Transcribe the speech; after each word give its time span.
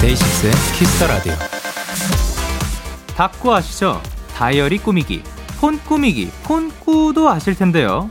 데이식스의 0.00 0.52
키스 0.78 0.95
더 0.95 1.06
라디오. 1.08 1.34
다꾸 3.16 3.54
아시죠? 3.54 4.02
다이어리 4.34 4.78
꾸미기, 4.78 5.22
폰 5.64 5.78
꾸미기, 5.82 6.30
폰꾸도 6.42 7.30
아실 7.30 7.54
텐데요. 7.54 8.10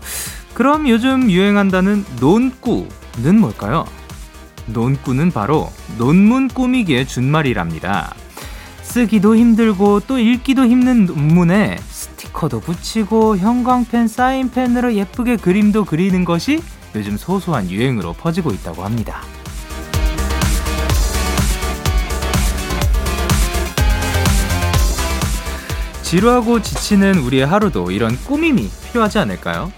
그럼 0.55 0.90
요즘 0.90 1.30
유행한다는 1.30 2.04
논꾸는 2.20 3.40
뭘까요? 3.40 3.86
논꾸는 4.66 5.30
바로 5.30 5.70
논문 6.00 6.48
꾸미기의 6.48 7.08
준말이랍니다. 7.08 8.16
쓰기도 8.81 9.36
힘들고 9.36 10.00
또 10.08 10.18
읽기도 10.18 10.66
힘든 10.66 11.05
논문에 11.05 11.78
스티커도 11.78 12.59
붙이고 12.59 13.38
형광펜, 13.38 14.08
사인펜으로 14.08 14.95
예쁘게 14.95 15.38
그림도 15.38 15.86
그리는 15.86 16.26
것이 16.26 16.59
요즘 16.95 17.17
소소한 17.17 17.70
유행으로 17.70 18.14
퍼지고 18.14 18.50
있다고 18.50 18.84
합니다. 18.84 19.22
지루하고 26.13 26.62
지치는 26.62 27.17
우리의 27.17 27.44
하루도 27.44 27.90
이런 27.90 28.16
꾸밈이 28.16 28.70
필요하지 28.85 29.17
않을까요? 29.17 29.73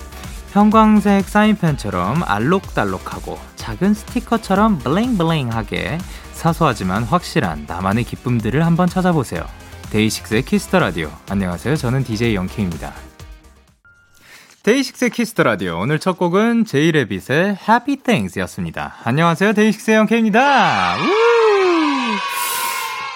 형광색 0.52 1.30
사인펜처럼 1.30 2.23
알록달록하고 2.25 3.39
작은 3.55 3.94
스티커처럼 3.94 4.80
블링블링하게 4.80 5.97
사소하지만 6.33 7.03
확실한 7.03 7.64
나만의 7.69 8.03
기쁨들을 8.03 8.66
한번 8.66 8.89
찾아보세요. 8.89 9.45
데이식스의 9.92 10.42
키스 10.42 10.65
더 10.65 10.80
라디오. 10.80 11.09
안녕하세요. 11.30 11.77
저는 11.77 12.03
DJ 12.03 12.36
영케이입니다. 12.36 12.92
데이식스의 14.64 15.11
키스 15.11 15.31
더 15.31 15.44
라디오. 15.44 15.80
오늘 15.80 15.99
첫 15.99 16.17
곡은 16.17 16.66
제이레빗의 16.66 17.59
Happy 17.66 17.95
Things였습니다. 18.03 18.95
안녕하세요. 19.05 19.53
데이식스의 19.53 19.95
영케이입니다. 20.00 20.98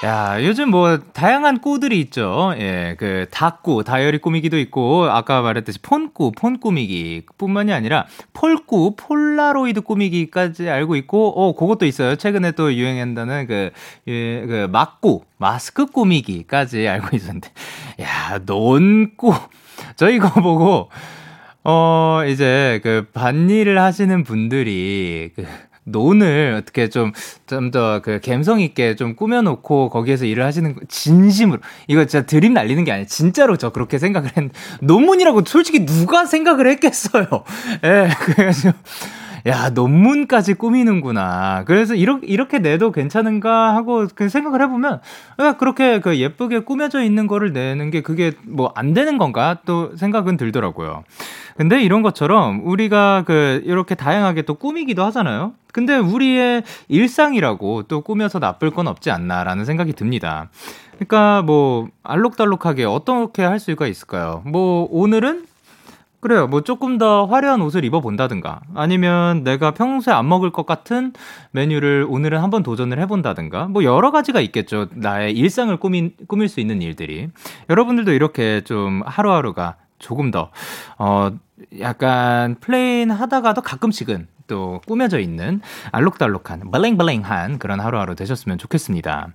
야, 0.06 0.42
요즘 0.42 0.70
뭐, 0.70 0.98
다양한 1.12 1.60
꾸들이 1.60 2.00
있죠. 2.00 2.54
예, 2.58 2.96
그, 2.98 3.26
다꾸, 3.32 3.84
다이어리 3.84 4.20
꾸미기도 4.20 4.58
있고, 4.60 5.04
아까 5.12 5.42
말했듯이 5.42 5.82
폰꾸, 5.82 6.32
폰 6.38 6.62
꾸미기 6.62 7.24
뿐만이 7.38 7.74
아니라, 7.74 8.06
폴꾸, 8.32 8.96
폴라로이드 8.96 9.82
꾸미기까지 9.82 10.70
알고 10.70 10.96
있고, 10.96 11.34
어, 11.36 11.54
그것도 11.54 11.86
있어요. 11.86 12.16
최근에 12.16 12.54
또 12.54 12.74
유행한다는 12.74 13.46
그, 13.46 13.72
예, 14.08 14.46
그, 14.46 14.70
막꾸, 14.72 15.24
마스크 15.38 15.86
꾸미기까지 15.86 16.88
알고 16.88 17.18
있었는데. 17.18 17.50
야, 18.02 18.40
논꾸. 18.46 19.34
저 19.98 20.10
이거 20.10 20.30
보고, 20.30 20.90
어, 21.66 22.22
이제 22.26 22.80
그, 22.84 23.06
반일을 23.14 23.82
하시는 23.82 24.24
분들이, 24.24 25.32
그, 25.36 25.46
논을 25.86 26.56
어떻게 26.60 26.90
좀 26.90 27.12
좀 27.48 27.72
더 27.72 28.02
그 28.04 28.20
감성 28.24 28.60
있게 28.62 28.96
좀 28.96 29.16
꾸며놓고 29.16 29.90
거기에서 29.90 30.26
일을 30.26 30.44
하시는 30.46 30.76
거 30.76 30.82
진심으로 30.88 31.60
이거 31.88 32.06
진짜 32.06 32.26
드림 32.26 32.54
날리는 32.54 32.84
게 32.84 32.92
아니에요. 32.92 33.08
진짜로 33.08 33.58
저 33.58 33.72
그렇게 33.72 33.98
생각을 33.98 34.30
했는데 34.30 34.58
논문이라고 34.82 35.44
솔직히 35.46 35.86
누가 35.86 36.26
생각을 36.26 36.68
했겠어요. 36.68 37.26
예, 37.84 38.10
그래서 38.20 38.72
야, 39.48 39.70
논문까지 39.70 40.56
꾸미는구나. 40.56 41.64
그래서 41.66 41.96
이렇게, 41.96 42.28
이렇게 42.28 42.60
내도 42.60 42.92
괜찮은가 42.92 43.76
하고 43.76 44.08
그 44.16 44.30
생각을 44.30 44.62
해보면, 44.64 45.02
그렇게 45.58 46.00
그 46.00 46.18
예쁘게 46.18 46.60
꾸며져 46.60 47.04
있는 47.04 47.28
거를 47.28 47.54
내는 47.54 47.92
게 47.92 48.02
그게 48.02 48.32
뭐 48.46 48.70
안 48.76 48.94
되는 48.94 49.18
건가 49.18 49.58
또 49.66 49.96
생각은 49.98 50.38
들더라고요. 50.38 51.04
근데 51.58 51.82
이런 51.84 52.02
것처럼 52.02 52.62
우리가 52.66 53.24
그 53.26 53.62
이렇게 53.66 53.94
다양하게 53.96 54.44
또 54.44 54.54
꾸미기도 54.54 55.04
하잖아요. 55.06 55.54
근데 55.74 55.98
우리의 55.98 56.64
일상이라고 56.88 57.84
또 57.84 58.02
꾸며서 58.02 58.40
나쁠 58.40 58.72
건 58.72 58.88
없지 58.88 59.12
않나라는 59.12 59.66
생각이 59.66 59.94
듭니다. 59.94 60.50
그러니까 60.94 61.42
뭐 61.42 61.90
알록달록하게 62.04 62.86
어떻게 62.86 63.44
할 63.44 63.60
수가 63.60 63.88
있을까요? 63.88 64.42
뭐 64.46 64.88
오늘은 64.90 65.46
그래요. 66.22 66.48
뭐 66.48 66.62
조금 66.62 66.98
더 66.98 67.26
화려한 67.26 67.62
옷을 67.62 67.86
입어본다든가 67.86 68.60
아니면 68.76 69.44
내가 69.44 69.72
평소에 69.72 70.14
안 70.14 70.28
먹을 70.28 70.52
것 70.52 70.66
같은 70.66 71.14
메뉴를 71.52 72.06
오늘은 72.10 72.40
한번 72.40 72.62
도전을 72.62 73.00
해본다든가 73.00 73.68
뭐 73.68 73.84
여러 73.84 74.12
가지가 74.12 74.42
있겠죠. 74.42 74.88
나의 74.92 75.34
일상을 75.38 75.76
꾸민, 75.78 76.12
꾸밀 76.28 76.50
수 76.50 76.60
있는 76.60 76.82
일들이. 76.82 77.30
여러분들도 77.70 78.12
이렇게 78.12 78.62
좀 78.62 79.02
하루하루가 79.06 79.78
조금 79.98 80.32
더, 80.32 80.52
어, 80.98 81.32
약간 81.80 82.56
plain 82.60 83.12
하다가도 83.12 83.62
가끔씩은 83.62 84.28
또 84.48 84.82
꾸며져 84.88 85.20
있는 85.20 85.62
알록달록한 85.92 86.72
블링블링한 86.72 87.60
그런 87.60 87.80
하루하루 87.80 88.16
되셨으면 88.16 88.58
좋겠습니다. 88.58 89.30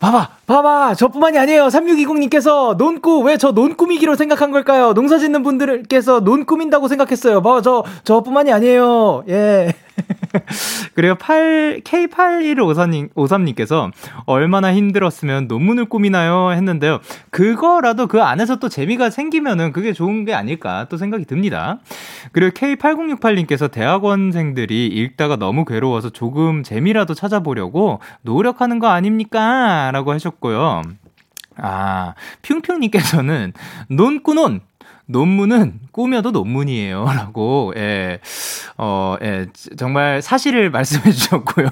봐봐, 0.00 0.28
봐봐, 0.46 0.94
저뿐만이 0.94 1.38
아니에요. 1.38 1.66
3620님께서 1.66 2.74
논꾸, 2.76 3.20
왜 3.20 3.36
저 3.36 3.52
논꾸미기로 3.52 4.16
생각한 4.16 4.50
걸까요? 4.50 4.94
농사 4.94 5.18
짓는 5.18 5.42
분들께서 5.42 6.20
논꾸민다고 6.20 6.88
생각했어요. 6.88 7.42
봐봐, 7.42 7.60
저, 7.60 7.84
저뿐만이 8.04 8.50
아니에요. 8.50 9.24
예. 9.28 9.74
그리고 10.94 11.14
8, 11.16 11.80
K8153님, 11.84 13.12
53님께서 13.14 13.90
얼마나 14.26 14.74
힘들었으면 14.74 15.46
논문을 15.46 15.86
꾸미나요? 15.86 16.52
했는데요. 16.52 17.00
그거라도 17.30 18.06
그 18.06 18.22
안에서 18.22 18.56
또 18.56 18.68
재미가 18.68 19.10
생기면은 19.10 19.72
그게 19.72 19.92
좋은 19.92 20.24
게 20.24 20.34
아닐까 20.34 20.86
또 20.88 20.96
생각이 20.96 21.24
듭니다. 21.24 21.78
그리고 22.32 22.52
K8068님께서 22.54 23.70
대학원생들이 23.70 24.86
읽다가 24.86 25.36
너무 25.36 25.64
괴로워서 25.64 26.10
조금 26.10 26.62
재미라도 26.62 27.14
찾아보려고 27.14 28.00
노력하는 28.22 28.78
거 28.78 28.88
아닙니까? 28.88 29.90
라고 29.92 30.12
하셨고요. 30.12 30.82
아, 31.56 32.14
핑핑님께서는 32.42 33.52
논꾸논 33.88 34.60
논문은 35.10 35.80
꾸며도 35.92 36.30
논문이에요. 36.30 37.04
라고, 37.14 37.72
예, 37.76 38.20
어, 38.78 39.16
예, 39.22 39.46
정말 39.76 40.22
사실을 40.22 40.70
말씀해 40.72 41.10
주셨고요. 41.10 41.68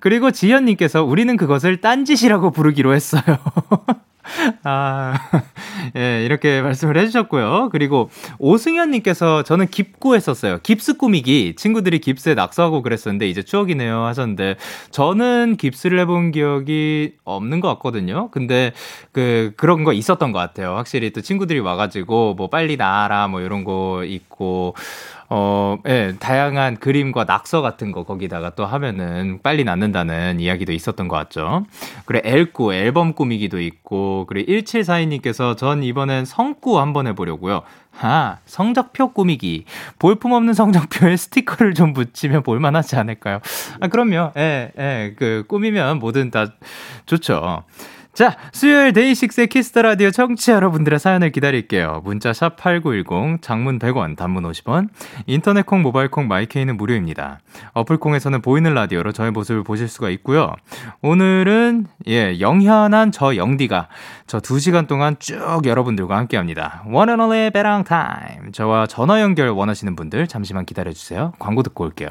그리고 0.00 0.30
지현님께서 0.30 1.04
우리는 1.04 1.36
그것을 1.36 1.80
딴짓이라고 1.80 2.50
부르기로 2.50 2.94
했어요. 2.94 3.22
아, 4.64 5.14
예, 5.96 6.24
이렇게 6.24 6.62
말씀을 6.62 6.96
해주셨고요. 6.96 7.68
그리고 7.70 8.10
오승현님께서 8.38 9.42
저는 9.42 9.68
깁고 9.68 10.14
했었어요. 10.14 10.58
깁스 10.62 10.96
꾸미기. 10.96 11.54
친구들이 11.56 11.98
깁스에 11.98 12.34
낙서하고 12.34 12.82
그랬었는데 12.82 13.28
이제 13.28 13.42
추억이네요 13.42 14.04
하셨는데 14.04 14.56
저는 14.90 15.56
깁스를 15.56 15.98
해본 16.00 16.32
기억이 16.32 17.14
없는 17.24 17.60
것 17.60 17.68
같거든요. 17.74 18.30
근데 18.30 18.72
그, 19.12 19.52
그런 19.56 19.84
거 19.84 19.92
있었던 19.92 20.32
것 20.32 20.38
같아요. 20.38 20.74
확실히 20.76 21.10
또 21.10 21.20
친구들이 21.20 21.60
와가지고 21.60 22.34
뭐 22.34 22.48
빨리 22.48 22.76
나와라 22.76 23.28
뭐 23.28 23.40
이런 23.40 23.64
거 23.64 24.04
있고, 24.04 24.74
어, 25.34 25.78
예, 25.86 26.14
다양한 26.20 26.76
그림과 26.76 27.24
낙서 27.24 27.62
같은 27.62 27.90
거 27.90 28.02
거기다가 28.02 28.50
또 28.50 28.66
하면은 28.66 29.38
빨리 29.42 29.64
낫는다는 29.64 30.40
이야기도 30.40 30.72
있었던 30.72 31.08
것 31.08 31.16
같죠. 31.16 31.64
그래, 32.04 32.20
엘꾸, 32.22 32.74
앨범 32.74 33.14
꾸미기도 33.14 33.58
있고, 33.62 34.26
그래, 34.28 34.44
1742님께서 34.44 35.56
전 35.56 35.82
이번엔 35.82 36.26
성꾸 36.26 36.78
한번 36.78 37.06
해보려고요. 37.06 37.62
아, 38.02 38.40
성적표 38.44 39.14
꾸미기. 39.14 39.64
볼품 39.98 40.32
없는 40.32 40.52
성적표에 40.52 41.16
스티커를 41.16 41.72
좀 41.72 41.94
붙이면 41.94 42.42
볼만하지 42.42 42.96
않을까요? 42.96 43.40
아, 43.80 43.88
그럼요. 43.88 44.32
예, 44.36 44.72
예, 44.78 45.14
그, 45.16 45.44
꾸미면 45.48 45.98
뭐든 45.98 46.30
다 46.30 46.48
좋죠. 47.06 47.64
자, 48.14 48.36
수요일 48.52 48.92
데이식스의 48.92 49.46
키스 49.46 49.67
더 49.67 49.80
라디오 49.80 50.10
청취자 50.10 50.52
여러분들의 50.52 50.98
사연을 50.98 51.32
기다릴게요. 51.32 52.02
문자 52.04 52.34
샵 52.34 52.56
8910, 52.56 53.40
장문 53.40 53.78
100원, 53.78 54.18
단문 54.18 54.42
50원, 54.42 54.90
인터넷 55.26 55.64
콩, 55.64 55.80
모바일 55.80 56.10
콩, 56.10 56.28
마이케이는 56.28 56.76
무료입니다. 56.76 57.40
어플 57.72 57.96
콩에서는 57.96 58.42
보이는 58.42 58.74
라디오로 58.74 59.12
저의 59.12 59.30
모습을 59.30 59.64
보실 59.64 59.88
수가 59.88 60.10
있고요. 60.10 60.52
오늘은 61.00 61.86
예, 62.08 62.38
영현한 62.38 63.12
저 63.12 63.34
영디가 63.34 63.88
저 64.26 64.40
2시간 64.40 64.86
동안 64.86 65.16
쭉 65.18 65.62
여러분들과 65.64 66.14
함께 66.18 66.36
합니다. 66.36 66.84
And 66.86 67.12
only 67.12 67.50
베랑 67.50 67.84
타임. 67.84 68.52
저와 68.52 68.88
전화 68.88 69.22
연결 69.22 69.48
원하시는 69.48 69.96
분들 69.96 70.28
잠시만 70.28 70.66
기다려 70.66 70.92
주세요. 70.92 71.32
광고 71.38 71.62
듣고 71.62 71.84
올게요. 71.84 72.10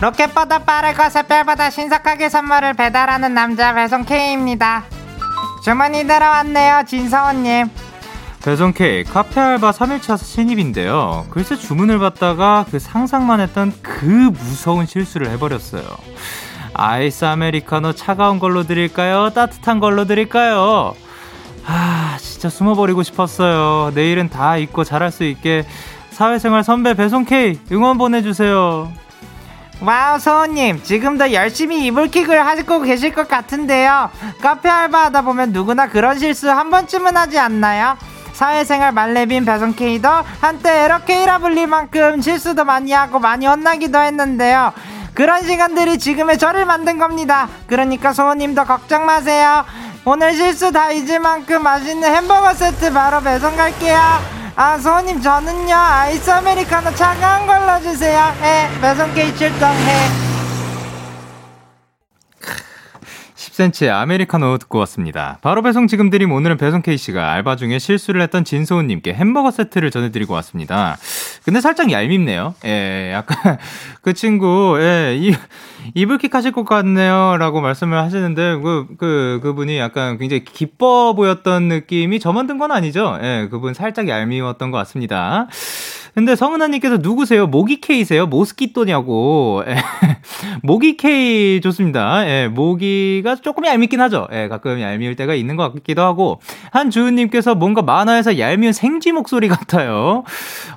로켓보다 0.00 0.58
빠르고 0.60 1.08
샛별보다 1.08 1.70
신속하게 1.70 2.28
선물을 2.28 2.74
배달하는 2.74 3.32
남자 3.32 3.72
배송 3.72 4.04
K입니다 4.04 4.84
주문이 5.64 6.06
들어왔네요 6.06 6.82
진서원님 6.86 7.70
배송 8.44 8.72
K 8.72 9.04
카페 9.04 9.40
알바 9.40 9.70
3일차 9.70 10.18
신입인데요 10.18 11.26
글쎄 11.30 11.56
주문을 11.56 11.98
받다가 11.98 12.66
그 12.70 12.78
상상만 12.78 13.40
했던 13.40 13.72
그 13.82 14.04
무서운 14.04 14.84
실수를 14.86 15.30
해버렸어요 15.30 15.82
아이스 16.74 17.24
아메리카노 17.24 17.94
차가운 17.94 18.38
걸로 18.38 18.64
드릴까요? 18.64 19.30
따뜻한 19.30 19.80
걸로 19.80 20.04
드릴까요? 20.04 20.94
아 21.66 22.18
진짜 22.20 22.50
숨어버리고 22.50 23.02
싶었어요 23.02 23.92
내일은 23.94 24.28
다 24.28 24.58
잊고 24.58 24.84
잘할 24.84 25.10
수 25.10 25.24
있게 25.24 25.64
사회생활 26.10 26.64
선배 26.64 26.94
배송 26.94 27.26
K 27.26 27.58
응원 27.72 27.98
보내주세요. 27.98 28.90
와우 29.80 30.18
서원님 30.18 30.82
지금도 30.82 31.32
열심히 31.32 31.86
이불킥을 31.86 32.46
하고 32.46 32.80
계실 32.80 33.12
것 33.12 33.28
같은데요. 33.28 34.10
카페 34.40 34.68
알바하다 34.68 35.22
보면 35.22 35.52
누구나 35.52 35.88
그런 35.88 36.18
실수 36.18 36.50
한 36.50 36.70
번쯤은 36.70 37.16
하지 37.16 37.38
않나요? 37.38 37.96
사회생활 38.32 38.92
말레빈 38.92 39.44
배송 39.44 39.74
K도 39.74 40.08
한때 40.40 40.84
에러케이라 40.84 41.38
불릴 41.38 41.66
만큼 41.66 42.20
실수도 42.20 42.64
많이 42.64 42.92
하고 42.92 43.18
많이 43.18 43.46
혼나기도 43.46 43.98
했는데요. 43.98 44.72
그런 45.14 45.42
시간들이 45.42 45.98
지금의 45.98 46.38
저를 46.38 46.66
만든 46.66 46.98
겁니다. 46.98 47.48
그러니까 47.66 48.12
소우님도 48.12 48.64
걱정 48.64 49.06
마세요. 49.06 49.64
오늘 50.04 50.34
실수 50.34 50.70
다 50.72 50.90
잊을 50.90 51.20
만큼 51.20 51.62
맛있는 51.62 52.14
햄버거 52.14 52.52
세트 52.54 52.92
바로 52.92 53.20
배송 53.20 53.56
갈게요. 53.56 53.98
아, 54.58 54.78
소님 54.78 55.20
저는요, 55.20 55.74
아이스 55.74 56.30
아메리카노 56.30 56.94
차가운 56.94 57.46
걸로 57.46 57.78
주세요. 57.82 58.18
해, 58.40 58.68
배송 58.80 59.12
게이 59.12 59.36
출동해. 59.36 60.26
10cm의 63.36 63.90
아메리카노 63.90 64.56
듣고 64.58 64.78
왔습니다. 64.78 65.38
바로 65.42 65.60
배송 65.60 65.86
지금 65.86 66.08
드림 66.08 66.32
오늘은 66.32 66.56
배송 66.56 66.80
K씨가 66.80 67.32
알바 67.32 67.56
중에 67.56 67.78
실수를 67.78 68.22
했던 68.22 68.44
진소은님께 68.44 69.12
햄버거 69.12 69.50
세트를 69.50 69.90
전해드리고 69.90 70.32
왔습니다. 70.34 70.96
근데 71.46 71.60
살짝 71.60 71.92
얄밉네요. 71.92 72.54
예, 72.66 73.12
약간 73.14 73.56
그 74.02 74.12
친구, 74.14 74.76
예, 74.80 75.16
이, 75.16 75.32
이불킥 75.94 76.34
하실 76.34 76.50
것 76.52 76.64
같네요. 76.64 77.36
라고 77.38 77.60
말씀을 77.60 77.96
하시는데, 77.98 78.56
그, 78.56 78.86
그, 78.98 79.40
그분이 79.44 79.78
약간 79.78 80.18
굉장히 80.18 80.44
기뻐 80.44 81.14
보였던 81.14 81.68
느낌이 81.68 82.18
저 82.20 82.32
만 82.32 82.48
든 82.48 82.58
건 82.58 82.72
아니죠? 82.72 83.16
예, 83.22 83.48
그분 83.50 83.74
살짝 83.74 84.08
얄미웠던 84.08 84.72
것 84.72 84.78
같습니다. 84.78 85.46
근데 86.16 86.34
성은아님께서 86.34 86.96
누구세요? 86.96 87.46
모기 87.46 87.78
K세요? 87.78 88.26
모스키토냐고. 88.26 89.62
예. 89.66 89.76
모기 90.64 90.96
K 90.96 91.60
좋습니다. 91.60 92.26
예, 92.26 92.48
모기가 92.48 93.34
조금 93.36 93.66
얄밉긴 93.66 94.00
하죠. 94.00 94.26
예, 94.32 94.48
가끔 94.48 94.80
얄미울 94.80 95.14
때가 95.14 95.34
있는 95.34 95.56
것 95.56 95.74
같기도 95.74 96.00
하고. 96.00 96.40
한주은님께서 96.72 97.54
뭔가 97.54 97.82
만화에서 97.82 98.38
얄미운 98.38 98.72
생쥐 98.72 99.12
목소리 99.12 99.48
같아요. 99.48 100.24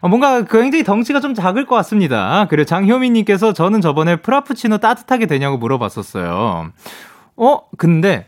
어, 0.02 0.10
뭔가 0.10 0.44
굉장히 0.44 0.84
덩치가 0.84 1.22
좀 1.22 1.34
작을 1.34 1.66
것 1.66 1.74
같습니다. 1.78 2.46
그리고 2.50 2.66
장효민님께서 2.66 3.54
저는 3.54 3.80
저번에 3.80 4.18
프라푸치노 4.18 4.80
따뜻하게 4.80 5.26
되냐고 5.26 5.58
물어봤었어요. 5.58 6.74
어, 7.38 7.62
근데 7.78 8.26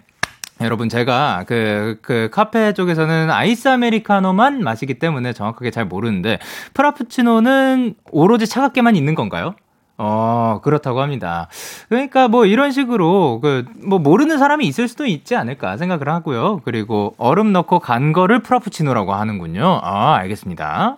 여러분 0.63 0.89
제가 0.89 1.45
그, 1.47 1.97
그 2.01 2.29
카페 2.31 2.73
쪽에서는 2.73 3.29
아이스 3.29 3.67
아메리카노만 3.67 4.63
마시기 4.63 4.99
때문에 4.99 5.33
정확하게 5.33 5.71
잘 5.71 5.85
모르는데 5.85 6.39
프라푸치노는 6.73 7.95
오로지 8.11 8.47
차갑게만 8.47 8.95
있는 8.95 9.15
건가요? 9.15 9.55
어, 10.01 10.59
그렇다고 10.63 11.01
합니다. 11.01 11.48
그러니까 11.89 12.27
뭐 12.27 12.45
이런 12.45 12.71
식으로 12.71 13.39
그 13.42 13.65
뭐 13.83 14.00
모르는 14.00 14.38
사람이 14.38 14.65
있을 14.68 14.88
수도 14.88 15.06
있지 15.06 15.36
않을까 15.36 15.77
생각을 15.77 16.09
하고요. 16.09 16.62
그리고 16.63 17.13
얼음 17.18 17.51
넣고 17.53 17.80
간 17.80 18.13
거를 18.13 18.39
프라푸치노라고 18.39 19.13
하는군요. 19.13 19.81
아, 19.83 20.15
알겠습니다. 20.15 20.98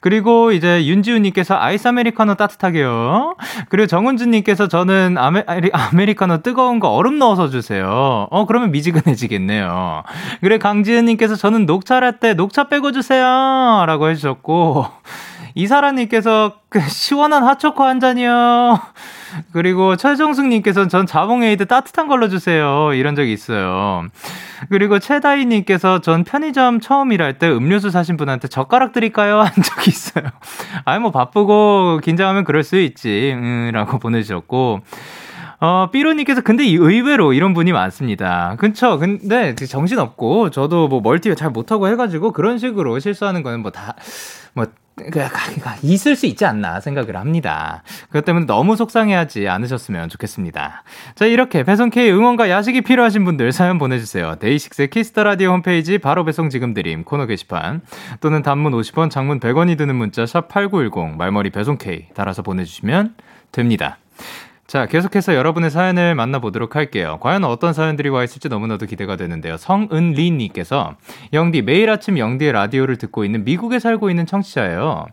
그리고 0.00 0.52
이제 0.52 0.84
윤지훈 0.86 1.22
님께서 1.22 1.56
아이스 1.56 1.88
아메리카노 1.88 2.34
따뜻하게요. 2.34 3.36
그리고 3.68 3.86
정은주 3.86 4.26
님께서 4.26 4.68
저는 4.68 5.16
아메, 5.18 5.44
아메리카노 5.72 6.42
뜨거운 6.42 6.80
거 6.80 6.90
얼음 6.90 7.18
넣어서 7.18 7.48
주세요. 7.48 8.26
어, 8.30 8.46
그러면 8.46 8.70
미지근해지겠네요. 8.70 10.02
그래, 10.40 10.58
강지은 10.58 11.06
님께서 11.06 11.36
저는 11.36 11.66
녹차 11.66 12.00
라떼 12.00 12.34
녹차 12.34 12.64
빼고 12.68 12.92
주세요. 12.92 13.24
라고 13.86 14.08
해 14.08 14.14
주셨고. 14.14 14.86
이사라님께서 15.56 16.60
그 16.68 16.80
시원한 16.80 17.42
핫초코 17.42 17.82
한 17.82 17.98
잔이요. 17.98 18.78
그리고 19.52 19.96
최정숙님께서는 19.96 20.90
전 20.90 21.06
자몽에이드 21.06 21.64
따뜻한 21.64 22.08
걸로 22.08 22.28
주세요. 22.28 22.92
이런 22.92 23.16
적이 23.16 23.32
있어요. 23.32 24.04
그리고 24.68 24.98
최다희님께서 24.98 26.02
전 26.02 26.24
편의점 26.24 26.80
처음 26.80 27.10
일할 27.10 27.38
때 27.38 27.48
음료수 27.48 27.90
사신 27.90 28.18
분한테 28.18 28.48
젓가락 28.48 28.92
드릴까요? 28.92 29.40
한 29.40 29.50
적이 29.50 29.90
있어요. 29.90 30.24
아이, 30.84 30.98
뭐 30.98 31.10
바쁘고 31.10 32.00
긴장하면 32.04 32.44
그럴 32.44 32.62
수 32.62 32.78
있지. 32.78 33.32
음, 33.34 33.70
라고 33.72 33.98
보내주셨고. 33.98 34.80
어, 35.58 35.88
삐로님께서 35.90 36.42
근데 36.42 36.64
의외로 36.64 37.32
이런 37.32 37.54
분이 37.54 37.72
많습니다. 37.72 38.56
그쵸? 38.58 38.98
근데 38.98 39.54
정신없고, 39.54 40.50
저도 40.50 40.88
뭐 40.88 41.00
멀티 41.00 41.34
잘 41.34 41.48
못하고 41.48 41.88
해가지고 41.88 42.32
그런 42.32 42.58
식으로 42.58 42.98
실수하는 42.98 43.42
거는 43.42 43.60
뭐 43.60 43.70
다, 43.70 43.94
뭐 44.52 44.66
그, 44.66 44.85
있을 45.82 46.16
수 46.16 46.26
있지 46.26 46.44
않나 46.46 46.80
생각을 46.80 47.16
합니다. 47.16 47.82
그것 48.06 48.24
때문에 48.24 48.46
너무 48.46 48.76
속상해하지 48.76 49.48
않으셨으면 49.48 50.08
좋겠습니다. 50.08 50.82
자, 51.14 51.26
이렇게 51.26 51.64
배송K 51.64 52.10
응원과 52.10 52.48
야식이 52.48 52.80
필요하신 52.80 53.24
분들 53.24 53.52
사연 53.52 53.78
보내주세요. 53.78 54.36
데이식스의 54.36 54.90
키스 54.90 55.11
더 55.11 55.24
라디오 55.24 55.50
홈페이지 55.50 55.98
바로 55.98 56.24
배송 56.24 56.48
지금 56.48 56.72
드림 56.72 57.04
코너 57.04 57.26
게시판 57.26 57.82
또는 58.20 58.42
단문 58.42 58.72
50원, 58.72 59.10
장문 59.10 59.38
100원이 59.40 59.76
드는 59.76 59.94
문자 59.94 60.24
샵 60.24 60.48
8910 60.48 61.16
말머리 61.16 61.50
배송K 61.50 62.08
달아서 62.14 62.42
보내주시면 62.42 63.14
됩니다. 63.52 63.98
자, 64.66 64.86
계속해서 64.86 65.36
여러분의 65.36 65.70
사연을 65.70 66.16
만나보도록 66.16 66.74
할게요. 66.74 67.18
과연 67.20 67.44
어떤 67.44 67.72
사연들이 67.72 68.08
와 68.08 68.24
있을지 68.24 68.48
너무나도 68.48 68.86
기대가 68.86 69.16
되는데요. 69.16 69.56
성은리님께서, 69.56 70.96
영디, 71.32 71.62
매일 71.62 71.88
아침 71.88 72.18
영디의 72.18 72.52
라디오를 72.52 72.96
듣고 72.96 73.24
있는 73.24 73.44
미국에 73.44 73.78
살고 73.78 74.10
있는 74.10 74.26
청취자예요. 74.26 75.06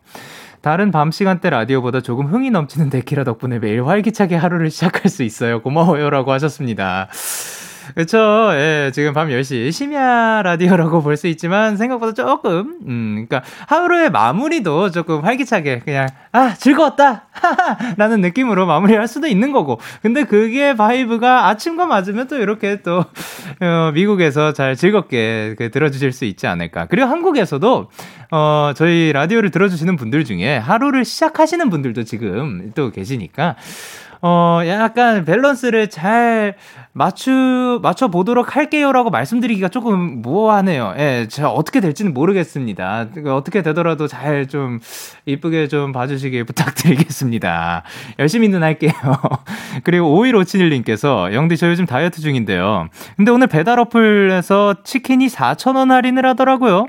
다른 0.62 0.92
밤 0.92 1.12
시간대 1.12 1.50
라디오보다 1.50 2.02
조금 2.02 2.28
흥이 2.28 2.50
넘치는 2.50 2.90
데키라 2.90 3.26
덕분에 3.26 3.60
매일 3.60 3.86
활기차게 3.86 4.36
하루를 4.38 4.72
시작할 4.72 5.10
수 5.10 5.22
있어요. 5.24 5.62
고마워요. 5.62 6.10
라고 6.10 6.32
하셨습니다. 6.32 7.10
그렇죠. 7.96 8.50
예, 8.54 8.92
지금 8.94 9.14
밤 9.14 9.30
10시 9.30 9.72
심야 9.72 10.42
라디오라고 10.44 11.02
볼 11.02 11.14
수 11.18 11.28
있지만 11.28 11.78
생각보다 11.78 12.14
조금 12.14 12.80
음, 12.88 13.26
그러니까 13.28 13.44
하루의 13.68 14.10
마무리도 14.10 14.90
조금 14.92 15.24
활기차게 15.24 15.80
그냥 15.80 16.08
아, 16.32 16.54
즐거웠다. 16.56 17.28
라는 17.98 18.22
느낌으로 18.22 18.66
마무리할 18.66 19.08
수도 19.08 19.28
있는 19.28 19.52
거고. 19.52 19.80
근데 20.02 20.24
그게 20.24 20.76
vibe가 20.76 21.48
아침과 21.50 21.86
맞으면 21.86 22.28
또 22.28 22.38
이렇게 22.38 22.82
또 22.82 23.06
어, 23.62 23.92
미국에서 23.94 24.54
잘 24.54 24.76
즐겁게 24.76 25.56
그 25.58 25.70
들어 25.70 25.90
주실 25.92 26.12
수 26.12 26.26
있지 26.26 26.48
않을까. 26.48 26.88
그리고 26.88 27.08
한국에서도 27.08 27.90
어, 28.32 28.72
저희 28.76 29.12
라디오를 29.14 29.52
들어 29.52 29.70
주시는 29.70 29.96
분들 29.96 30.26
중에 30.26 30.58
하루를 30.58 31.06
시작하시는 31.06 31.70
분들도 31.70 32.04
지금 32.04 32.72
또 32.74 32.90
계시니까 32.92 33.56
어, 34.26 34.62
약간 34.66 35.26
밸런스를 35.26 35.90
잘 35.90 36.56
맞추, 36.94 37.80
맞춰보도록 37.82 38.56
할게요라고 38.56 39.10
말씀드리기가 39.10 39.68
조금 39.68 40.22
모호하네요. 40.22 40.94
예, 40.98 41.28
제가 41.30 41.50
어떻게 41.52 41.82
될지는 41.82 42.14
모르겠습니다. 42.14 43.08
어떻게 43.28 43.62
되더라도 43.62 44.08
잘 44.08 44.48
좀 44.54 44.80
이쁘게 45.26 45.68
좀 45.68 45.92
봐주시길 45.92 46.44
부탁드리겠습니다. 46.46 47.84
열심히는 48.20 48.62
할게요. 48.62 48.92
그리고 49.84 50.16
5157님께서 50.24 51.34
영디 51.34 51.58
저 51.58 51.70
요즘 51.70 51.86
다이어트 51.86 52.22
중인데요. 52.22 52.88
근데 53.16 53.32
오늘 53.32 53.48
배달 53.48 53.80
어플에서 53.80 54.84
치킨이 54.84 55.28
4,000원 55.28 55.90
할인을 55.90 56.26
하더라고요. 56.26 56.88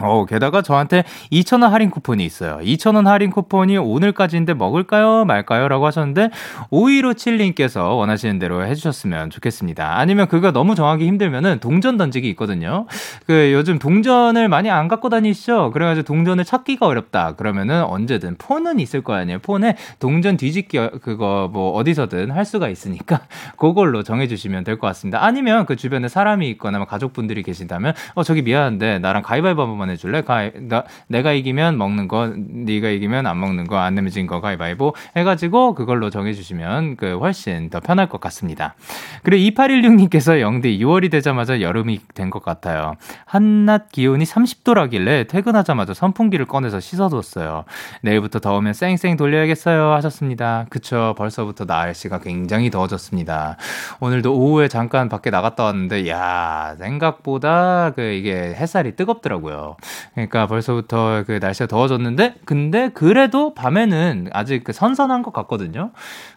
어, 0.00 0.24
게다가 0.26 0.62
저한테 0.62 1.02
2,000원 1.32 1.70
할인 1.70 1.90
쿠폰이 1.90 2.24
있어요. 2.24 2.58
2,000원 2.62 3.04
할인 3.06 3.30
쿠폰이 3.30 3.78
오늘까지인데 3.78 4.54
먹을까요? 4.54 5.24
말까요? 5.24 5.66
라고 5.66 5.86
하셨는데, 5.86 6.30
5257님께서 6.70 7.96
원하시는 7.98 8.38
대로 8.38 8.64
해주셨으면 8.64 9.30
좋겠습니다. 9.30 9.98
아니면 9.98 10.28
그거 10.28 10.52
너무 10.52 10.76
정하기 10.76 11.04
힘들면은 11.06 11.58
동전 11.58 11.96
던지기 11.96 12.28
있거든요. 12.30 12.86
그 13.26 13.52
요즘 13.52 13.78
동전을 13.80 14.48
많이 14.48 14.70
안 14.70 14.86
갖고 14.86 15.08
다니시죠? 15.08 15.72
그래가지고 15.72 16.04
동전을 16.06 16.44
찾기가 16.44 16.86
어렵다. 16.86 17.34
그러면은 17.34 17.82
언제든 17.82 18.36
폰은 18.38 18.78
있을 18.80 19.02
거 19.02 19.14
아니에요. 19.14 19.40
폰에 19.40 19.76
동전 19.98 20.36
뒤집기 20.36 20.78
그거 21.02 21.50
뭐 21.52 21.72
어디서든 21.72 22.30
할 22.30 22.44
수가 22.44 22.68
있으니까 22.68 23.22
그걸로 23.58 24.02
정해주시면 24.04 24.62
될 24.64 24.78
것 24.78 24.86
같습니다. 24.88 25.24
아니면 25.24 25.66
그 25.66 25.74
주변에 25.74 26.06
사람이 26.06 26.48
있거나 26.50 26.78
뭐 26.78 26.86
가족분들이 26.86 27.42
계신다면, 27.42 27.94
어, 28.14 28.22
저기 28.22 28.42
미안한데 28.42 29.00
나랑 29.00 29.22
가위바위보 29.22 29.60
한번 29.62 29.87
보내줄래? 29.88 30.22
가위, 30.22 30.50
나, 30.68 30.84
내가 31.08 31.32
이기면 31.32 31.78
먹는 31.78 32.08
거, 32.08 32.32
네가 32.36 32.88
이기면 32.90 33.26
안 33.26 33.40
먹는 33.40 33.66
거, 33.66 33.78
안 33.78 33.94
내면 33.94 34.10
진 34.10 34.28
거 34.28 34.40
가위바위보 34.42 34.94
해가지고 35.16 35.74
그걸로 35.74 36.10
정해주시면 36.10 36.96
그 36.96 37.16
훨씬 37.18 37.70
더 37.70 37.80
편할 37.80 38.08
것 38.08 38.20
같습니다. 38.20 38.74
그리고 39.22 39.56
2816님께서 39.56 40.40
영디 40.40 40.78
6월이 40.80 41.10
되자마자 41.10 41.60
여름이 41.62 42.00
된 42.14 42.28
것 42.28 42.44
같아요. 42.44 42.92
한낮 43.24 43.90
기온이 43.90 44.22
30도라길래 44.26 45.28
퇴근하자마자 45.28 45.94
선풍기를 45.94 46.44
꺼내서 46.44 46.78
씻어뒀어요. 46.78 47.64
내일부터 48.02 48.38
더우면 48.40 48.74
쌩쌩 48.74 49.16
돌려야겠어요 49.16 49.92
하셨습니다. 49.92 50.66
그쵸. 50.68 51.14
벌써부터 51.16 51.64
날씨가 51.64 52.18
굉장히 52.18 52.68
더워졌습니다. 52.68 53.56
오늘도 54.00 54.34
오후에 54.36 54.68
잠깐 54.68 55.08
밖에 55.08 55.30
나갔다 55.30 55.64
왔는데, 55.64 56.06
야 56.10 56.76
생각보다 56.78 57.92
그 57.96 58.02
이게 58.02 58.54
햇살이 58.54 58.94
뜨겁더라고요. 58.94 59.76
그러니까 60.14 60.46
벌써부터 60.46 61.24
그 61.26 61.38
날씨가 61.40 61.66
더워졌는데, 61.66 62.36
근데 62.44 62.90
그래도 62.90 63.54
밤에는 63.54 64.28
아직 64.32 64.64
그 64.64 64.72
선선한 64.72 65.22
것 65.22 65.32
같거든요. 65.32 65.90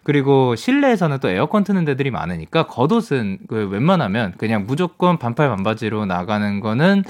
그리고 0.03 0.55
실내에서는 0.55 1.19
또 1.19 1.29
에어컨 1.29 1.63
트는 1.63 1.85
데들이 1.85 2.11
많으니까 2.11 2.67
겉옷은 2.67 3.39
그 3.47 3.67
웬만하면 3.69 4.33
그냥 4.37 4.65
무조건 4.65 5.17
반팔 5.17 5.49
반바지로 5.49 6.05
나가는 6.05 6.59
거는 6.59 7.03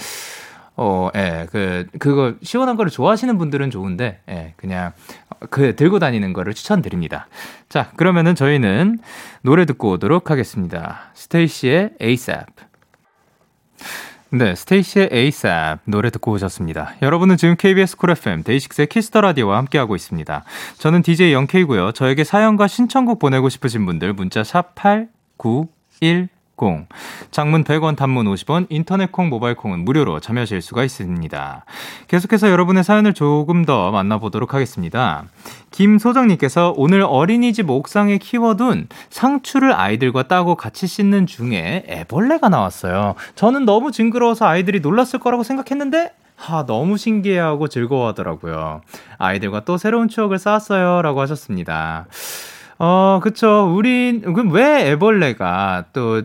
어, 0.77 1.09
예, 1.15 1.47
그, 1.51 1.85
그거, 1.99 2.33
시원한 2.41 2.75
거를 2.75 2.89
좋아하시는 2.89 3.37
분들은 3.37 3.69
좋은데, 3.71 4.21
예, 4.29 4.53
그냥, 4.55 4.93
그, 5.49 5.75
들고 5.75 5.99
다니는 5.99 6.33
거를 6.33 6.53
추천드립니다. 6.53 7.27
자, 7.69 7.91
그러면은 7.97 8.35
저희는 8.35 8.97
노래 9.43 9.65
듣고 9.65 9.91
오도록 9.91 10.31
하겠습니다. 10.31 11.11
스테이씨의 11.13 11.91
ASAP. 12.01 12.47
네, 14.33 14.55
스테이씨의 14.55 15.09
ASAP 15.11 15.81
노래 15.91 16.09
듣고 16.09 16.31
오셨습니다. 16.31 16.95
여러분은 17.01 17.35
지금 17.35 17.57
KBS 17.57 17.97
쿨 17.97 18.11
FM 18.11 18.43
데이식스의 18.43 18.87
키스 18.87 19.07
더 19.07 19.19
라디오와 19.19 19.57
함께하고 19.57 19.93
있습니다. 19.93 20.45
저는 20.77 21.01
DJ 21.01 21.33
영케이고요. 21.33 21.91
저에게 21.91 22.23
사연과 22.23 22.67
신청곡 22.67 23.19
보내고 23.19 23.49
싶으신 23.49 23.85
분들 23.85 24.13
문자 24.13 24.45
샵 24.45 24.73
8910 24.75 26.29
장문 27.31 27.63
100원, 27.63 27.95
단문 27.95 28.25
50원, 28.27 28.67
인터넷 28.69 29.11
콩, 29.11 29.29
모바일 29.29 29.55
콩은 29.55 29.83
무료로 29.85 30.19
참여하실 30.19 30.61
수가 30.61 30.83
있습니다. 30.83 31.65
계속해서 32.07 32.49
여러분의 32.49 32.83
사연을 32.83 33.13
조금 33.13 33.65
더 33.65 33.91
만나보도록 33.91 34.53
하겠습니다. 34.53 35.25
김소정님께서 35.71 36.73
오늘 36.77 37.01
어린이집 37.01 37.69
옥상에 37.69 38.17
키워둔 38.17 38.87
상추를 39.09 39.73
아이들과 39.73 40.27
따고 40.27 40.55
같이 40.55 40.87
씻는 40.87 41.25
중에 41.27 41.85
애벌레가 41.87 42.49
나왔어요. 42.49 43.15
저는 43.35 43.65
너무 43.65 43.91
징그러워서 43.91 44.45
아이들이 44.45 44.79
놀랐을 44.81 45.19
거라고 45.19 45.43
생각했는데 45.43 46.11
하, 46.35 46.65
너무 46.65 46.97
신기해하고 46.97 47.67
즐거워하더라고요. 47.67 48.81
아이들과 49.19 49.63
또 49.63 49.77
새로운 49.77 50.07
추억을 50.07 50.39
쌓았어요. 50.39 51.03
라고 51.03 51.21
하셨습니다. 51.21 52.07
어, 52.83 53.19
그쵸. 53.21 53.71
우린, 53.75 54.21
그럼 54.21 54.51
왜 54.51 54.89
애벌레가 54.89 55.85
또, 55.93 56.23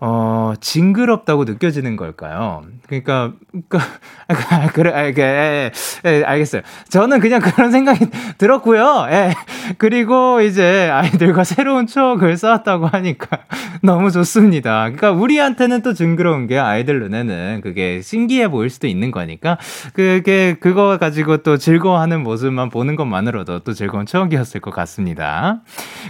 어, 0.00 0.52
징그럽다고 0.60 1.44
느껴지는 1.44 1.96
걸까요? 1.96 2.62
그러니까, 2.86 3.32
그러니까, 3.68 3.78
그래, 4.72 4.92
아, 4.92 5.12
그, 5.12 5.20
예, 5.20 5.70
예, 6.04 6.22
알겠어요. 6.24 6.62
저는 6.88 7.20
그냥 7.20 7.40
그런 7.40 7.70
생각이 7.70 8.06
들었고요. 8.38 9.06
예. 9.10 9.34
그리고 9.78 10.40
이제 10.40 10.88
아이들과 10.90 11.44
새로운 11.44 11.86
추억을 11.86 12.36
쌓았다고 12.36 12.86
하니까 12.86 13.38
너무 13.82 14.10
좋습니다. 14.10 14.84
그러니까 14.84 15.10
우리한테는 15.12 15.82
또 15.82 15.92
징그러운 15.94 16.46
게 16.46 16.58
아이들 16.58 17.00
눈에는 17.00 17.60
그게 17.62 18.00
신기해 18.00 18.48
보일 18.48 18.70
수도 18.70 18.86
있는 18.86 19.10
거니까 19.10 19.58
그게 19.92 20.56
그거 20.60 20.96
가지고 20.98 21.38
또 21.38 21.56
즐거워하는 21.56 22.22
모습만 22.22 22.70
보는 22.70 22.96
것만으로도 22.96 23.60
또 23.60 23.72
즐거운 23.72 24.06
추억이었을 24.06 24.60
것 24.60 24.72
같습니다. 24.72 25.60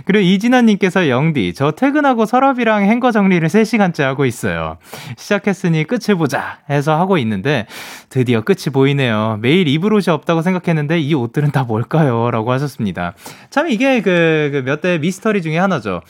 그리고 0.04 0.22
이진아님께서 0.24 1.08
영디, 1.08 1.54
저 1.54 1.72
퇴근하고 1.72 2.26
서랍이랑 2.26 2.84
행거 2.84 3.10
정리를 3.10 3.48
3시간 3.48 3.77
째 3.92 4.02
하고 4.04 4.26
있어요. 4.26 4.76
시작했으니 5.16 5.84
끝을 5.84 6.14
보자 6.16 6.58
해서 6.68 6.98
하고 6.98 7.16
있는데 7.18 7.66
드디어 8.10 8.42
끝이 8.42 8.72
보이네요. 8.72 9.38
매일 9.40 9.66
입을 9.68 9.92
옷이 9.94 10.12
없다고 10.12 10.42
생각했는데 10.42 11.00
이 11.00 11.14
옷들은 11.14 11.50
다 11.52 11.64
뭘까요? 11.64 12.30
라고 12.30 12.52
하셨습니다. 12.52 13.14
참 13.50 13.68
이게 13.70 14.02
그, 14.02 14.50
그 14.52 14.62
몇 14.68 14.80
대 14.80 14.98
미스터리 14.98 15.42
중에 15.42 15.58
하나죠. 15.58 16.02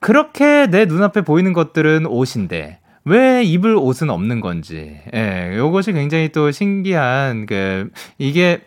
그렇게 0.00 0.66
내 0.66 0.86
눈앞에 0.86 1.20
보이는 1.20 1.52
것들은 1.52 2.06
옷인데, 2.06 2.78
왜 3.04 3.42
입을 3.44 3.76
옷은 3.76 4.08
없는 4.10 4.40
건지. 4.40 4.98
예, 5.14 5.54
요것이 5.56 5.92
굉장히 5.92 6.30
또 6.30 6.50
신기한, 6.50 7.44
그, 7.46 7.90
이게, 8.18 8.62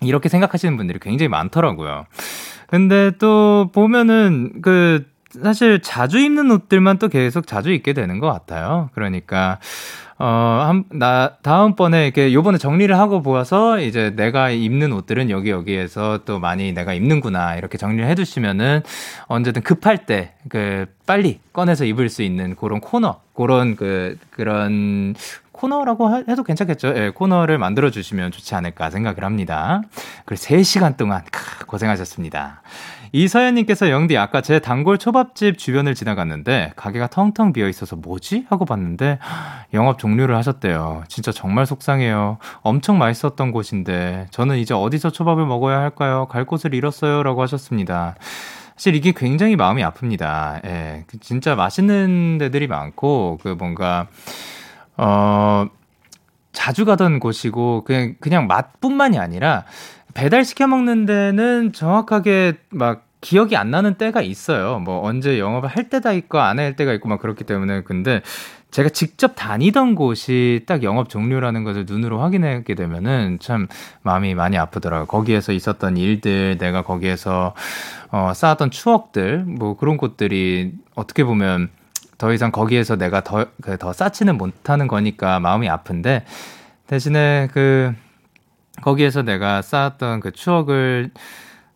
이렇게 0.00 0.28
생각하시는 0.28 0.76
분들이 0.76 0.98
굉장히 1.00 1.28
많더라고요. 1.28 2.06
근데 2.66 3.12
또 3.18 3.70
보면은, 3.72 4.60
그, 4.62 5.06
사실 5.30 5.80
자주 5.82 6.18
입는 6.18 6.50
옷들만 6.50 6.98
또 6.98 7.08
계속 7.08 7.46
자주 7.46 7.70
입게 7.70 7.92
되는 7.92 8.18
것 8.18 8.30
같아요. 8.32 8.90
그러니까, 8.94 9.58
어, 10.18 10.24
한, 10.66 10.84
나, 10.90 11.36
다음번에 11.42 12.04
이렇게 12.06 12.32
요번에 12.32 12.58
정리를 12.58 12.96
하고 12.98 13.22
보아서 13.22 13.78
이제 13.80 14.12
내가 14.16 14.50
입는 14.50 14.92
옷들은 14.92 15.30
여기 15.30 15.50
여기에서 15.50 16.20
또 16.24 16.40
많이 16.40 16.72
내가 16.72 16.92
입는구나 16.94 17.56
이렇게 17.56 17.78
정리를 17.78 18.08
해 18.08 18.14
두시면은 18.14 18.82
언제든 19.28 19.62
급할 19.62 20.06
때 20.06 20.34
그 20.48 20.86
빨리 21.06 21.40
꺼내서 21.52 21.84
입을 21.84 22.08
수 22.08 22.22
있는 22.22 22.56
그런 22.56 22.80
코너, 22.80 23.20
그런 23.38 23.76
그, 23.76 24.18
그런 24.30 25.14
코너라고 25.52 26.24
해도 26.28 26.42
괜찮겠죠. 26.42 26.92
예, 26.96 27.10
코너를 27.10 27.56
만들어 27.58 27.90
주시면 27.90 28.32
좋지 28.32 28.54
않을까 28.56 28.90
생각을 28.90 29.24
합니다. 29.24 29.82
그리고 30.24 30.42
3시간 30.42 30.96
동안 30.96 31.22
고생하셨습니다. 31.66 32.62
이서연님께서 33.12 33.90
영디 33.90 34.18
아까 34.18 34.40
제 34.42 34.58
단골 34.58 34.98
초밥집 34.98 35.56
주변을 35.56 35.94
지나갔는데 35.94 36.72
가게가 36.76 37.06
텅텅 37.06 37.52
비어 37.52 37.68
있어서 37.68 37.96
뭐지 37.96 38.46
하고 38.50 38.64
봤는데 38.64 39.18
영업 39.72 39.98
종료를 39.98 40.36
하셨대요. 40.36 41.04
진짜 41.08 41.32
정말 41.32 41.64
속상해요. 41.64 42.38
엄청 42.62 42.98
맛있었던 42.98 43.52
곳인데 43.52 44.26
저는 44.30 44.58
이제 44.58 44.74
어디서 44.74 45.10
초밥을 45.10 45.46
먹어야 45.46 45.78
할까요? 45.78 46.26
갈 46.28 46.44
곳을 46.44 46.74
잃었어요라고 46.74 47.40
하셨습니다. 47.42 48.16
사실 48.78 48.94
이게 48.94 49.10
굉장히 49.10 49.56
마음이 49.56 49.82
아픕니다. 49.82 50.64
예, 50.64 51.04
그 51.08 51.18
진짜 51.18 51.56
맛있는 51.56 52.38
데들이 52.38 52.68
많고 52.68 53.40
그 53.42 53.48
뭔가 53.48 54.06
어 54.96 55.66
자주 56.52 56.84
가던 56.84 57.18
곳이고 57.18 57.82
그냥 57.82 58.14
그냥 58.20 58.46
맛뿐만이 58.46 59.18
아니라 59.18 59.64
배달 60.14 60.44
시켜 60.44 60.68
먹는 60.68 61.06
데는 61.06 61.72
정확하게 61.72 62.54
막 62.70 63.04
기억이 63.20 63.56
안 63.56 63.72
나는 63.72 63.94
때가 63.94 64.22
있어요. 64.22 64.78
뭐 64.78 65.04
언제 65.04 65.40
영업을 65.40 65.68
할 65.68 65.88
때다 65.88 66.12
있고 66.12 66.38
안 66.38 66.60
할 66.60 66.76
때가 66.76 66.92
있고 66.92 67.08
막 67.08 67.20
그렇기 67.20 67.42
때문에 67.42 67.82
근데 67.82 68.22
제가 68.70 68.90
직접 68.90 69.32
다니던 69.34 69.94
곳이 69.94 70.64
딱 70.66 70.82
영업 70.82 71.08
종료라는 71.08 71.64
것을 71.64 71.86
눈으로 71.86 72.20
확인하게 72.20 72.74
되면은 72.74 73.38
참 73.40 73.66
마음이 74.02 74.34
많이 74.34 74.58
아프더라고요. 74.58 75.06
거기에서 75.06 75.52
있었던 75.52 75.96
일들, 75.96 76.58
내가 76.58 76.82
거기에서 76.82 77.54
어, 78.10 78.32
쌓았던 78.34 78.70
추억들, 78.70 79.44
뭐 79.44 79.76
그런 79.76 79.96
것들이 79.96 80.72
어떻게 80.94 81.24
보면 81.24 81.70
더 82.18 82.32
이상 82.32 82.50
거기에서 82.50 82.96
내가 82.96 83.22
더, 83.22 83.46
그, 83.62 83.78
더 83.78 83.92
쌓지는 83.92 84.36
못하는 84.36 84.86
거니까 84.86 85.40
마음이 85.40 85.68
아픈데 85.68 86.24
대신에 86.88 87.48
그 87.52 87.94
거기에서 88.82 89.22
내가 89.22 89.62
쌓았던 89.62 90.20
그 90.20 90.32
추억을 90.32 91.10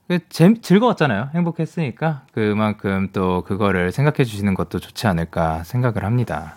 그 0.08 0.18
재, 0.28 0.52
즐거웠잖아요. 0.60 1.30
행복했으니까 1.34 2.22
그만큼 2.32 3.08
또 3.12 3.42
그거를 3.42 3.92
생각해 3.92 4.24
주시는 4.24 4.54
것도 4.54 4.78
좋지 4.78 5.06
않을까 5.06 5.62
생각을 5.64 6.04
합니다. 6.04 6.56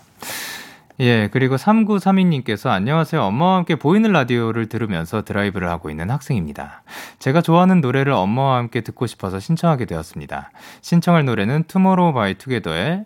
예, 0.98 1.28
그리고 1.30 1.56
3932님께서 1.56 2.70
안녕하세요. 2.70 3.22
엄마와 3.22 3.56
함께 3.56 3.76
보이는 3.76 4.10
라디오를 4.10 4.68
들으면서 4.68 5.22
드라이브를 5.22 5.68
하고 5.68 5.90
있는 5.90 6.10
학생입니다. 6.10 6.82
제가 7.18 7.42
좋아하는 7.42 7.82
노래를 7.82 8.12
엄마와 8.12 8.56
함께 8.56 8.80
듣고 8.80 9.06
싶어서 9.06 9.38
신청하게 9.38 9.84
되었습니다. 9.84 10.50
신청할 10.80 11.26
노래는 11.26 11.64
투모로우 11.64 12.14
바이 12.14 12.34
투게더의 12.34 13.04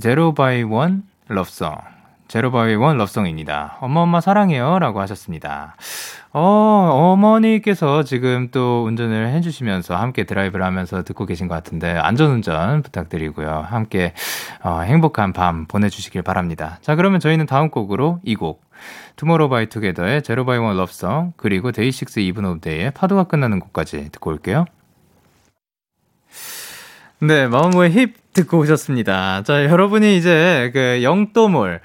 Zero 0.00 0.32
by 0.32 0.62
One 0.62 1.02
Love 1.28 1.61
Song 1.61 1.93
제로바이원 2.34 2.96
러송입니다. 2.98 3.76
엄마 3.80 4.00
엄마 4.00 4.20
사랑해요 4.20 4.80
라고 4.80 5.00
하셨습니다. 5.00 5.76
어, 6.32 6.40
어머니께서 6.40 8.02
지금 8.02 8.48
또 8.50 8.82
운전을 8.88 9.28
해주시면서 9.28 9.94
함께 9.94 10.24
드라이브를 10.24 10.64
하면서 10.64 11.04
듣고 11.04 11.26
계신 11.26 11.46
것 11.46 11.54
같은데, 11.54 11.96
안전운전 11.96 12.82
부탁드리고요. 12.82 13.64
함께, 13.68 14.14
어, 14.64 14.80
행복한 14.80 15.32
밤 15.32 15.66
보내주시길 15.66 16.22
바랍니다. 16.22 16.78
자, 16.80 16.96
그러면 16.96 17.20
저희는 17.20 17.46
다음 17.46 17.70
곡으로 17.70 18.18
이 18.24 18.34
곡, 18.34 18.64
투모로우 19.14 19.48
바이 19.48 19.68
투게더의 19.68 20.22
Zero 20.22 20.44
by 20.44 20.58
One 20.58 20.76
Love 20.76 21.02
Song, 21.02 21.34
그리고 21.36 21.70
데이식스 21.70 22.18
이븐 22.18 22.46
오브 22.46 22.60
데이의 22.62 22.90
파도가 22.90 23.24
끝나는 23.24 23.60
곳까지 23.60 24.10
듣고 24.10 24.30
올게요. 24.32 24.64
네, 27.20 27.46
마음의 27.46 27.92
힙 27.92 28.23
듣고 28.34 28.58
오셨습니다. 28.58 29.42
자, 29.44 29.64
여러분이 29.64 30.16
이제 30.16 30.70
그 30.74 31.00
영또몰 31.02 31.80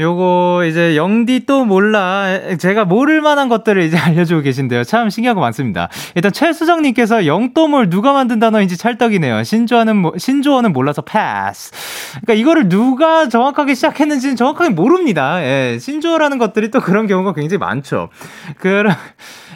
요거 0.00 0.64
이제 0.68 0.96
영디 0.96 1.46
또 1.46 1.64
몰라 1.64 2.56
제가 2.58 2.84
모를 2.84 3.20
만한 3.20 3.48
것들을 3.48 3.82
이제 3.82 3.96
알려주고 3.98 4.42
계신데요. 4.42 4.84
참 4.84 5.08
신기한 5.08 5.34
거 5.34 5.40
많습니다. 5.40 5.88
일단 6.14 6.32
최수정 6.32 6.82
님께서 6.82 7.26
영또몰 7.26 7.88
누가 7.88 8.12
만든 8.12 8.38
단어인지 8.38 8.76
찰떡이네요. 8.76 9.44
신조어는 9.44 10.12
신조어는 10.18 10.72
몰라서 10.72 11.00
패스. 11.02 11.70
그러니까 12.22 12.34
이거를 12.34 12.68
누가 12.68 13.28
정확하게 13.28 13.74
시작했는지는 13.74 14.36
정확하게 14.36 14.70
모릅니다. 14.70 15.42
예, 15.42 15.78
신조어라는 15.80 16.38
것들이 16.38 16.70
또 16.70 16.80
그런 16.80 17.06
경우가 17.06 17.32
굉장히 17.34 17.58
많죠. 17.58 18.08
그런 18.58 18.94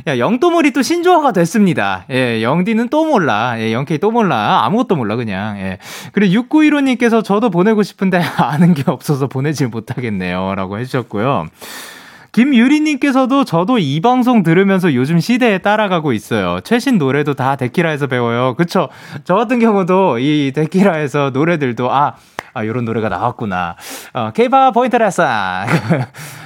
야, 0.07 0.19
영또몰이 0.19 0.71
또 0.71 0.83
신조어가 0.83 1.33
됐습니다. 1.33 2.05
예, 2.11 2.43
영디는 2.43 2.89
또 2.89 3.05
몰라. 3.05 3.57
예, 3.59 3.73
영케이 3.73 3.99
또 3.99 4.11
몰라. 4.11 4.65
아무것도 4.65 4.97
몰라, 4.97 5.17
그냥. 5.17 5.59
예. 5.59 5.79
그리고 6.13 6.28
6915님께서 6.29 7.25
저도 7.25 7.51
보내고 7.51 7.83
싶은데 7.83 8.19
아는 8.39 8.75
게 8.75 8.85
없어서 8.87 9.27
보내질 9.27 9.69
못하겠네요. 9.69 10.55
라고 10.55 10.79
해주셨고요. 10.79 11.49
김유리님께서도 12.33 13.45
저도 13.45 13.79
이 13.79 14.01
방송 14.01 14.43
들으면서 14.43 14.95
요즘 14.95 15.19
시대에 15.19 15.59
따라가고 15.59 16.13
있어요. 16.13 16.61
최신 16.63 16.99
노래도 16.99 17.35
다 17.35 17.57
데키라에서 17.57 18.07
배워요. 18.07 18.55
그쵸? 18.55 18.89
저 19.25 19.35
같은 19.35 19.59
경우도 19.59 20.19
이 20.19 20.53
데키라에서 20.55 21.31
노래들도, 21.31 21.91
아, 21.91 22.15
아, 22.55 22.67
요런 22.67 22.85
노래가 22.85 23.09
나왔구나. 23.09 23.77
어, 24.13 24.31
케이팝 24.33 24.75
포인트 24.75 24.97
레슨. 24.97 25.25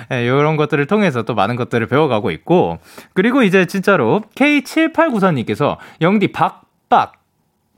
네, 0.09 0.29
요런 0.29 0.57
것들을 0.57 0.87
통해서 0.87 1.23
또 1.23 1.35
많은 1.35 1.57
것들을 1.57 1.87
배워가고 1.87 2.31
있고. 2.31 2.79
그리고 3.15 3.43
이제 3.43 3.67
진짜로 3.67 4.23
K7894님께서 4.37 5.79
영디 6.01 6.33
박박, 6.33 7.15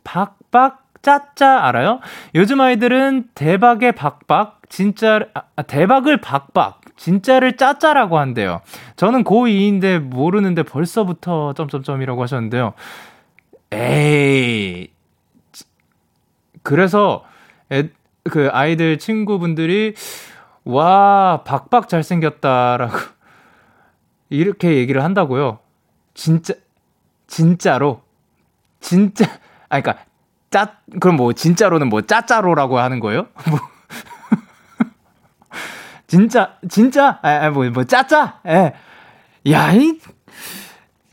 박박 0.04 0.83
짜짜 1.04 1.64
알아요? 1.64 2.00
요즘 2.34 2.61
아이들은 2.61 3.28
대박의 3.34 3.92
박박, 3.92 4.62
진짜, 4.68 5.20
아, 5.34 5.62
대박을 5.62 6.16
박박, 6.16 6.80
진짜를 6.96 7.56
짜짜라고 7.56 8.18
한대요. 8.18 8.62
저는 8.96 9.23
고2인데 9.23 10.00
모르는데 10.00 10.62
벌써부터 10.64 11.52
점점점이라고 11.52 12.23
하셨는데요. 12.23 12.73
에이. 13.70 14.88
그래서 16.62 17.25
애, 17.70 17.90
그 18.25 18.49
아이들 18.50 18.99
친구분들이 18.99 19.94
와, 20.64 21.42
박박 21.44 21.88
잘생겼다라고 21.88 22.96
이렇게 24.30 24.76
얘기를 24.76 25.04
한다고요. 25.04 25.58
진짜 26.14 26.54
진짜로 27.26 28.02
진짜 28.80 29.25
아 29.68 29.80
그러니까 29.80 30.04
짜 30.54 30.76
그럼 31.00 31.16
뭐 31.16 31.32
진짜로는 31.32 31.88
뭐 31.88 32.02
짜짜로라고 32.02 32.78
하는 32.78 33.00
거예요? 33.00 33.26
뭐 33.50 33.58
진짜 36.06 36.52
진짜 36.68 37.18
아뭐뭐 37.23 37.70
뭐 37.70 37.82
짜짜 37.82 38.38
예. 38.46 38.73
야, 39.50 39.73
이 39.73 39.99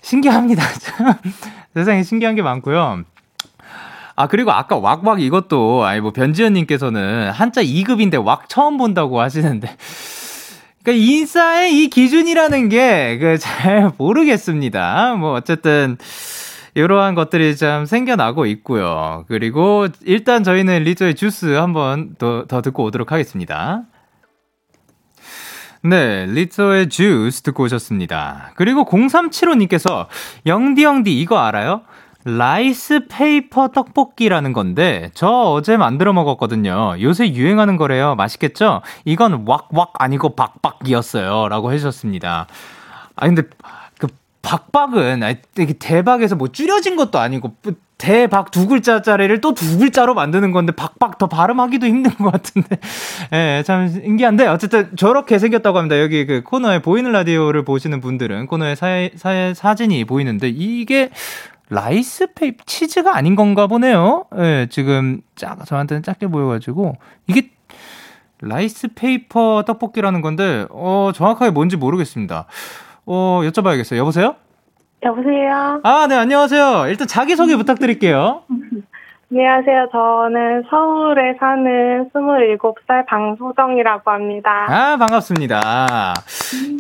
신기합니다. 0.04 0.64
세상에 1.74 2.04
신기한 2.04 2.36
게 2.36 2.44
많고요. 2.44 3.04
아, 4.16 4.28
그리고 4.28 4.52
아까 4.52 4.78
왁왁 4.78 5.22
이것도, 5.22 5.86
아니, 5.86 6.02
뭐, 6.02 6.12
변지현님께서는 6.12 7.32
한자 7.32 7.64
2급인데 7.64 8.24
왁 8.24 8.48
처음 8.48 8.78
본다고 8.78 9.20
하시는데. 9.20 9.76
그니까 10.84 11.04
인싸의 11.04 11.84
이 11.84 11.90
기준이라는 11.90 12.70
게, 12.70 13.18
그, 13.18 13.38
잘 13.40 13.92
모르겠습니다. 13.98 15.16
뭐, 15.16 15.34
어쨌든, 15.34 15.98
이러한 16.74 17.16
것들이 17.16 17.56
참 17.56 17.86
생겨나고 17.86 18.46
있고요. 18.48 19.26
그리고 19.28 19.88
일단 20.06 20.44
저희는 20.44 20.84
리조의 20.84 21.16
주스 21.16 21.46
한번 21.48 22.16
더, 22.18 22.46
더 22.48 22.62
듣고 22.62 22.84
오도록 22.86 23.12
하겠습니다. 23.12 23.84
네, 25.84 26.28
리조의 26.28 26.90
주스 26.90 27.42
듣고 27.42 27.64
오셨습니다. 27.64 28.52
그리고 28.56 28.86
0375님께서 28.86 30.08
영디 30.46 30.84
영디 30.84 31.20
이거 31.20 31.40
알아요? 31.40 31.82
rice 32.24 33.08
paper 33.08 33.70
떡볶이라는 33.70 34.54
건데 34.54 35.10
저 35.16 35.28
어제 35.28 35.78
만들어 35.78 36.14
먹었거든요. 36.14 36.96
요새 37.02 37.34
유행하는 37.34 37.78
거래요. 37.78 38.14
맛있겠죠? 38.16 38.82
이건 39.06 39.46
왁왁 39.48 39.94
아니고 39.98 40.36
박박이었어요라고 40.36 41.74
해 41.74 41.78
주셨습니다. 41.78 42.46
아 43.16 43.26
근데 43.26 43.42
그 43.42 43.50
박박은 44.42 45.22
되게 45.54 45.74
대박에서 45.74 46.36
뭐 46.36 46.48
줄여진 46.48 46.96
것도 46.96 47.20
아니고 47.20 47.56
대박 47.98 48.50
두 48.50 48.68
글자짜리를 48.68 49.40
또 49.42 49.52
두 49.54 49.78
글자로 49.78 50.16
만드는 50.16 50.52
건데 50.52 50.72
박박 50.72 51.20
더 51.20 51.28
발음하기도 51.28 51.86
힘든 51.86 52.12
것 52.16 52.32
같은데 52.32 52.80
예, 53.32 53.64
참 53.64 53.88
신기한데 53.88 54.48
어쨌든 54.48 54.90
저렇게 54.96 55.38
생겼다고 55.38 55.78
합니다. 55.78 56.00
여기 56.02 56.26
그 56.26 56.42
코너에 56.42 56.82
보이는 56.82 57.12
라디오를 57.12 57.64
보시는 57.64 58.02
분들은 58.02 58.48
코너에 58.48 58.74
사, 58.74 58.88
사, 59.16 59.54
사진이 59.54 60.06
보이는데 60.06 60.50
이게 60.50 61.12
rice 61.70 62.34
paper 62.34 62.64
치즈가 62.66 63.16
아닌 63.16 63.36
건가 63.36 63.68
보네요. 63.68 64.26
예, 64.36 64.42
네, 64.42 64.68
지금 64.70 65.22
작 65.36 65.64
저한테는 65.66 66.02
작게 66.02 66.28
보여가지고 66.28 66.96
이게 67.28 67.52
rice 68.42 68.88
paper 68.96 69.64
떡볶이라는 69.68 70.22
건데 70.22 70.66
어 70.72 71.12
정확하게 71.14 71.52
뭔지 71.52 71.78
모르겠습니다. 71.78 72.48
어 73.06 73.42
여쭤봐야겠어요. 73.44 73.98
여보세요? 73.98 74.36
여보세요. 75.04 75.80
아, 75.84 76.06
네 76.08 76.16
안녕하세요. 76.16 76.86
일단 76.88 77.08
자기 77.08 77.36
소개 77.36 77.56
부탁드릴게요. 77.56 78.44
안녕하세요. 79.32 79.88
저는 79.94 80.64
서울에 80.70 81.36
사는 81.40 82.10
27살 82.14 83.06
방소정이라고 83.08 84.12
합니다. 84.12 84.66
아, 84.70 84.98
반갑습니다. 84.98 86.14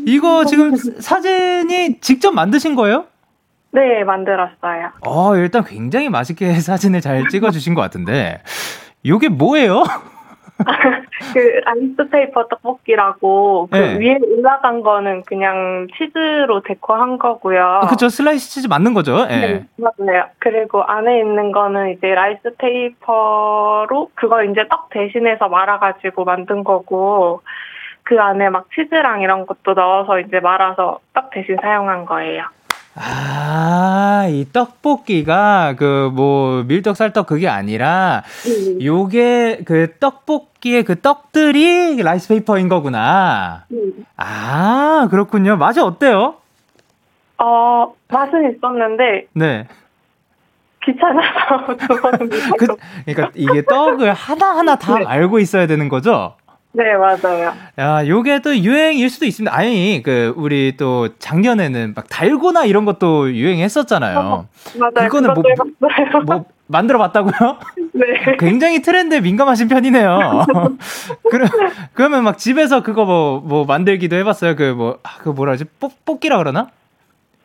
이거 0.05 0.43
지금 0.43 0.75
사진이 0.99 2.01
직접 2.01 2.31
만드신 2.33 2.75
거예요? 2.75 3.05
네, 3.71 4.03
만들었어요. 4.03 4.89
어, 5.07 5.35
일단 5.37 5.63
굉장히 5.63 6.09
맛있게 6.09 6.55
사진을 6.59 6.99
잘 6.99 7.29
찍어주신 7.29 7.73
것 7.73 7.79
같은데, 7.81 8.41
요게 9.05 9.29
뭐예요? 9.29 9.83
그 11.33 11.61
rice 11.65 12.02
paper 12.02 12.47
떡볶이라고 12.47 13.69
그 13.71 13.77
네. 13.77 13.99
위에 13.99 14.17
올라간 14.21 14.81
거는 14.81 15.23
그냥 15.23 15.87
치즈로 15.97 16.61
데코한 16.63 17.17
거고요. 17.17 17.81
아, 17.83 17.87
그쵸 17.87 18.09
슬라이스 18.09 18.49
치즈 18.49 18.67
맞는 18.67 18.93
거죠? 18.93 19.25
네. 19.25 19.39
네. 19.39 19.65
맞아요. 19.77 20.25
그리고 20.39 20.83
안에 20.83 21.19
있는 21.19 21.51
거는 21.51 21.91
이제 21.91 22.07
rice 22.07 22.81
paper로 22.81 24.09
그걸 24.15 24.51
이제 24.51 24.67
떡 24.69 24.89
대신해서 24.89 25.47
말아가지고 25.47 26.25
만든 26.25 26.63
거고 26.63 27.41
그 28.03 28.19
안에 28.19 28.49
막 28.49 28.67
치즈랑 28.73 29.21
이런 29.21 29.45
것도 29.45 29.73
넣어서 29.73 30.19
이제 30.19 30.39
말아서 30.39 30.99
떡 31.13 31.29
대신 31.29 31.55
사용한 31.61 32.05
거예요. 32.05 32.45
아, 32.95 34.27
이 34.29 34.45
떡볶이가 34.51 35.75
그 35.77 36.11
뭐 36.13 36.63
밀떡 36.63 36.95
쌀떡 36.97 37.25
그게 37.27 37.47
아니라 37.47 38.23
음. 38.45 38.81
요게 38.83 39.61
그 39.65 39.93
떡볶이의 39.99 40.83
그 40.83 40.99
떡들이 40.99 42.01
rice 42.01 42.27
paper인 42.29 42.67
거구나. 42.67 43.65
음. 43.71 44.05
아, 44.17 45.07
그렇군요. 45.09 45.55
맛이 45.57 45.79
어때요? 45.79 46.35
어, 47.37 47.93
맛은 48.09 48.51
있었는데 48.55 49.27
네. 49.33 49.67
귀찮아서 50.83 51.77
두 51.77 52.01
번은 52.01 52.29
그, 52.57 52.67
그러니까 53.05 53.31
이게 53.35 53.63
떡을 53.63 54.13
하나하나 54.13 54.75
다 54.75 54.97
네. 54.97 55.05
알고 55.05 55.39
있어야 55.39 55.67
되는 55.67 55.89
거죠? 55.89 56.35
네, 56.73 56.95
맞아요. 56.95 57.53
야, 57.79 58.07
요게 58.07 58.39
또 58.39 58.57
유행일 58.57 59.09
수도 59.09 59.25
있습니다. 59.25 59.55
아니, 59.55 60.01
그, 60.03 60.33
우리 60.37 60.75
또 60.77 61.09
작년에는 61.19 61.93
막 61.95 62.07
달고나 62.09 62.65
이런 62.65 62.85
것도 62.85 63.33
유행했었잖아요. 63.33 64.19
어, 64.19 64.47
맞아요. 64.77 65.09
그거는 65.09 65.33
뭐, 65.33 65.43
뭐, 66.25 66.45
만들어 66.67 66.97
봤다고요? 66.99 67.57
네. 67.93 68.37
굉장히 68.39 68.81
트렌드에 68.81 69.19
민감하신 69.19 69.67
편이네요. 69.67 70.45
그러, 71.29 71.45
그러면 71.93 72.23
막 72.23 72.37
집에서 72.37 72.81
그거 72.81 73.03
뭐, 73.03 73.41
뭐 73.41 73.65
만들기도 73.65 74.15
해봤어요. 74.15 74.55
그 74.55 74.71
뭐, 74.71 74.97
아, 75.03 75.17
그 75.19 75.29
뭐라 75.29 75.53
하지? 75.53 75.65
뽑, 75.79 75.93
뽑기라 76.05 76.37
그러나? 76.37 76.69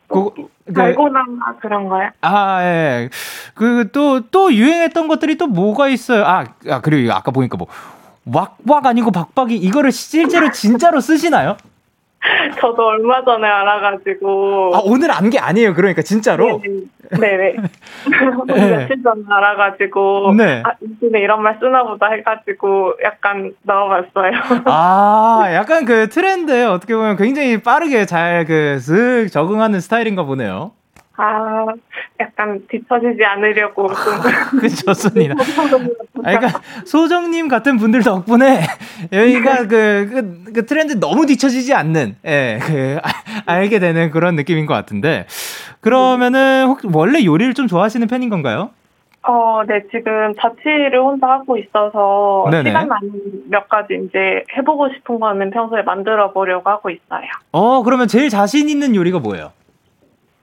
그, 0.07 0.29
그, 0.65 0.73
달고나 0.73 1.25
그런 1.59 1.89
거요? 1.89 2.09
아, 2.21 2.63
예. 2.63 3.09
그, 3.53 3.89
또, 3.91 4.21
또 4.21 4.53
유행했던 4.53 5.09
것들이 5.09 5.37
또 5.37 5.47
뭐가 5.47 5.89
있어요? 5.89 6.23
아, 6.23 6.45
아 6.69 6.79
그리고 6.79 7.11
아까 7.11 7.31
보니까 7.31 7.57
뭐, 7.57 7.67
왁왁 8.33 8.85
아니고 8.85 9.11
박박이 9.11 9.55
이거를 9.55 9.91
실제로 9.91 10.51
진짜로 10.51 10.99
쓰시나요? 10.99 11.57
저도 12.59 12.87
얼마 12.87 13.23
전에 13.23 13.47
알아가지고. 13.47 14.71
아, 14.75 14.81
오늘 14.83 15.11
안 15.11 15.29
게 15.29 15.39
아니에요. 15.39 15.73
그러니까 15.75 16.01
진짜로. 16.01 16.61
네네. 17.11 17.55
네. 18.47 18.69
며칠 18.77 19.01
전에 19.03 19.21
알아가지고. 19.29 20.33
네. 20.35 20.61
아, 20.65 20.71
요즘에 20.81 21.19
이런 21.21 21.41
말 21.43 21.57
쓰나 21.59 21.83
보다 21.83 22.07
해가지고 22.07 22.95
약간 23.03 23.53
넣어봤어요. 23.63 24.31
아, 24.65 25.45
약간 25.53 25.85
그 25.85 26.09
트렌드에 26.09 26.65
어떻게 26.65 26.95
보면 26.95 27.15
굉장히 27.17 27.61
빠르게 27.61 28.05
잘 28.05 28.45
그 28.45 28.77
슥 28.81 29.29
적응하는 29.31 29.79
스타일인가 29.79 30.23
보네요. 30.23 30.71
아, 31.19 31.65
약간 32.19 32.61
뒤처지지 32.69 33.25
않으려고 33.25 33.87
좀. 33.87 33.95
그쵸, 34.61 34.85
좋습니다. 34.85 35.35
그러니까 36.13 36.61
소정님 36.85 37.47
같은 37.47 37.77
분들 37.77 38.03
덕분에 38.03 38.61
여기가 39.11 39.67
그, 39.67 40.09
그, 40.11 40.53
그 40.53 40.65
트렌드 40.67 40.99
너무 40.99 41.25
뒤처지지 41.25 41.73
않는, 41.73 42.17
예, 42.25 42.59
그, 42.61 42.99
알게 43.47 43.79
되는 43.79 44.11
그런 44.11 44.35
느낌인 44.35 44.67
것 44.67 44.75
같은데. 44.75 45.25
그러면은 45.81 46.67
혹 46.67 46.79
원래 46.95 47.23
요리를 47.25 47.55
좀 47.55 47.67
좋아하시는 47.67 48.07
편인 48.07 48.29
건가요? 48.29 48.69
어, 49.23 49.61
네, 49.67 49.81
지금 49.91 50.33
자취를 50.39 51.01
혼자 51.01 51.27
하고 51.27 51.57
있어서 51.57 52.47
네네. 52.51 52.69
시간 52.69 52.87
나는 52.87 53.11
몇 53.49 53.67
가지 53.67 53.95
이제 53.95 54.43
해보고 54.55 54.89
싶은 54.89 55.19
거는 55.19 55.49
평소에 55.49 55.81
만들어 55.81 56.31
보려고 56.31 56.69
하고 56.69 56.89
있어요. 56.89 57.25
어, 57.51 57.81
그러면 57.83 58.07
제일 58.07 58.29
자신 58.29 58.69
있는 58.69 58.95
요리가 58.95 59.19
뭐예요? 59.19 59.51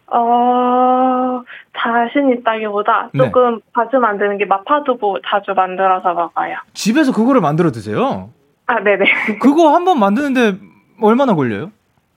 어, 0.06 1.42
자신 1.76 2.30
있다기보다 2.30 3.10
네. 3.14 3.24
조금 3.24 3.60
자주 3.74 3.98
만드는 3.98 4.38
게 4.38 4.44
마파두부 4.44 5.20
자주 5.26 5.52
만들어서 5.54 6.14
먹어요. 6.14 6.56
집에서 6.72 7.12
그거를 7.12 7.40
만들어 7.40 7.70
드세요? 7.70 8.30
아, 8.66 8.80
네네. 8.80 9.04
그거 9.40 9.74
한 9.74 9.84
번 9.84 9.98
만드는데 9.98 10.58
얼마나 11.00 11.34
걸려요? 11.34 11.70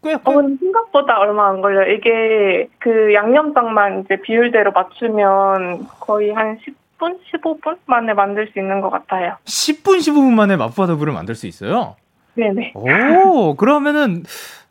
꽤, 0.03 0.11
꽤? 0.11 0.15
어, 0.23 0.41
생각보다 0.59 1.17
얼마 1.19 1.49
안 1.49 1.61
걸려요. 1.61 1.91
이게 1.93 2.67
그 2.79 3.13
양념장만 3.13 4.01
이제 4.05 4.21
비율대로 4.21 4.71
맞추면 4.71 5.87
거의 5.99 6.31
한 6.31 6.59
10분, 6.99 7.17
15분 7.33 7.77
만에 7.87 8.13
만들 8.13 8.47
수 8.53 8.59
있는 8.59 8.79
것 8.81 8.89
같아요. 8.89 9.35
10분, 9.45 9.97
15분 9.97 10.33
만에 10.33 10.55
마파두부를 10.55 11.11
만들 11.13 11.35
수 11.35 11.47
있어요? 11.47 11.95
네네. 12.35 12.73
오, 12.75 13.55
그러면은 13.55 14.23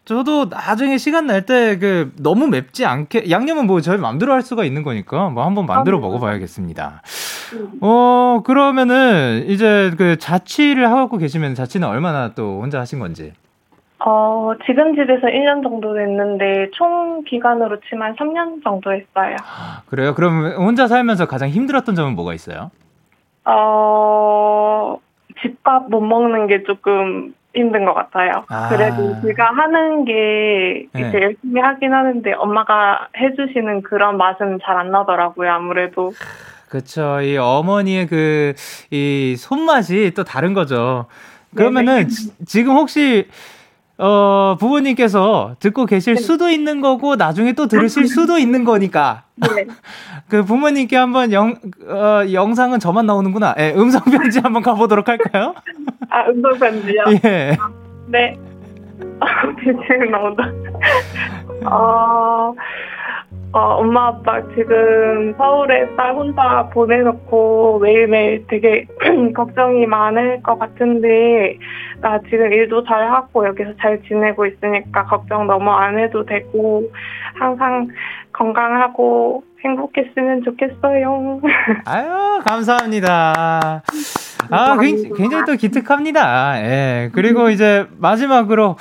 저도 0.06 0.44
나중에 0.46 0.98
시간 0.98 1.26
날 1.26 1.42
때 1.44 1.76
그 1.78 2.12
너무 2.22 2.46
맵지 2.46 2.86
않게 2.86 3.28
양념은 3.30 3.66
뭐 3.66 3.80
저희 3.80 3.98
마음대로 3.98 4.32
할 4.32 4.40
수가 4.42 4.64
있는 4.64 4.82
거니까 4.84 5.28
뭐 5.30 5.44
한번 5.44 5.66
만들어 5.66 5.98
아, 5.98 6.00
네. 6.00 6.06
먹어봐야겠습니다. 6.06 7.02
어 7.80 8.40
그러면은 8.44 9.44
이제 9.48 9.92
그 9.98 10.16
자취를 10.16 10.88
하고 10.90 11.18
계시면 11.18 11.54
자취는 11.56 11.86
얼마나 11.88 12.34
또 12.34 12.60
혼자 12.62 12.78
하신 12.80 13.00
건지? 13.00 13.32
어 13.98 14.52
지금 14.64 14.94
집에서 14.94 15.26
1년 15.26 15.62
정도 15.64 15.94
됐는데 15.94 16.70
총 16.74 17.24
기간으로 17.24 17.78
치면 17.88 18.14
3년 18.14 18.62
정도 18.62 18.92
했어요. 18.92 19.36
그래요? 19.88 20.14
그럼 20.14 20.52
혼자 20.56 20.86
살면서 20.86 21.26
가장 21.26 21.48
힘들었던 21.48 21.96
점은 21.96 22.14
뭐가 22.14 22.32
있어요? 22.34 22.70
어 23.44 24.98
집밥 25.42 25.90
못 25.90 26.00
먹는 26.00 26.46
게 26.46 26.62
조금 26.64 27.34
힘든 27.56 27.84
것 27.84 27.94
같아요. 27.94 28.44
아. 28.48 28.68
그래도 28.68 29.16
제가 29.22 29.50
하는 29.52 30.04
게 30.04 30.86
이제 30.94 31.10
네. 31.10 31.20
열심히 31.22 31.60
하긴 31.60 31.92
하는데 31.92 32.32
엄마가 32.34 33.08
해주시는 33.18 33.82
그런 33.82 34.16
맛은 34.18 34.58
잘 34.64 34.76
안 34.76 34.90
나더라고요. 34.90 35.50
아무래도. 35.50 36.12
그렇죠. 36.68 37.20
이 37.22 37.36
어머니의 37.36 38.06
그 38.06 38.54
이 38.90 39.34
손맛이 39.38 40.12
또 40.14 40.24
다른 40.24 40.52
거죠. 40.54 41.06
그러면은 41.54 42.08
지, 42.08 42.30
지금 42.44 42.74
혹시 42.74 43.28
어, 43.98 44.56
부모님께서 44.60 45.56
듣고 45.58 45.86
계실 45.86 46.16
네. 46.16 46.20
수도 46.20 46.50
있는 46.50 46.82
거고, 46.82 47.16
나중에 47.16 47.52
또 47.54 47.66
들으실 47.66 48.06
수도 48.08 48.36
있는 48.36 48.64
거니까. 48.64 49.22
네. 49.36 49.64
그 50.28 50.44
부모님께 50.44 50.94
한번 50.96 51.32
영, 51.32 51.54
어, 51.88 52.30
영상은 52.30 52.78
저만 52.78 53.06
나오는구나. 53.06 53.54
예, 53.58 53.72
음성편지 53.74 54.40
한번 54.40 54.62
가보도록 54.62 55.08
할까요? 55.08 55.54
아, 56.16 56.30
음성 56.30 56.58
편지요? 56.58 57.04
예. 57.26 57.56
네. 58.06 58.38
아, 59.20 59.26
대체 59.58 60.02
나온다. 60.10 60.50
어, 61.66 62.54
어, 63.52 63.58
엄마 63.58 64.06
아빠 64.06 64.40
지금 64.54 65.34
서울에 65.36 65.94
딸 65.94 66.14
혼자 66.14 66.70
보내놓고 66.72 67.80
매일매일 67.80 68.46
되게 68.48 68.86
걱정이 69.36 69.84
많을 69.84 70.42
것 70.42 70.58
같은데 70.58 71.58
나 72.00 72.18
지금 72.30 72.50
일도 72.50 72.84
잘 72.84 73.12
하고 73.12 73.46
여기서 73.46 73.72
잘 73.78 74.00
지내고 74.04 74.46
있으니까 74.46 75.04
걱정 75.04 75.46
너무 75.46 75.70
안 75.70 75.98
해도 75.98 76.24
되고 76.24 76.90
항상 77.34 77.88
건강하고 78.32 79.44
행복했으면 79.64 80.44
좋겠어요. 80.44 81.40
아유 81.84 82.40
감사합니다. 82.46 83.82
아 84.50 84.76
굉장히, 84.78 85.10
굉장히 85.16 85.44
또 85.46 85.54
기특합니다. 85.54 86.62
예 86.62 87.10
그리고 87.12 87.50
이제 87.50 87.86
마지막으로 87.98 88.76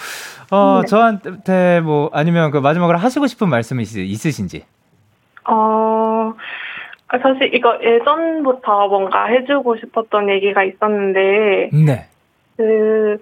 어, 0.51 0.81
네. 0.81 0.87
저한테 0.87 1.81
뭐, 1.81 2.09
아니면 2.13 2.51
그 2.51 2.57
마지막으로 2.57 2.97
하시고 2.97 3.27
싶은 3.27 3.49
말씀이 3.49 3.83
있, 3.83 4.25
으신지 4.25 4.63
어, 5.47 6.33
사실 7.21 7.53
이거 7.53 7.77
예전부터 7.81 8.87
뭔가 8.87 9.25
해주고 9.25 9.77
싶었던 9.77 10.29
얘기가 10.29 10.63
있었는데. 10.63 11.69
네. 11.73 12.07
그, 12.57 13.17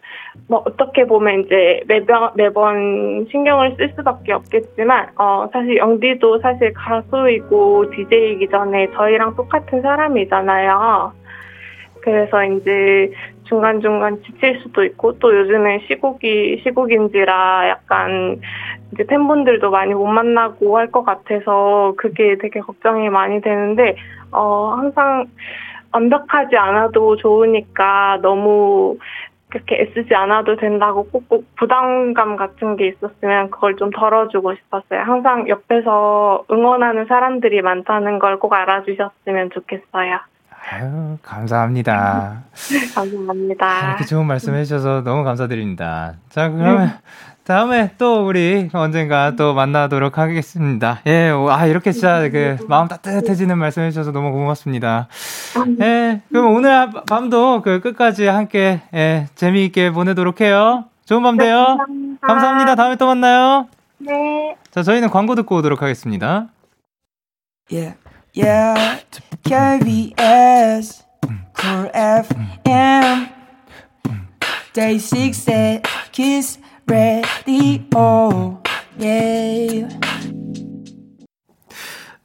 뭐, 0.47 0.63
어떻게 0.65 1.05
보면 1.05 1.41
이제 1.41 1.81
매번, 1.87 2.31
매번 2.35 3.25
신경을 3.31 3.75
쓸 3.77 3.93
수밖에 3.95 4.33
없겠지만, 4.33 5.09
어, 5.17 5.49
사실 5.51 5.77
영디도 5.77 6.39
사실 6.39 6.71
가수이고 6.73 7.89
DJ이기 7.91 8.49
전에 8.49 8.91
저희랑 8.91 9.35
똑같은 9.35 9.81
사람이잖아요. 9.81 11.13
그래서 12.01 12.43
이제 12.43 13.11
중간중간 13.45 14.21
지칠 14.23 14.59
수도 14.61 14.83
있고 14.83 15.17
또 15.19 15.35
요즘에 15.35 15.85
시국이 15.87 16.61
시국인지라 16.63 17.69
약간 17.69 18.39
이제 18.93 19.03
팬분들도 19.05 19.69
많이 19.71 19.93
못 19.93 20.05
만나고 20.07 20.77
할 20.77 20.91
것 20.91 21.03
같아서 21.03 21.93
그게 21.97 22.37
되게 22.39 22.59
걱정이 22.59 23.09
많이 23.09 23.41
되는데 23.41 23.95
어 24.31 24.75
항상 24.77 25.25
완벽하지 25.93 26.57
않아도 26.57 27.15
좋으니까 27.17 28.17
너무 28.21 28.97
그렇게 29.49 29.81
애쓰지 29.81 30.15
않아도 30.15 30.55
된다고 30.55 31.07
꼭꼭 31.09 31.45
부담감 31.57 32.35
같은 32.35 32.75
게 32.75 32.87
있었으면 32.87 33.51
그걸 33.51 33.75
좀 33.75 33.91
덜어주고 33.91 34.55
싶었어요. 34.55 35.01
항상 35.05 35.47
옆에서 35.47 36.43
응원하는 36.51 37.05
사람들이 37.05 37.61
많다는 37.61 38.17
걸 38.19 38.37
꼭 38.39 38.53
알아주셨으면 38.53 39.51
좋겠어요. 39.53 40.19
아유, 40.71 41.17
감사합니다. 41.21 42.41
감사합니다. 42.95 43.65
아, 43.67 43.87
이렇게 43.89 44.05
좋은 44.05 44.25
말씀 44.25 44.55
해주셔서 44.55 45.03
너무 45.03 45.23
감사드립니다. 45.23 46.13
자, 46.29 46.49
그러면 46.49 46.85
네. 46.87 46.93
다음에 47.45 47.91
또 47.97 48.25
우리 48.25 48.69
언젠가 48.71 49.35
또 49.35 49.53
만나도록 49.53 50.17
하겠습니다. 50.17 51.01
예, 51.05 51.29
아, 51.49 51.65
이렇게 51.65 51.91
진짜 51.91 52.29
그 52.29 52.57
마음 52.69 52.87
따뜻해지는 52.87 53.57
말씀 53.57 53.83
해주셔서 53.83 54.11
너무 54.11 54.31
고맙습니다. 54.31 55.09
예, 55.81 56.21
그럼 56.29 56.55
오늘 56.55 56.89
밤도 57.09 57.61
그 57.61 57.81
끝까지 57.81 58.27
함께, 58.27 58.81
예, 58.93 59.27
재미있게 59.35 59.91
보내도록 59.91 60.39
해요. 60.39 60.85
좋은 61.05 61.21
밤 61.21 61.35
되요. 61.35 61.57
네, 61.57 61.65
감사합니다. 61.65 62.27
감사합니다. 62.27 62.75
다음에 62.75 62.95
또 62.95 63.07
만나요. 63.07 63.67
네. 63.97 64.55
자, 64.71 64.81
저희는 64.81 65.09
광고 65.09 65.35
듣고 65.35 65.57
오도록 65.57 65.81
하겠습니다. 65.81 66.47
예. 67.73 67.95
Yeah, 68.35 69.03
KBS, 69.43 71.03
Cool 71.59 71.91
FM, 71.93 73.27
Day 74.73 74.97
6 74.97 75.49
at 75.49 75.83
Kiss 76.11 76.62
Radio, 76.87 78.61
yeah. 78.99 79.87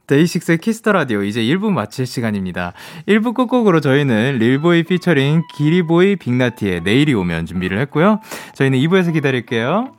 데이식스의 0.07 0.57
키스 0.57 0.78
더 0.78 0.91
라디오 0.91 1.21
이제 1.21 1.41
1부 1.41 1.71
마칠 1.71 2.07
시간입니다. 2.07 2.73
1부 3.07 3.35
끝곡으로 3.35 3.79
저희는 3.79 4.39
릴보이 4.39 4.83
피처링 4.83 5.43
기리보이 5.55 6.15
빅나티의 6.15 6.81
내일이 6.81 7.13
오면 7.13 7.45
준비를 7.45 7.77
했고요. 7.79 8.19
저희는 8.55 8.79
2부에서 8.79 9.13
기다릴게요. 9.13 9.98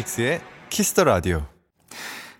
데이식스의 0.00 0.40
키스 0.70 0.91
더 0.91 1.04
라디오. 1.04 1.42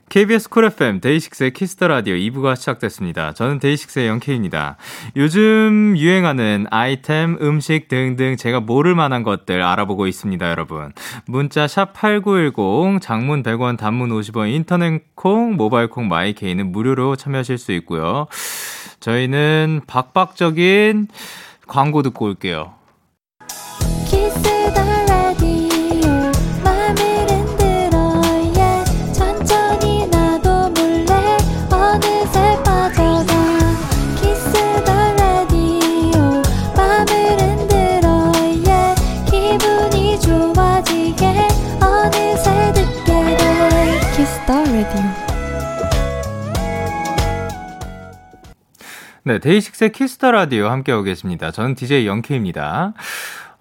KBS 0.09 0.49
쿨 0.49 0.65
FM 0.65 1.01
데이식스의 1.01 1.53
키스 1.53 1.75
더 1.75 1.89
라디오 1.89 2.15
2부가 2.15 2.57
시작됐습니다. 2.57 3.33
저는 3.33 3.61
데이식스의 3.61 4.09
영케입니다. 4.09 4.77
요즘 5.17 5.95
유행하는 5.97 6.67
아이템, 6.71 7.39
음식 7.41 7.89
등등 7.89 8.37
제가 8.37 8.61
모를 8.61 8.95
만한 8.95 9.23
것들 9.23 9.63
알아보고 9.63 10.07
있습니다, 10.07 10.51
여러분. 10.51 10.93
문자 11.27 11.69
샵 11.69 11.93
8910, 11.93 13.01
장문 13.01 13.43
100원, 13.43 13.77
단문 13.77 14.11
50원, 14.11 14.53
인터넷 14.53 15.03
콩, 15.15 15.55
모바일 15.57 15.89
콩, 15.89 16.09
마이케이는 16.09 16.73
무료로 16.73 17.17
참여하실 17.17 17.59
수 17.59 17.73
있고요. 17.73 18.27
저희는 19.01 19.83
박박적인 19.87 21.09
광고 21.67 22.03
듣고 22.03 22.27
올게요. 22.27 22.80
네, 49.23 49.39
데이식스의 49.39 49.93
키스 49.93 50.17
더 50.17 50.31
라디오 50.31 50.69
함께하고 50.69 51.03
계십니다. 51.05 51.51
저는 51.51 51.75
DJ 51.75 52.07
영케입니다. 52.07 52.95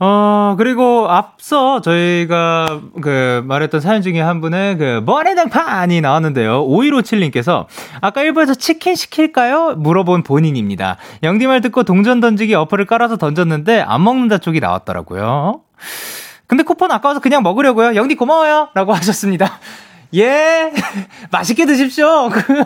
어, 0.01 0.55
그리고 0.57 1.09
앞서 1.09 1.81
저희가 1.81 2.79
그 3.01 3.43
말했던 3.45 3.81
사연 3.81 4.01
중에 4.01 4.21
한 4.21 4.39
분의 4.39 4.77
그 4.77 5.03
머리등판이 5.05 5.99
나왔는데요. 5.99 6.65
5157님께서 6.65 7.65
아까 7.99 8.21
1부에서 8.21 8.55
치킨 8.55 8.95
시킬까요? 8.95 9.75
물어본 9.75 10.23
본인입니다. 10.23 10.95
영디 11.23 11.47
말 11.47 11.59
듣고 11.59 11.83
동전 11.83 12.21
던지기 12.21 12.55
어플을 12.55 12.85
깔아서 12.85 13.17
던졌는데 13.17 13.81
안 13.81 14.01
먹는다 14.05 14.37
쪽이 14.37 14.61
나왔더라고요. 14.61 15.61
근데 16.47 16.63
쿠폰 16.63 16.91
아까워서 16.91 17.19
그냥 17.19 17.43
먹으려고요. 17.43 17.95
영디 17.95 18.15
고마워요. 18.15 18.69
라고 18.73 18.93
하셨습니다. 18.93 19.59
예, 20.15 20.71
맛있게 21.31 21.65
드십시오. 21.65 22.29
그, 22.29 22.63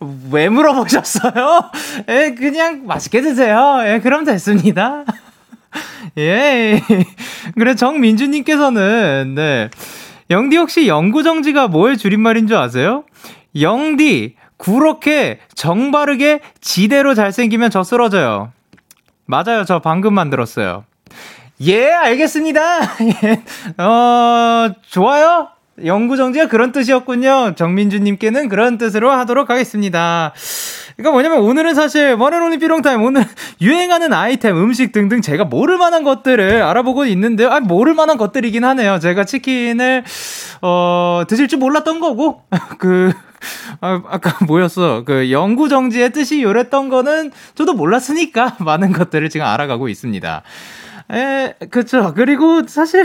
왜 0.32 0.48
물어보셨어요? 0.48 1.70
예, 2.08 2.34
그냥 2.36 2.86
맛있게 2.86 3.20
드세요. 3.20 3.82
예, 3.84 4.00
그럼 4.00 4.24
됐습니다. 4.24 5.04
예. 6.18 6.82
그래, 7.54 7.74
정민주님께서는, 7.74 9.34
네. 9.34 9.70
영디 10.30 10.56
혹시 10.56 10.88
영구정지가 10.88 11.68
뭐의 11.68 11.98
줄임말인 11.98 12.46
줄 12.48 12.56
아세요? 12.56 13.04
영디, 13.60 14.36
구렇게 14.56 15.40
정바르게 15.54 16.40
지대로 16.60 17.14
잘생기면 17.14 17.70
저 17.70 17.82
쓰러져요. 17.82 18.52
맞아요. 19.26 19.64
저 19.64 19.78
방금 19.80 20.14
만들었어요. 20.14 20.84
예, 21.62 21.90
알겠습니다. 21.90 22.80
예. 23.24 23.82
어, 23.82 24.72
좋아요. 24.88 25.48
영구 25.84 26.16
정지가 26.16 26.48
그런 26.48 26.70
뜻이었군요. 26.72 27.54
정민주님께는 27.56 28.48
그런 28.48 28.76
뜻으로 28.76 29.10
하도록 29.10 29.48
하겠습니다. 29.48 30.32
그러니까 30.96 31.12
뭐냐면 31.12 31.38
오늘은 31.38 31.74
사실 31.74 32.14
원앤온리 32.14 32.58
삐롱타임 32.58 33.02
오늘 33.02 33.24
유행하는 33.60 34.12
아이템, 34.12 34.56
음식 34.58 34.92
등등 34.92 35.22
제가 35.22 35.44
모를 35.44 35.78
만한 35.78 36.04
것들을 36.04 36.62
알아보고 36.62 37.06
있는데요. 37.06 37.50
아, 37.50 37.60
모를 37.60 37.94
만한 37.94 38.18
것들이긴 38.18 38.64
하네요. 38.64 38.98
제가 38.98 39.24
치킨을 39.24 40.04
어, 40.60 41.22
드실 41.26 41.48
줄 41.48 41.58
몰랐던 41.58 42.00
거고 42.00 42.42
그 42.78 43.12
아, 43.80 44.02
아까 44.08 44.36
뭐였어? 44.44 45.04
그 45.04 45.30
영구 45.30 45.70
정지의 45.70 46.12
뜻이 46.12 46.42
요랬던 46.42 46.90
거는 46.90 47.32
저도 47.54 47.72
몰랐으니까 47.72 48.56
많은 48.60 48.92
것들을 48.92 49.28
지금 49.30 49.46
알아가고 49.46 49.88
있습니다. 49.88 50.42
에, 51.12 51.54
그쵸. 51.70 52.12
그리고 52.14 52.66
사실 52.66 53.04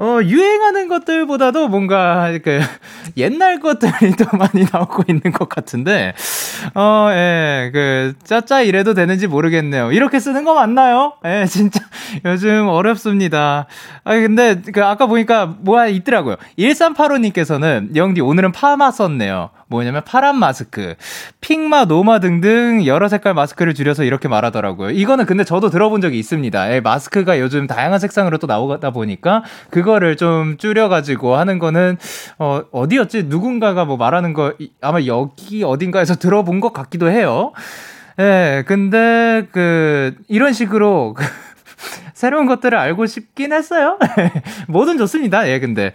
어, 0.00 0.18
유행하는 0.22 0.88
것들보다도 0.88 1.68
뭔가, 1.68 2.32
그, 2.42 2.58
옛날 3.18 3.60
것들이 3.60 4.12
더 4.16 4.34
많이 4.34 4.64
나오고 4.72 5.02
있는 5.08 5.30
것 5.30 5.50
같은데, 5.50 6.14
어, 6.74 7.08
예, 7.10 7.70
그, 7.70 8.14
짜짜 8.24 8.62
이래도 8.62 8.94
되는지 8.94 9.26
모르겠네요. 9.26 9.92
이렇게 9.92 10.18
쓰는 10.18 10.44
거 10.44 10.54
맞나요? 10.54 11.12
예, 11.26 11.44
진짜, 11.46 11.80
요즘 12.24 12.66
어렵습니다. 12.68 13.66
아, 14.04 14.14
근데, 14.14 14.62
그, 14.72 14.82
아까 14.82 15.04
보니까 15.04 15.54
뭐가 15.60 15.88
있더라고요. 15.88 16.36
1385님께서는, 16.58 17.94
영디, 17.94 18.22
오늘은 18.22 18.52
파마 18.52 18.90
썼네요. 18.90 19.50
뭐냐면 19.70 20.02
파란 20.04 20.36
마스크, 20.36 20.96
핑마, 21.40 21.84
노마 21.84 22.18
등등 22.18 22.84
여러 22.86 23.06
색깔 23.06 23.34
마스크를 23.34 23.72
줄여서 23.72 24.02
이렇게 24.02 24.26
말하더라고요. 24.26 24.90
이거는 24.90 25.26
근데 25.26 25.44
저도 25.44 25.70
들어본 25.70 26.00
적이 26.00 26.18
있습니다. 26.18 26.74
예, 26.74 26.80
마스크가 26.80 27.38
요즘 27.38 27.68
다양한 27.68 28.00
색상으로 28.00 28.38
또 28.38 28.48
나오다 28.48 28.90
보니까 28.90 29.44
그거 29.70 29.89
를 29.98 30.16
좀 30.16 30.56
줄여가지고 30.56 31.36
하는 31.36 31.58
거는 31.58 31.96
어, 32.38 32.62
어디였지? 32.72 33.24
누군가가 33.24 33.84
뭐 33.84 33.96
말하는 33.96 34.32
거 34.32 34.54
아마 34.80 35.04
여기 35.06 35.64
어딘가에서 35.64 36.16
들어본 36.16 36.60
것 36.60 36.72
같기도 36.72 37.10
해요. 37.10 37.52
예, 38.18 38.64
근데 38.66 39.46
그 39.52 40.14
이런 40.28 40.52
식으로 40.52 41.16
새로운 42.20 42.44
것들을 42.44 42.76
알고 42.76 43.06
싶긴 43.06 43.54
했어요. 43.54 43.98
뭐든 44.68 44.98
좋습니다. 44.98 45.48
예, 45.48 45.58
근데. 45.58 45.94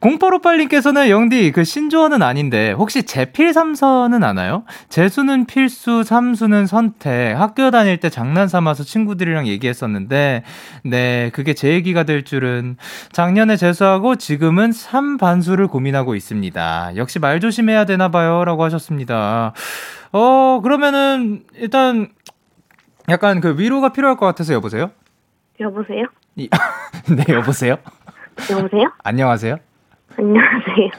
0858님께서는 0.00 1.08
영디, 1.08 1.50
그 1.52 1.64
신조어는 1.64 2.20
아닌데, 2.22 2.72
혹시 2.72 3.04
제필 3.04 3.54
삼선은 3.54 4.22
아나요? 4.22 4.64
재수는 4.90 5.46
필수, 5.46 6.04
삼수는 6.04 6.66
선택. 6.66 7.32
학교 7.40 7.70
다닐 7.70 7.98
때 8.00 8.10
장난 8.10 8.48
삼아서 8.48 8.84
친구들이랑 8.84 9.46
얘기했었는데, 9.46 10.42
네, 10.84 11.30
그게 11.32 11.54
제 11.54 11.70
얘기가 11.70 12.02
될 12.02 12.24
줄은. 12.24 12.76
작년에 13.12 13.56
재수하고 13.56 14.16
지금은 14.16 14.72
3반수를 14.72 15.70
고민하고 15.70 16.14
있습니다. 16.14 16.96
역시 16.96 17.18
말 17.18 17.40
조심해야 17.40 17.86
되나봐요. 17.86 18.44
라고 18.44 18.62
하셨습니다. 18.64 19.54
어, 20.12 20.60
그러면은, 20.62 21.44
일단, 21.54 22.08
약간 23.08 23.40
그 23.40 23.58
위로가 23.58 23.94
필요할 23.94 24.18
것 24.18 24.26
같아서 24.26 24.52
여보세요? 24.52 24.90
여보세요? 25.62 26.06
이, 26.36 26.48
네, 27.16 27.24
여보세요? 27.32 27.76
여보세요? 28.50 28.92
안녕하세요? 29.04 29.56
안녕하세요. 30.18 30.90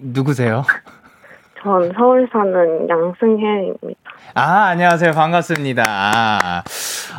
누구세요? 0.00 0.64
전 1.62 1.92
서울 1.96 2.28
사는 2.32 2.88
양승혜입니다. 2.88 4.00
아, 4.34 4.66
안녕하세요. 4.68 5.12
반갑습니다. 5.12 5.82
아, 5.86 6.62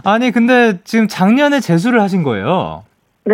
아니, 0.04 0.32
근데 0.32 0.80
지금 0.84 1.08
작년에 1.08 1.60
재수를 1.60 2.02
하신 2.02 2.24
거예요? 2.24 2.84
네. 3.26 3.34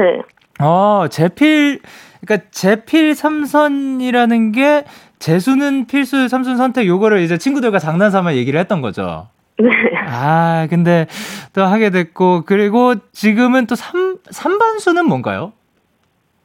어, 0.60 1.08
재필, 1.10 1.82
그러니까 2.22 2.48
재필 2.52 3.16
삼선이라는 3.16 4.52
게 4.52 4.86
재수는 5.20 5.88
필수 5.88 6.28
삼순 6.28 6.58
선택 6.58 6.88
요거를 6.88 7.20
이제 7.22 7.38
친구들과 7.38 7.80
장난삼아 7.80 8.36
얘기를 8.36 8.60
했던 8.60 8.82
거죠. 8.82 9.28
네. 9.60 9.70
아, 10.08 10.68
근데 10.70 11.06
또 11.54 11.64
하게 11.64 11.90
됐고 11.90 12.44
그리고 12.46 12.96
지금은 13.12 13.68
또 13.68 13.76
3, 13.76 14.18
3반수는 14.24 15.04
뭔가요? 15.04 15.52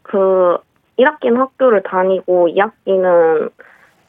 그 0.02 0.56
1학기는 0.98 1.36
학교를 1.36 1.82
다니고 1.88 2.48
2학기는 2.48 3.50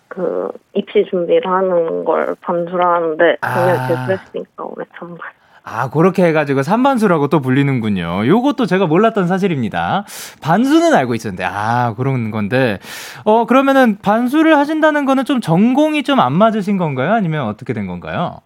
그 0.07 0.49
입시 0.73 1.05
준비를 1.09 1.49
하는 1.51 2.03
걸 2.05 2.35
반수를 2.41 2.85
하는데 2.85 3.37
작년 3.41 3.77
아. 3.79 3.87
재수했으니까 3.87 4.63
올해 4.63 4.85
참반. 4.97 5.19
아, 5.67 5.89
그렇게 5.89 6.23
해가지고 6.25 6.61
3반수라고 6.61 7.27
또 7.31 7.39
불리는군요. 7.41 8.27
요것도 8.27 8.67
제가 8.67 8.85
몰랐던 8.85 9.25
사실입니다. 9.27 10.05
반수는 10.41 10.93
알고 10.93 11.15
있었는데, 11.15 11.43
아, 11.43 11.95
그런 11.97 12.29
건데. 12.29 12.77
어, 13.23 13.45
그러면은 13.47 13.97
반수를 13.99 14.57
하신다는 14.59 15.05
거는 15.05 15.25
좀 15.25 15.41
전공이 15.41 16.03
좀 16.03 16.19
안 16.19 16.33
맞으신 16.33 16.77
건가요? 16.77 17.13
아니면 17.13 17.47
어떻게 17.47 17.73
된 17.73 17.87
건가요? 17.87 18.37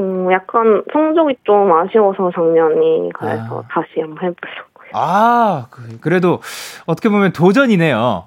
음, 0.00 0.30
약간 0.32 0.82
성적이 0.92 1.36
좀 1.44 1.72
아쉬워서 1.72 2.30
작년이 2.34 3.10
그래서 3.14 3.60
아. 3.60 3.62
다시 3.70 4.00
한번 4.00 4.16
해보려고요. 4.18 4.90
아, 4.92 5.66
그- 5.70 5.98
그래도 6.00 6.40
어떻게 6.86 7.08
보면 7.08 7.32
도전이네요. 7.32 8.24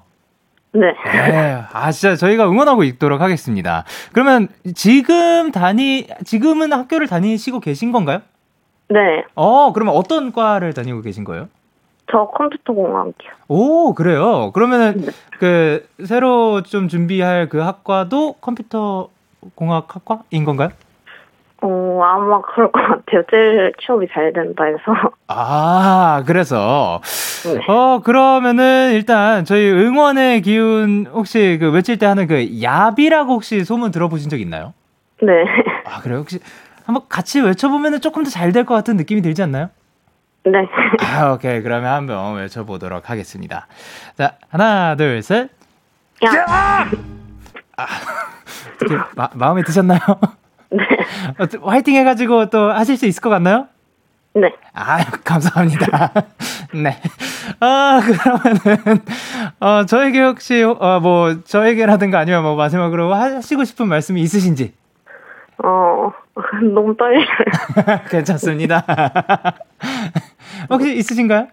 네. 0.72 0.80
네, 1.04 1.62
아, 1.72 1.90
진짜 1.90 2.14
저희가 2.14 2.48
응원하고 2.48 2.84
있도록 2.84 3.20
하겠습니다. 3.20 3.84
그러면 4.12 4.48
지금 4.74 5.50
다니, 5.50 6.06
지금은 6.24 6.72
학교를 6.72 7.08
다니시고 7.08 7.58
계신 7.60 7.90
건가요? 7.90 8.20
네. 8.88 9.24
어, 9.34 9.72
그러면 9.72 9.94
어떤 9.94 10.32
과를 10.32 10.72
다니고 10.72 11.02
계신 11.02 11.24
거예요? 11.24 11.48
저 12.10 12.26
컴퓨터 12.26 12.72
공학이요. 12.72 13.30
오, 13.48 13.94
그래요. 13.94 14.50
그러면은 14.52 15.00
네. 15.06 15.12
그 15.38 15.86
새로 16.04 16.62
좀 16.62 16.88
준비할 16.88 17.48
그 17.48 17.58
학과도 17.58 18.34
컴퓨터 18.40 19.08
공학 19.54 19.94
학과인 19.94 20.44
건가요? 20.44 20.70
어, 21.62 22.00
아마 22.02 22.40
그럴 22.40 22.72
것 22.72 22.80
같아요. 22.80 23.22
제일 23.30 23.72
취업이 23.80 24.06
잘 24.12 24.32
된다 24.32 24.64
해서. 24.64 24.78
아, 25.28 26.22
그래서. 26.26 27.00
네. 27.44 27.60
어, 27.68 28.00
그러면은 28.02 28.92
일단 28.94 29.44
저희 29.44 29.70
응원의 29.70 30.40
기운 30.42 31.06
혹시 31.12 31.58
그 31.60 31.70
외칠 31.70 31.98
때 31.98 32.06
하는 32.06 32.26
그 32.26 32.62
야비라고 32.62 33.34
혹시 33.34 33.64
소문 33.64 33.90
들어보신 33.90 34.30
적 34.30 34.40
있나요? 34.40 34.72
네. 35.22 35.32
아, 35.84 36.00
그래요? 36.00 36.18
혹시 36.20 36.38
한번 36.86 37.02
같이 37.08 37.40
외쳐보면은 37.40 38.00
조금 38.00 38.24
더 38.24 38.30
잘 38.30 38.52
될 38.52 38.64
것 38.64 38.74
같은 38.74 38.96
느낌이 38.96 39.20
들지 39.20 39.42
않나요? 39.42 39.68
네. 40.44 40.52
아, 41.04 41.32
오케이. 41.32 41.60
그러면 41.60 41.92
한번 41.92 42.36
외쳐보도록 42.36 43.10
하겠습니다. 43.10 43.66
자, 44.16 44.32
하나, 44.48 44.96
둘, 44.96 45.22
셋. 45.22 45.50
야! 46.24 46.86
어떻게 48.76 48.96
마, 49.14 49.28
마음에 49.34 49.62
드셨나요? 49.62 49.98
네. 50.76 50.84
어, 51.38 51.68
화이팅 51.68 51.94
해가지고 51.96 52.50
또 52.50 52.70
하실 52.70 52.96
수 52.96 53.06
있을 53.06 53.20
것 53.20 53.30
같나요? 53.30 53.66
네. 54.34 54.54
아, 54.72 54.98
감사합니다. 55.24 56.12
네. 56.72 56.96
아, 57.58 58.00
그러면은, 58.04 59.02
어, 59.58 59.84
저에게 59.86 60.22
혹시, 60.22 60.62
어, 60.62 61.00
뭐, 61.00 61.42
저에게라든가 61.42 62.20
아니면 62.20 62.42
뭐, 62.44 62.54
마지막으로 62.54 63.12
하시고 63.12 63.64
싶은 63.64 63.88
말씀이 63.88 64.20
있으신지? 64.20 64.72
어, 65.62 66.12
너무 66.72 66.96
떨려요. 66.96 67.26
괜찮습니다. 68.08 68.84
혹시 70.70 70.96
있으신가요? 70.96 71.48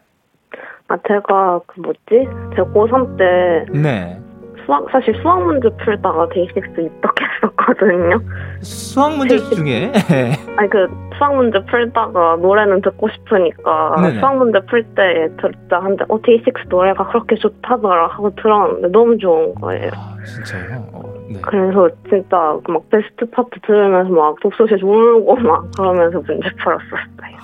아, 0.89 0.97
제가, 1.07 1.59
그 1.67 1.81
뭐지? 1.81 2.29
제가 2.55 2.69
고3 2.71 3.17
때 3.17 3.77
네. 3.77 4.21
수학, 4.67 4.85
사실 4.91 5.15
수학 5.21 5.41
문제 5.43 5.69
풀다가 5.77 6.27
데이식스 6.29 6.81
입덕했었거든요. 6.81 8.19
수학 8.59 9.15
문제 9.15 9.37
중에, 9.37 9.93
아니, 10.57 10.69
그 10.69 10.87
수학 11.17 11.35
문제 11.35 11.57
풀다가 11.65 12.35
노래는 12.41 12.81
듣고 12.81 13.07
싶으니까 13.09 13.95
네네. 14.01 14.19
수학 14.19 14.37
문제 14.37 14.59
풀 14.65 14.83
때 14.93 15.29
듣자 15.41 15.79
한데, 15.79 16.03
어, 16.09 16.19
데이식스 16.21 16.65
노래가 16.67 17.07
그렇게 17.07 17.35
좋다더라 17.37 18.07
하고 18.07 18.35
들었는데 18.35 18.89
너무 18.89 19.17
좋은 19.17 19.55
거예요. 19.55 19.89
아, 19.95 20.17
진짜요? 20.25 20.83
어, 20.91 21.13
네. 21.29 21.39
그래서 21.41 21.89
진짜 22.09 22.57
그막 22.65 22.89
베스트 22.89 23.25
파트 23.31 23.49
들으면서 23.65 24.11
막 24.11 24.35
독서실에서 24.41 24.85
울고 24.85 25.35
막 25.37 25.65
그러면서 25.77 26.19
문제 26.27 26.49
풀었었어요. 26.61 27.37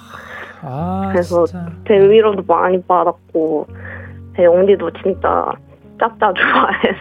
아, 0.62 1.10
그래서 1.14 1.46
진짜. 1.46 1.66
제 1.88 1.94
위로도 1.96 2.44
많이 2.48 2.82
받았고 2.84 3.68
제 4.36 4.44
영디도 4.44 4.92
진짜 5.02 5.52
짜짜 6.04 6.34
좋아해서 6.34 7.00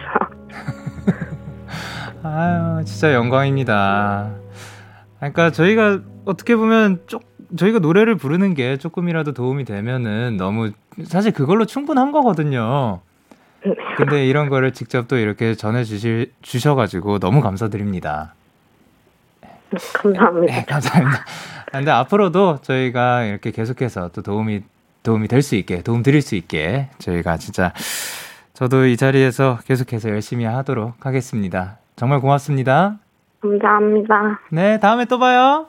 아유, 2.23 2.85
진짜 2.85 3.13
영광입니다. 3.13 4.29
그러니까 5.19 5.51
저희가 5.51 5.99
어떻게 6.25 6.55
보면 6.55 7.01
쪽 7.07 7.23
저희가 7.57 7.79
노래를 7.79 8.15
부르는 8.15 8.53
게 8.53 8.77
조금이라도 8.77 9.33
도움이 9.33 9.65
되면은 9.65 10.37
너무 10.37 10.71
사실 11.03 11.33
그걸로 11.33 11.65
충분한 11.65 12.11
거거든요. 12.11 13.01
근데 13.97 14.25
이런 14.25 14.49
거를 14.49 14.71
직접 14.73 15.07
또 15.07 15.17
이렇게 15.17 15.53
전해 15.55 15.83
주실 15.83 16.31
주셔 16.41 16.75
가지고 16.75 17.19
너무 17.19 17.41
감사드립니다. 17.41 18.33
감사합니다. 19.93 20.53
네, 20.53 20.65
감사합니다. 20.65 21.25
근데 21.71 21.91
앞으로도 21.91 22.59
저희가 22.61 23.23
이렇게 23.23 23.51
계속해서 23.51 24.09
또 24.13 24.21
도움이 24.21 24.61
도움이 25.03 25.27
될 25.27 25.41
수 25.41 25.55
있게 25.55 25.81
도움 25.81 26.01
드릴 26.03 26.21
수 26.21 26.35
있게 26.35 26.89
저희가 26.99 27.37
진짜 27.37 27.73
저도 28.63 28.85
이 28.85 28.95
자리에서 28.95 29.59
계속해서 29.65 30.07
열심히 30.07 30.45
하도록 30.45 31.05
하겠습니다. 31.05 31.79
정말 31.97 32.21
고맙습니다. 32.21 32.97
감사합니다. 33.41 34.39
네, 34.51 34.79
다음에 34.79 35.03
또 35.03 35.19
봐요. 35.19 35.67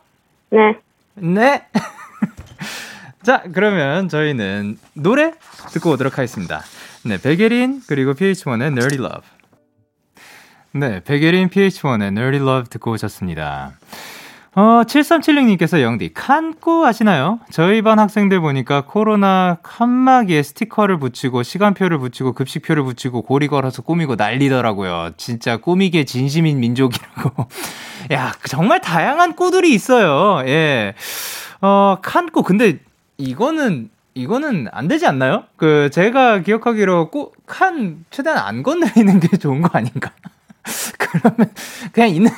네. 0.50 0.78
네. 1.16 1.66
자, 3.24 3.42
그러면 3.52 4.08
저희는 4.08 4.76
노래 4.92 5.32
듣고 5.72 5.90
오도록 5.90 6.18
하겠습니다. 6.18 6.60
네, 7.04 7.20
백예린 7.20 7.80
그리고 7.88 8.12
PH1의 8.12 8.66
Nerdy 8.66 9.04
Love. 9.04 9.28
네, 10.70 11.02
백예린 11.02 11.48
PH1의 11.48 12.16
Nerdy 12.16 12.40
Love 12.40 12.70
듣고 12.70 12.92
오셨습니다. 12.92 13.72
어, 14.56 14.82
7376님께서 14.84 15.82
영디, 15.82 16.14
칸꾸 16.14 16.86
아시나요? 16.86 17.40
저희 17.50 17.82
반 17.82 17.98
학생들 17.98 18.40
보니까 18.40 18.82
코로나 18.82 19.58
칸막이에 19.64 20.44
스티커를 20.44 21.00
붙이고 21.00 21.42
시간표를 21.42 21.98
붙이고 21.98 22.32
급식표를 22.34 22.84
붙이고 22.84 23.22
고리 23.22 23.48
걸어서 23.48 23.82
꾸미고 23.82 24.14
난리더라고요. 24.14 25.10
진짜 25.16 25.56
꾸미기에 25.56 26.04
진심인 26.04 26.60
민족이라고. 26.60 27.48
야, 28.12 28.32
정말 28.48 28.80
다양한 28.80 29.34
꾸들이 29.34 29.74
있어요. 29.74 30.46
예. 30.46 30.94
어, 31.60 31.96
칸꾸. 32.00 32.44
근데 32.44 32.78
이거는, 33.16 33.90
이거는 34.14 34.68
안 34.70 34.86
되지 34.86 35.06
않나요? 35.06 35.44
그, 35.56 35.90
제가 35.92 36.42
기억하기로 36.42 37.10
꾸, 37.10 37.32
칸, 37.46 38.04
최대한 38.10 38.38
안 38.38 38.62
건드리는 38.62 39.18
게 39.18 39.36
좋은 39.36 39.62
거 39.62 39.70
아닌가? 39.72 40.12
그러면 40.98 41.50
그냥 41.92 42.08
있는 42.08 42.30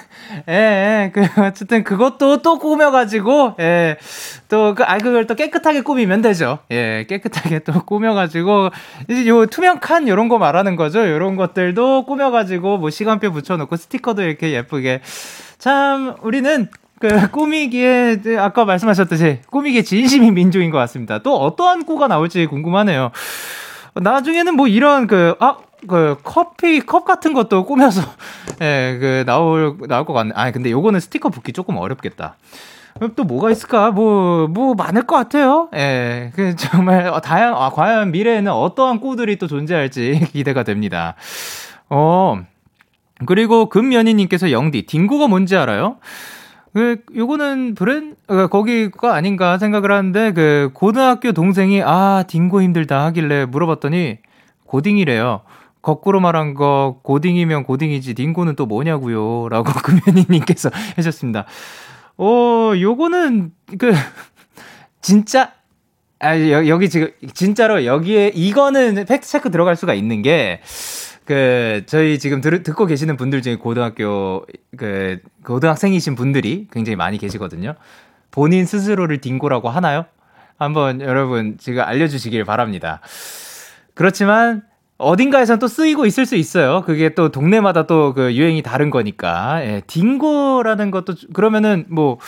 예, 0.48 0.52
예, 0.52 1.10
그 1.12 1.24
어쨌든 1.42 1.84
그것도 1.84 2.42
또 2.42 2.58
꾸며가지고 2.58 3.54
예, 3.60 3.96
또그 4.48 4.82
아 4.84 4.98
그걸 4.98 5.26
또 5.26 5.34
깨끗하게 5.34 5.82
꾸미면 5.82 6.22
되죠. 6.22 6.58
예, 6.70 7.06
깨끗하게 7.08 7.60
또 7.60 7.84
꾸며가지고 7.84 8.70
이제 9.08 9.26
요 9.28 9.46
투명 9.46 9.78
칸 9.80 10.08
요런 10.08 10.28
거 10.28 10.38
말하는 10.38 10.76
거죠. 10.76 11.08
요런 11.08 11.36
것들도 11.36 12.04
꾸며가지고 12.06 12.78
뭐 12.78 12.90
시간표 12.90 13.32
붙여놓고 13.32 13.76
스티커도 13.76 14.22
이렇게 14.22 14.52
예쁘게 14.52 15.00
참 15.58 16.16
우리는 16.22 16.68
그 16.98 17.30
꾸미기에 17.30 18.20
아까 18.38 18.64
말씀하셨듯이 18.64 19.40
꾸미기에 19.50 19.82
진심인 19.82 20.34
민족인 20.34 20.70
것 20.70 20.78
같습니다. 20.78 21.20
또 21.20 21.36
어떠한 21.36 21.84
꾸가 21.84 22.08
나올지 22.08 22.46
궁금하네요. 22.46 23.12
나중에는 23.94 24.54
뭐 24.54 24.66
이런 24.66 25.06
그, 25.06 25.34
아, 25.40 25.56
그 25.86 26.16
커피 26.22 26.80
컵 26.80 27.04
같은 27.04 27.32
것도 27.32 27.64
꾸며서 27.64 28.02
예, 28.62 28.96
그 29.00 29.24
나올 29.26 29.76
나올 29.88 30.04
것 30.04 30.12
같네. 30.12 30.32
아, 30.34 30.50
근데 30.50 30.70
요거는 30.70 31.00
스티커 31.00 31.28
붙기 31.28 31.52
조금 31.52 31.76
어렵겠다. 31.76 32.36
그럼 32.94 33.12
또 33.14 33.24
뭐가 33.24 33.50
있을까? 33.50 33.90
뭐, 33.90 34.48
뭐 34.48 34.74
많을 34.74 35.02
것 35.02 35.16
같아요. 35.16 35.68
예, 35.74 36.32
그 36.34 36.56
정말 36.56 37.20
다양, 37.22 37.54
아, 37.54 37.70
과연 37.70 38.10
미래에는 38.10 38.50
어떠한 38.50 39.00
꾸들이 39.00 39.36
또 39.36 39.46
존재할지 39.46 40.28
기대가 40.32 40.62
됩니다. 40.62 41.14
어, 41.90 42.40
그리고 43.26 43.68
금연희님께서 43.68 44.50
영디, 44.50 44.86
딩고가 44.86 45.28
뭔지 45.28 45.56
알아요? 45.56 45.98
그, 46.72 47.02
요거는 47.14 47.74
브랜, 47.74 48.16
어, 48.28 48.48
거기가 48.48 49.14
아닌가 49.14 49.56
생각을 49.56 49.92
하는데, 49.92 50.32
그, 50.32 50.70
고등학교 50.74 51.32
동생이, 51.32 51.82
아, 51.82 52.24
딩고 52.26 52.60
힘들다 52.62 53.04
하길래 53.06 53.46
물어봤더니, 53.46 54.18
고딩이래요. 54.66 55.40
거꾸로 55.86 56.18
말한 56.18 56.54
거, 56.54 56.98
고딩이면 57.04 57.62
고딩이지, 57.62 58.14
딩고는 58.14 58.56
또 58.56 58.66
뭐냐고요 58.66 59.48
라고 59.48 59.70
금연희님께서 59.80 60.68
해주셨습니다. 60.98 61.46
어, 62.18 62.72
요거는, 62.76 63.52
그, 63.78 63.92
진짜, 65.00 65.52
아, 66.18 66.36
여, 66.36 66.66
여기 66.66 66.90
지금, 66.90 67.12
진짜로 67.34 67.84
여기에, 67.84 68.32
이거는 68.34 69.04
팩트 69.04 69.28
체크 69.28 69.52
들어갈 69.52 69.76
수가 69.76 69.94
있는 69.94 70.22
게, 70.22 70.60
그, 71.24 71.84
저희 71.86 72.18
지금 72.18 72.40
들, 72.40 72.64
듣고 72.64 72.86
계시는 72.86 73.16
분들 73.16 73.42
중에 73.42 73.54
고등학교, 73.54 74.44
그, 74.76 75.20
고등학생이신 75.44 76.16
분들이 76.16 76.66
굉장히 76.72 76.96
많이 76.96 77.16
계시거든요. 77.16 77.76
본인 78.32 78.66
스스로를 78.66 79.20
딩고라고 79.20 79.68
하나요? 79.68 80.04
한번 80.58 81.00
여러분 81.00 81.58
지금 81.58 81.84
알려주시길 81.84 82.42
바랍니다. 82.42 83.00
그렇지만, 83.94 84.64
어딘가에선 84.98 85.58
또 85.58 85.68
쓰이고 85.68 86.06
있을 86.06 86.24
수 86.26 86.36
있어요. 86.36 86.82
그게 86.86 87.14
또 87.14 87.30
동네마다 87.30 87.86
또 87.86 88.12
그 88.14 88.34
유행이 88.34 88.62
다른 88.62 88.90
거니까. 88.90 89.62
예, 89.64 89.82
딩고라는 89.86 90.90
것도, 90.90 91.14
그러면은 91.34 91.84
뭐, 91.88 92.18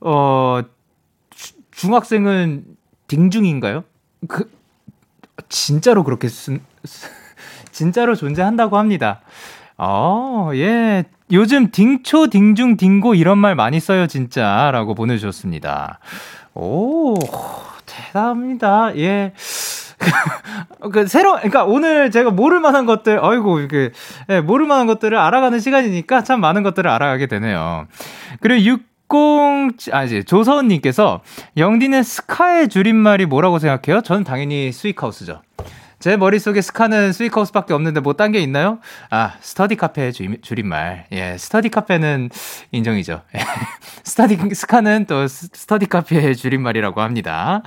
어, 0.00 0.62
주- 1.30 1.52
중학생은 1.70 2.64
딩중인가요? 3.06 3.84
그, 4.28 4.50
진짜로 5.48 6.02
그렇게 6.04 6.28
쓴, 6.28 6.60
진짜로 7.70 8.14
존재한다고 8.16 8.78
합니다. 8.78 9.20
어, 9.78 10.50
예. 10.54 11.04
요즘 11.30 11.70
딩초, 11.70 12.28
딩중, 12.28 12.76
딩고 12.76 13.14
이런 13.14 13.38
말 13.38 13.54
많이 13.54 13.80
써요, 13.80 14.06
진짜. 14.06 14.70
라고 14.72 14.94
보내주셨습니다. 14.94 15.98
오, 16.54 17.14
대단합니다. 17.86 18.96
예. 18.98 19.32
그 20.92 21.06
새로 21.06 21.34
그러니까 21.34 21.64
오늘 21.64 22.10
제가 22.10 22.30
모를 22.30 22.60
만한 22.60 22.86
것들 22.86 23.24
아이고 23.24 23.60
이게 23.60 23.90
예, 24.28 24.40
모를 24.40 24.66
만한 24.66 24.86
것들을 24.86 25.16
알아가는 25.16 25.60
시간이니까 25.60 26.22
참 26.24 26.40
많은 26.40 26.62
것들을 26.62 26.88
알아가게 26.90 27.26
되네요. 27.26 27.86
그리고 28.40 28.62
60 28.64 28.92
아지 29.92 30.24
조서은 30.24 30.68
님께서 30.68 31.20
영디는 31.56 32.02
스카의 32.02 32.68
줄임말이 32.68 33.26
뭐라고 33.26 33.58
생각해요? 33.58 34.02
저는 34.02 34.24
당연히 34.24 34.72
Sweet 34.72 34.97
Chaos죠. 34.97 35.42
제 35.98 36.16
머릿속에 36.16 36.60
스카는 36.62 37.12
Sweet 37.12 37.33
Chaos밖에 37.33 37.74
없는데 37.74 38.00
뭐 38.00 38.14
딴 38.14 38.32
게 38.32 38.40
있나요? 38.40 38.78
아, 39.10 39.34
스터디 39.40 39.76
카페 39.76 40.10
줄, 40.10 40.40
줄임말. 40.40 41.06
예, 41.12 41.36
스터디 41.38 41.68
카페는 41.68 42.30
인정이죠. 42.72 43.22
스터디, 44.02 44.36
스카는 44.52 45.04
또 45.06 45.28
스터디 45.28 45.86
카페의 45.86 46.34
줄임말이라고 46.34 47.02
합니다. 47.02 47.62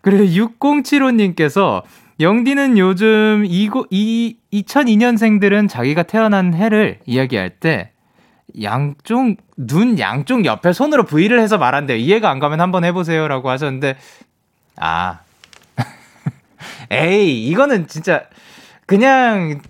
그리고 0.00 0.24
6075님께서 0.24 1.82
영디는 2.20 2.76
요즘 2.78 3.44
이고, 3.46 3.86
이, 3.90 4.36
2002년생들은 4.52 5.68
자기가 5.68 6.02
태어난 6.02 6.52
해를 6.54 6.98
이야기할 7.06 7.50
때 7.50 7.92
양쪽, 8.62 9.36
눈 9.56 9.98
양쪽 9.98 10.44
옆에 10.44 10.72
손으로 10.72 11.04
V를 11.04 11.40
해서 11.40 11.56
말한대요. 11.56 11.96
이해가 11.96 12.28
안 12.30 12.38
가면 12.40 12.60
한번 12.60 12.84
해보세요. 12.84 13.26
라고 13.28 13.48
하셨는데, 13.48 13.96
아. 14.76 15.20
에이, 16.90 17.46
이거는 17.48 17.86
진짜, 17.86 18.24
그냥, 18.86 19.60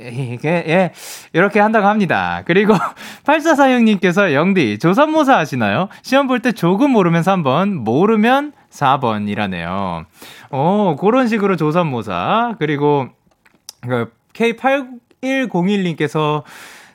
이게, 0.00 0.48
예, 0.66 0.90
이렇게 1.34 1.60
한다고 1.60 1.86
합니다. 1.86 2.42
그리고 2.46 2.74
8446님께서 3.24 4.32
영디, 4.32 4.78
조선모사 4.80 5.36
하시나요? 5.36 5.88
시험 6.02 6.26
볼 6.26 6.40
때 6.40 6.50
조금 6.52 6.90
모르면 6.90 7.22
3번, 7.22 7.74
모르면 7.74 8.52
4번이라네요. 8.70 10.06
어, 10.52 10.96
그런 11.00 11.26
식으로 11.28 11.56
조선모사. 11.56 12.56
그리고, 12.58 13.08
그, 13.80 14.12
K8101님께서 14.34 16.42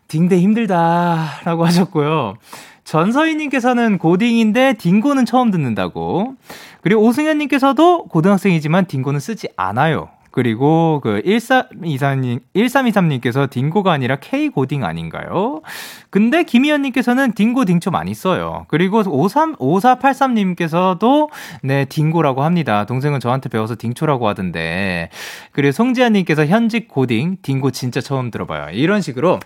딩대 0.08 0.40
힘들다. 0.40 1.42
라고 1.44 1.66
하셨고요. 1.66 2.36
전서희님께서는 2.84 3.98
고딩인데 3.98 4.74
딩고는 4.74 5.26
처음 5.26 5.50
듣는다고. 5.52 6.36
그리고 6.82 7.02
오승현님께서도 7.02 8.06
고등학생이지만 8.06 8.86
딩고는 8.86 9.20
쓰지 9.20 9.50
않아요. 9.58 10.10
그리고 10.38 11.00
그 11.02 11.20
1324님, 11.26 12.42
1323님께서 12.56 13.50
딩고가 13.50 13.92
아니라 13.92 14.18
K 14.18 14.50
고딩 14.50 14.84
아닌가요? 14.84 15.64
근데 16.12 16.44
김희연님께서는 16.44 17.32
딩고 17.32 17.66
딩초 17.66 17.90
많이 17.90 18.14
써요. 18.14 18.68
그리고 18.68 19.00
53, 19.00 19.56
5483님께서도 19.56 21.30
네, 21.64 21.86
딩고라고 21.86 22.44
합니다. 22.44 22.86
동생은 22.86 23.20
저한테 23.20 23.50
배워서 23.50 23.74
딩초라고 23.80 24.28
하던데. 24.28 25.10
그리고 25.54 25.72
송지아님께서 25.72 26.46
현직 26.46 26.88
고딩, 26.88 27.38
딩고 27.42 27.72
진짜 27.72 28.00
처음 28.00 28.30
들어봐요. 28.30 28.70
이런 28.74 29.02
식으로, 29.02 29.40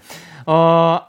어, 0.46 1.00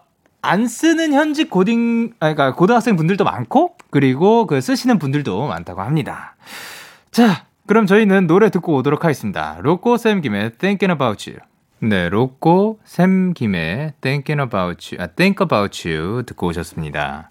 안 0.42 0.68
쓰는 0.68 1.12
현직 1.12 1.50
고딩, 1.50 2.12
아, 2.20 2.32
그러니까 2.32 2.54
고등학생 2.54 2.94
분들도 2.94 3.24
많고, 3.24 3.74
그리고 3.90 4.46
그 4.46 4.60
쓰시는 4.60 5.00
분들도 5.00 5.48
많다고 5.48 5.82
합니다. 5.82 6.36
자, 7.10 7.46
그럼 7.66 7.86
저희는 7.86 8.26
노래 8.26 8.50
듣고 8.50 8.74
오도록 8.76 9.04
하겠습니다. 9.04 9.58
로꼬 9.60 9.96
샘 9.96 10.20
김의 10.20 10.52
Thinking 10.58 10.92
About 10.92 11.30
You. 11.30 11.40
네, 11.80 12.08
로꼬 12.08 12.78
샘 12.84 13.32
김의 13.34 13.94
Thinking 14.00 14.42
About 14.42 14.94
You, 14.94 15.02
아, 15.02 15.06
Think 15.08 15.44
About 15.44 15.88
You 15.88 16.22
듣고 16.24 16.48
오셨습니다. 16.48 17.30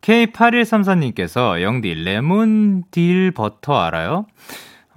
K8134님께서 0.00 1.60
영디 1.62 1.94
레몬 1.94 2.84
딜 2.90 3.32
버터 3.32 3.78
알아요? 3.80 4.26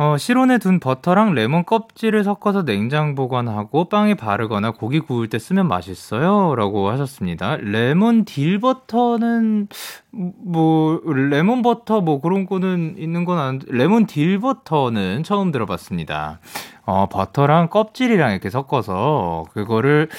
어, 0.04 0.18
실온에 0.18 0.58
둔 0.58 0.82
버터랑 0.82 1.34
레몬 1.34 1.64
껍질을 1.64 2.26
섞어서 2.26 2.66
냉장 2.66 3.16
보관하고 3.16 3.88
빵에 3.88 4.16
바르거나 4.16 4.72
고기 4.72 5.00
구울 5.00 5.30
때 5.30 5.40
쓰면 5.40 5.66
맛있어요. 5.70 6.56
라고 6.56 6.90
하셨습니다. 6.90 7.56
레몬 7.62 8.26
딜 8.26 8.60
버터는, 8.60 9.70
뭐, 10.12 11.00
레몬 11.06 11.62
버터 11.62 12.02
뭐 12.02 12.20
그런 12.20 12.46
거는 12.46 12.96
있는 12.98 13.24
건 13.24 13.40
아닌데, 13.40 13.66
레몬 13.70 14.06
딜 14.06 14.40
버터는 14.42 15.24
처음 15.24 15.54
들어봤습니다. 15.54 16.42
어, 16.86 17.08
버터랑 17.08 17.70
껍질이랑 17.70 18.34
이렇게 18.34 18.50
섞어서, 18.50 19.46
그거를, 19.54 20.10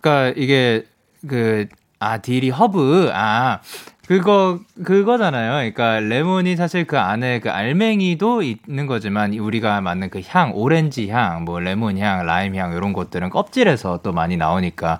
그니까 0.00 0.32
이게, 0.36 0.84
그, 1.28 1.68
아, 2.00 2.18
딜이 2.18 2.50
허브, 2.50 3.10
아, 3.14 3.60
그거 4.08 4.58
그거잖아요. 4.84 5.52
그러니까 5.52 6.00
레몬이 6.00 6.56
사실 6.56 6.86
그 6.86 6.98
안에 6.98 7.40
그 7.40 7.50
알맹이도 7.50 8.42
있는 8.42 8.86
거지만 8.86 9.34
우리가 9.34 9.82
맞는 9.82 10.08
그 10.08 10.22
향, 10.26 10.52
오렌지 10.54 11.10
향, 11.10 11.44
뭐 11.44 11.60
레몬 11.60 11.98
향, 11.98 12.24
라임 12.24 12.56
향 12.56 12.72
이런 12.72 12.94
것들은 12.94 13.28
껍질에서 13.28 14.00
또 14.02 14.12
많이 14.12 14.38
나오니까 14.38 14.98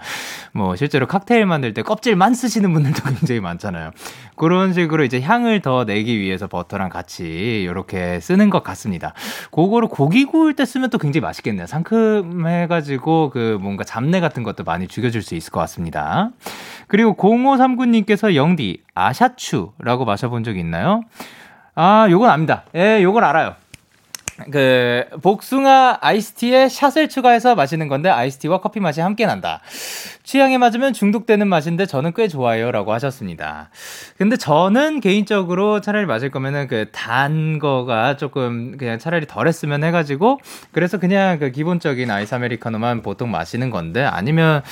뭐 0.52 0.76
실제로 0.76 1.06
칵테일 1.06 1.46
만들 1.46 1.72
때 1.72 1.80
껍질만 1.80 2.34
쓰시는 2.34 2.70
분들도 2.74 3.02
굉장히 3.18 3.40
많잖아요. 3.40 3.92
그런 4.38 4.72
식으로 4.72 5.04
이제 5.04 5.20
향을 5.20 5.60
더 5.60 5.84
내기 5.84 6.18
위해서 6.18 6.46
버터랑 6.46 6.88
같이 6.88 7.62
이렇게 7.62 8.20
쓰는 8.20 8.48
것 8.50 8.62
같습니다. 8.62 9.12
그거를 9.50 9.88
고기 9.88 10.24
구울 10.24 10.54
때 10.54 10.64
쓰면 10.64 10.90
또 10.90 10.98
굉장히 10.98 11.22
맛있겠네요. 11.22 11.66
상큼해가지고 11.66 13.30
그 13.30 13.58
뭔가 13.60 13.84
잡내 13.84 14.20
같은 14.20 14.42
것도 14.42 14.64
많이 14.64 14.88
죽여줄 14.88 15.22
수 15.22 15.34
있을 15.34 15.50
것 15.50 15.60
같습니다. 15.60 16.30
그리고 16.86 17.14
0539님께서 17.16 18.34
영디, 18.34 18.82
아샤추라고 18.94 20.04
마셔본 20.04 20.44
적 20.44 20.56
있나요? 20.56 21.02
아, 21.74 22.06
요건 22.10 22.30
압니다. 22.30 22.64
예, 22.74 23.02
요건 23.02 23.24
알아요. 23.24 23.54
그 24.52 25.04
복숭아 25.22 25.98
아이스티에 26.00 26.68
샷을 26.68 27.08
추가해서 27.08 27.54
마시는 27.54 27.88
건데 27.88 28.08
아이스티와 28.08 28.60
커피 28.60 28.80
맛이 28.80 29.00
함께 29.00 29.26
난다. 29.26 29.60
취향에 30.22 30.58
맞으면 30.58 30.92
중독되는 30.92 31.46
맛인데 31.48 31.86
저는 31.86 32.12
꽤 32.14 32.28
좋아요라고 32.28 32.92
하셨습니다. 32.92 33.70
근데 34.16 34.36
저는 34.36 35.00
개인적으로 35.00 35.80
차라리 35.80 36.06
마실 36.06 36.30
거면은 36.30 36.68
그 36.68 36.86
단 36.92 37.58
거가 37.58 38.16
조금 38.16 38.76
그냥 38.76 38.98
차라리 38.98 39.26
덜 39.26 39.46
했으면 39.48 39.84
해 39.84 39.90
가지고 39.90 40.38
그래서 40.72 40.98
그냥 40.98 41.38
그 41.38 41.50
기본적인 41.50 42.10
아이스 42.10 42.34
아메리카노만 42.34 43.02
보통 43.02 43.30
마시는 43.30 43.70
건데 43.70 44.04
아니면 44.04 44.62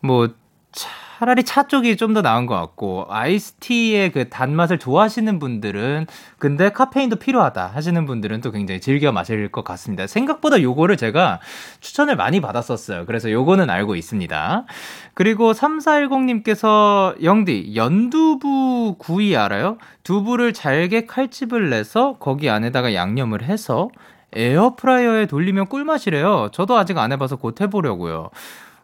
뭐 0.00 0.28
차 0.72 0.88
라리 1.24 1.44
차 1.44 1.66
쪽이 1.66 1.96
좀 1.96 2.12
더 2.12 2.20
나은 2.20 2.46
것 2.46 2.54
같고 2.54 3.06
아이스티의 3.08 4.12
그 4.12 4.28
단맛을 4.28 4.78
좋아하시는 4.78 5.38
분들은 5.38 6.06
근데 6.38 6.70
카페인도 6.70 7.16
필요하다 7.16 7.68
하시는 7.68 8.04
분들은 8.04 8.42
또 8.42 8.50
굉장히 8.50 8.80
즐겨 8.80 9.12
마실 9.12 9.50
것 9.50 9.64
같습니다. 9.64 10.06
생각보다 10.06 10.60
요거를 10.60 10.96
제가 10.98 11.40
추천을 11.80 12.16
많이 12.16 12.40
받았었어요. 12.40 13.06
그래서 13.06 13.30
요거는 13.30 13.70
알고 13.70 13.96
있습니다. 13.96 14.66
그리고 15.14 15.52
3410님께서 15.52 17.22
영디 17.22 17.72
연두부 17.76 18.96
구이 18.98 19.36
알아요? 19.36 19.78
두부를 20.04 20.52
잘게 20.52 21.06
칼집을 21.06 21.70
내서 21.70 22.16
거기 22.18 22.50
안에다가 22.50 22.94
양념을 22.94 23.42
해서 23.42 23.88
에어프라이어에 24.34 25.26
돌리면 25.26 25.66
꿀맛이래요. 25.66 26.50
저도 26.52 26.76
아직 26.76 26.98
안 26.98 27.12
해봐서 27.12 27.36
곧 27.36 27.60
해보려고요. 27.60 28.30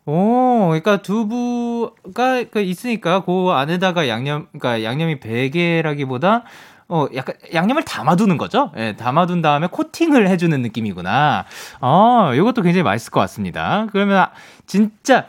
오, 0.08 0.68
그러니까 0.68 1.02
두부가 1.02 2.42
그 2.50 2.60
있으니까 2.62 3.24
그 3.26 3.50
안에다가 3.50 4.08
양념, 4.08 4.46
그러니까 4.58 4.82
양념이 4.82 5.20
베개라기보다 5.20 6.44
어, 6.88 7.06
약간 7.14 7.34
양념을 7.52 7.84
담아두는 7.84 8.38
거죠? 8.38 8.72
예, 8.78 8.96
담아둔 8.96 9.42
다음에 9.42 9.66
코팅을 9.66 10.30
해주는 10.30 10.62
느낌이구나. 10.62 11.44
어, 11.82 12.32
이것도 12.34 12.62
굉장히 12.62 12.84
맛있을 12.84 13.10
것 13.10 13.20
같습니다. 13.20 13.86
그러면 13.92 14.28
진짜 14.64 15.26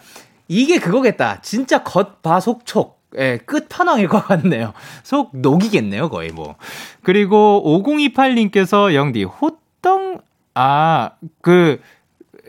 이게 0.47 0.79
그거겠다. 0.79 1.41
진짜 1.41 1.83
겉바속촉. 1.83 2.99
예, 3.17 3.37
끝판왕일 3.45 4.07
것 4.07 4.23
같네요. 4.27 4.71
속 5.03 5.31
녹이겠네요, 5.33 6.07
거의 6.09 6.29
뭐. 6.29 6.55
그리고 7.03 7.83
5028님께서 7.83 8.93
영디, 8.93 9.25
호떡, 9.25 10.23
아, 10.53 11.11
그, 11.41 11.81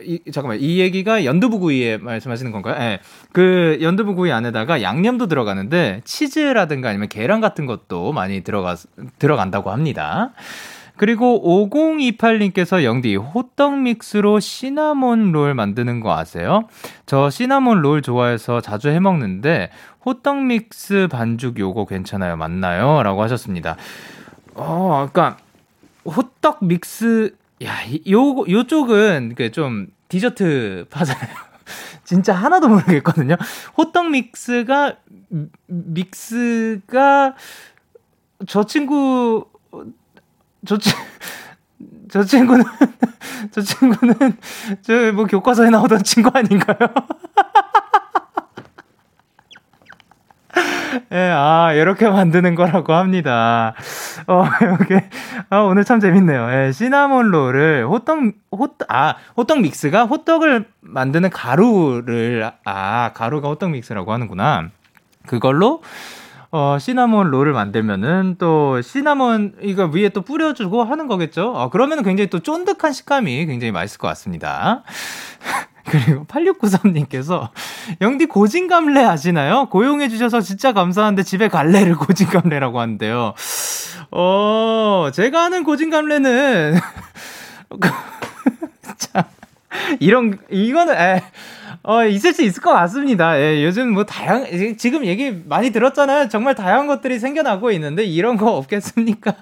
이, 0.03 0.19
잠깐만 0.31 0.59
이 0.59 0.79
얘기가 0.79 1.25
연두부구이에 1.25 1.97
말씀하시는 1.97 2.51
건가요? 2.51 2.75
예. 2.75 2.79
네. 2.79 2.99
그 3.31 3.79
연두부구이 3.81 4.31
안에다가 4.31 4.81
양념도 4.81 5.27
들어가는데 5.27 6.01
치즈라든가 6.03 6.89
아니면 6.89 7.07
계란 7.09 7.41
같은 7.41 7.65
것도 7.65 8.11
많이 8.11 8.41
들어가 8.41 8.75
들어간다고 9.19 9.71
합니다. 9.71 10.31
그리고 10.97 11.69
5028님께서 11.69 12.83
영디 12.83 13.15
호떡 13.15 13.79
믹스로 13.79 14.39
시나몬 14.39 15.31
롤 15.31 15.55
만드는 15.55 15.99
거 15.99 16.15
아세요? 16.15 16.67
저 17.07 17.31
시나몬 17.31 17.81
롤 17.81 18.03
좋아해서 18.03 18.61
자주 18.61 18.89
해 18.89 18.99
먹는데 18.99 19.71
호떡 20.05 20.43
믹스 20.43 21.07
반죽 21.09 21.57
요거 21.57 21.85
괜찮아요? 21.85 22.35
맞나요? 22.35 23.01
라고 23.01 23.23
하셨습니다. 23.23 23.77
어, 24.53 25.07
그러니까 25.11 25.37
호떡 26.05 26.65
믹스 26.65 27.35
야, 27.63 27.75
요, 28.09 28.45
요쪽은 28.47 29.35
그 29.35 29.51
좀 29.51 29.87
디저트 30.09 30.85
파잖아요. 30.89 31.29
진짜 32.03 32.33
하나도 32.33 32.67
모르겠거든요. 32.67 33.37
호떡 33.77 34.09
믹스가, 34.11 34.97
믹스가, 35.67 37.35
저 38.47 38.65
친구, 38.65 39.45
저, 40.65 40.77
친, 40.77 40.93
저 42.11 42.23
친구는, 42.23 42.65
저 43.51 43.61
친구는, 43.61 44.15
저 44.81 45.11
뭐 45.13 45.25
교과서에 45.25 45.69
나오던 45.69 46.03
친구 46.03 46.29
아닌가요? 46.33 46.77
예, 51.13 51.17
아, 51.17 51.73
이렇게 51.73 52.09
만드는 52.09 52.55
거라고 52.55 52.93
합니다. 52.93 53.73
어, 54.27 54.45
이렇게, 54.61 55.09
아, 55.49 55.57
오늘 55.59 55.83
참 55.83 55.99
재밌네요. 55.99 56.49
예, 56.53 56.71
시나몬 56.71 57.31
롤을 57.31 57.85
호떡, 57.85 58.19
호떡, 58.51 58.87
아, 58.87 59.15
호떡 59.35 59.59
믹스가 59.59 60.05
호떡을 60.05 60.67
만드는 60.79 61.29
가루를, 61.29 62.49
아, 62.63 63.11
가루가 63.13 63.49
호떡 63.49 63.71
믹스라고 63.71 64.13
하는구나. 64.13 64.69
그걸로, 65.27 65.81
어, 66.49 66.77
시나몬 66.79 67.29
롤을 67.29 67.51
만들면은 67.51 68.35
또 68.37 68.81
시나몬 68.81 69.55
이거 69.61 69.85
위에 69.87 70.09
또 70.09 70.21
뿌려주고 70.21 70.83
하는 70.83 71.07
거겠죠? 71.07 71.53
어, 71.53 71.69
그러면은 71.69 72.03
굉장히 72.03 72.29
또 72.29 72.39
쫀득한 72.39 72.93
식감이 72.93 73.45
굉장히 73.47 73.71
맛있을 73.71 73.99
것 73.99 74.07
같습니다. 74.09 74.83
그리고 75.91 76.25
8693님께서 76.25 77.49
영디 77.99 78.27
고진감래 78.27 79.03
아시나요? 79.03 79.67
고용해 79.69 80.07
주셔서 80.09 80.39
진짜 80.39 80.71
감사한데 80.71 81.23
집에 81.23 81.49
갈래를 81.49 81.95
고진감래라고 81.95 82.79
하는데요. 82.79 83.33
어, 84.11 85.09
제가 85.13 85.45
아는 85.45 85.63
고진감래는 85.63 86.79
참 88.97 89.23
이런 89.99 90.37
이거는 90.49 90.95
에 90.95 91.23
어, 91.83 92.05
있을 92.05 92.33
수 92.33 92.43
있을 92.43 92.61
것 92.61 92.71
같습니다. 92.71 93.39
예, 93.39 93.63
요즘 93.65 93.91
뭐 93.93 94.05
다양, 94.05 94.45
지금 94.77 95.05
얘기 95.05 95.31
많이 95.45 95.71
들었잖아요. 95.71 96.29
정말 96.29 96.53
다양한 96.53 96.87
것들이 96.87 97.17
생겨나고 97.19 97.71
있는데 97.71 98.03
이런 98.03 98.37
거 98.37 98.55
없겠습니까? 98.55 99.35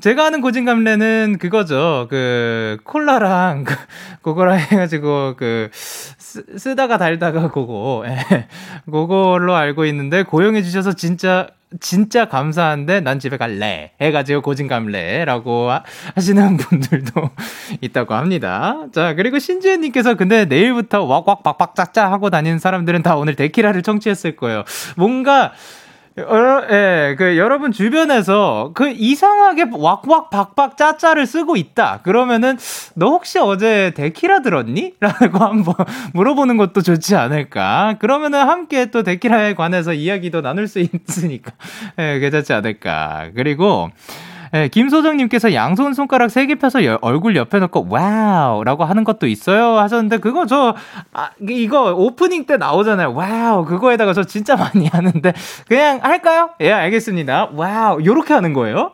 제가 0.00 0.26
아는 0.26 0.40
고진감래는 0.40 1.38
그거죠. 1.40 2.06
그, 2.10 2.78
콜라랑, 2.84 3.64
그, 3.64 3.74
그거랑 4.22 4.58
해가지고, 4.58 5.34
그, 5.36 5.70
쓰, 5.72 6.76
다가 6.76 6.98
달다가 6.98 7.50
그거, 7.50 8.04
예. 8.06 8.46
그걸로 8.84 9.54
알고 9.54 9.86
있는데, 9.86 10.22
고용해 10.22 10.62
주셔서 10.62 10.92
진짜, 10.92 11.48
진짜 11.80 12.28
감사한데, 12.28 13.00
난 13.00 13.18
집에 13.18 13.38
갈래. 13.38 13.92
해가지고 14.00 14.42
고진감래라고 14.42 15.70
하시는 16.14 16.56
분들도 16.58 17.30
있다고 17.80 18.14
합니다. 18.14 18.86
자, 18.92 19.14
그리고 19.14 19.38
신지혜님께서 19.38 20.14
근데 20.14 20.44
내일부터 20.44 21.04
왁왁 21.04 21.42
박박 21.42 21.74
짝짝 21.74 22.12
하고 22.12 22.28
다니는 22.28 22.58
사람들은 22.58 23.02
다 23.02 23.16
오늘 23.16 23.34
데키라를 23.34 23.82
청취했을 23.82 24.36
거예요. 24.36 24.64
뭔가, 24.96 25.52
어, 26.18 26.62
예, 26.70 27.14
그 27.18 27.36
여러분 27.36 27.72
주변에서 27.72 28.70
그 28.72 28.88
이상하게 28.88 29.66
왁왁 29.70 30.30
박박 30.30 30.78
짜짜를 30.78 31.26
쓰고 31.26 31.56
있다. 31.56 32.00
그러면은 32.04 32.56
너 32.94 33.08
혹시 33.08 33.38
어제 33.38 33.92
데키라 33.94 34.40
들었니? 34.40 34.94
라고 35.00 35.38
한번 35.38 35.74
물어보는 36.14 36.56
것도 36.56 36.80
좋지 36.80 37.16
않을까. 37.16 37.96
그러면은 37.98 38.40
함께 38.40 38.86
또 38.90 39.02
데키라에 39.02 39.54
관해서 39.54 39.92
이야기도 39.92 40.40
나눌 40.40 40.68
수 40.68 40.80
있으니까 40.80 41.52
예, 41.98 42.18
괜찮지 42.18 42.54
않을까. 42.54 43.28
그리고 43.36 43.90
네, 44.56 44.68
김소정님께서 44.68 45.52
양손 45.52 45.92
손가락 45.92 46.30
세 46.30 46.46
개 46.46 46.54
펴서 46.54 46.82
여, 46.86 46.98
얼굴 47.02 47.36
옆에 47.36 47.58
놓고 47.58 47.88
wow라고 47.90 48.84
하는 48.84 49.04
것도 49.04 49.26
있어요 49.26 49.76
하셨는데 49.78 50.16
그거 50.18 50.46
저 50.46 50.74
아, 51.12 51.30
이거 51.46 51.92
오프닝 51.92 52.46
때 52.46 52.56
나오잖아요. 52.56 53.12
wow 53.12 53.66
그거에다가 53.66 54.14
저 54.14 54.24
진짜 54.24 54.56
많이 54.56 54.86
하는데 54.88 55.32
그냥 55.68 56.00
할까요? 56.02 56.50
예 56.60 56.72
알겠습니다. 56.72 57.50
wow 57.52 58.02
요렇게 58.02 58.32
하는 58.32 58.54
거예요. 58.54 58.92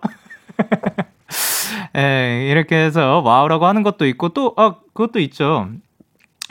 예, 1.97 2.49
이렇게 2.51 2.75
해서 2.75 3.21
와우라고 3.25 3.67
하는 3.67 3.85
것도 3.85 4.07
있고 4.07 4.31
또 4.31 4.55
아, 4.57 4.75
그것도 4.95 5.21
있죠. 5.21 5.69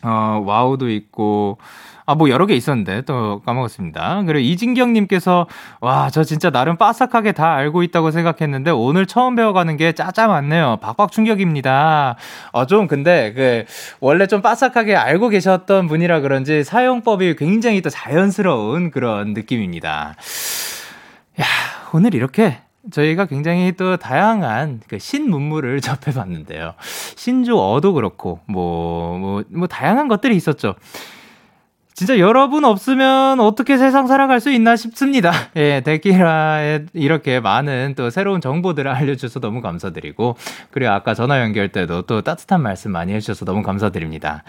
어, 0.03 0.41
와우도 0.45 0.89
있고 0.89 1.57
아, 2.05 2.15
뭐 2.15 2.29
여러 2.29 2.45
개 2.45 2.55
있었는데 2.55 3.01
또 3.01 3.41
까먹었습니다. 3.45 4.23
그리고 4.25 4.39
이진경님께서 4.39 5.47
와, 5.79 6.09
저 6.09 6.23
진짜 6.23 6.49
나름 6.49 6.77
빠삭하게 6.77 7.31
다 7.33 7.53
알고 7.53 7.83
있다고 7.83 8.11
생각했는데 8.11 8.71
오늘 8.71 9.05
처음 9.05 9.35
배워가는 9.35 9.77
게 9.77 9.93
짜짜 9.93 10.27
많네요. 10.27 10.77
박박 10.81 11.11
충격입니다. 11.11 12.15
어, 12.51 12.65
좀 12.65 12.87
근데 12.87 13.33
그 13.33 13.65
원래 13.99 14.27
좀 14.27 14.41
빠삭하게 14.41 14.95
알고 14.95 15.29
계셨던 15.29 15.87
분이라 15.87 16.21
그런지 16.21 16.63
사용법이 16.63 17.35
굉장히 17.35 17.81
또 17.81 17.89
자연스러운 17.89 18.91
그런 18.91 19.33
느낌입니다. 19.33 20.15
야, 21.39 21.45
오늘 21.93 22.13
이렇게 22.15 22.57
저희가 22.89 23.25
굉장히 23.25 23.73
또 23.73 23.97
다양한 23.97 24.81
그 24.87 24.97
신문물을 24.97 25.81
접해봤는데요. 25.81 26.73
신조어도 27.15 27.93
그렇고, 27.93 28.39
뭐, 28.47 29.17
뭐, 29.17 29.43
뭐, 29.49 29.67
다양한 29.67 30.07
것들이 30.07 30.35
있었죠. 30.35 30.75
진짜 32.01 32.17
여러분 32.17 32.65
없으면 32.65 33.39
어떻게 33.39 33.77
세상 33.77 34.07
살아갈 34.07 34.39
수 34.39 34.49
있나 34.49 34.75
싶습니다. 34.75 35.31
예, 35.55 35.81
데키라에 35.81 36.85
이렇게 36.93 37.39
많은 37.39 37.93
또 37.95 38.09
새로운 38.09 38.41
정보들을 38.41 38.89
알려주셔서 38.89 39.39
너무 39.39 39.61
감사드리고, 39.61 40.35
그리고 40.71 40.91
아까 40.91 41.13
전화 41.13 41.41
연결 41.41 41.69
때도 41.69 42.01
또 42.07 42.23
따뜻한 42.23 42.59
말씀 42.63 42.89
많이 42.89 43.13
해주셔서 43.13 43.45
너무 43.45 43.61
감사드립니다. 43.61 44.43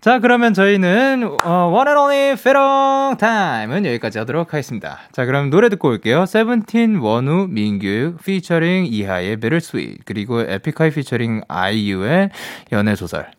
자, 0.00 0.18
그러면 0.18 0.54
저희는, 0.54 1.38
어, 1.44 1.70
One 1.72 1.88
and 1.88 2.00
Only 2.00 2.36
페롱 2.42 3.16
타임은 3.16 3.86
여기까지 3.86 4.18
하도록 4.18 4.52
하겠습니다. 4.52 4.98
자, 5.12 5.24
그럼 5.24 5.50
노래 5.50 5.68
듣고 5.68 5.90
올게요. 5.90 6.26
세븐틴, 6.26 6.96
원우, 6.96 7.46
민규, 7.48 8.16
피처링 8.24 8.86
이하이의 8.86 9.36
Bittersweet, 9.40 9.98
그리고 10.04 10.40
에픽하이 10.40 10.90
피처링 10.90 11.42
아이유의 11.46 12.30
연애소설. 12.72 13.38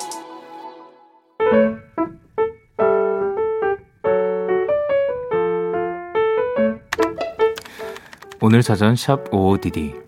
오늘 8.43 8.63
사전 8.63 8.95
샵 8.95 9.29
55DD 9.29 10.01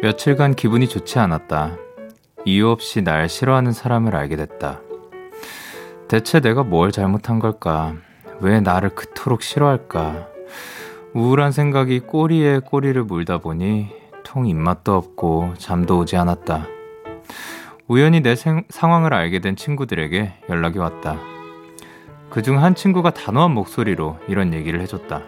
며칠간 0.00 0.54
기분이 0.54 0.86
좋지 0.86 1.18
않았다. 1.18 1.76
이유 2.44 2.68
없이 2.68 3.02
날 3.02 3.28
싫어하는 3.28 3.72
사람을 3.72 4.14
알게 4.14 4.36
됐다. 4.36 4.80
대체 6.06 6.38
내가 6.38 6.62
뭘 6.62 6.92
잘못한 6.92 7.40
걸까? 7.40 7.96
왜 8.38 8.60
나를 8.60 8.90
그토록 8.90 9.42
싫어할까? 9.42 10.28
우울한 11.12 11.50
생각이 11.50 11.98
꼬리에 11.98 12.60
꼬리를 12.60 13.02
물다 13.02 13.38
보니 13.38 13.88
통 14.22 14.46
입맛도 14.46 14.94
없고 14.94 15.54
잠도 15.58 15.98
오지 15.98 16.16
않았다. 16.16 16.68
우연히 17.88 18.20
내 18.20 18.36
생, 18.36 18.62
상황을 18.68 19.12
알게 19.12 19.40
된 19.40 19.56
친구들에게 19.56 20.32
연락이 20.48 20.78
왔다. 20.78 21.33
그중 22.34 22.60
한 22.60 22.74
친구가 22.74 23.10
단호한 23.10 23.52
목소리로 23.52 24.18
이런 24.26 24.52
얘기를 24.54 24.80
해줬다. 24.80 25.22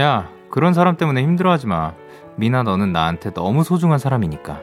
야, 0.00 0.28
그런 0.50 0.74
사람 0.74 0.96
때문에 0.96 1.22
힘들어하지 1.22 1.68
마. 1.68 1.92
미나 2.34 2.64
너는 2.64 2.90
나한테 2.90 3.32
너무 3.32 3.62
소중한 3.62 4.00
사람이니까. 4.00 4.60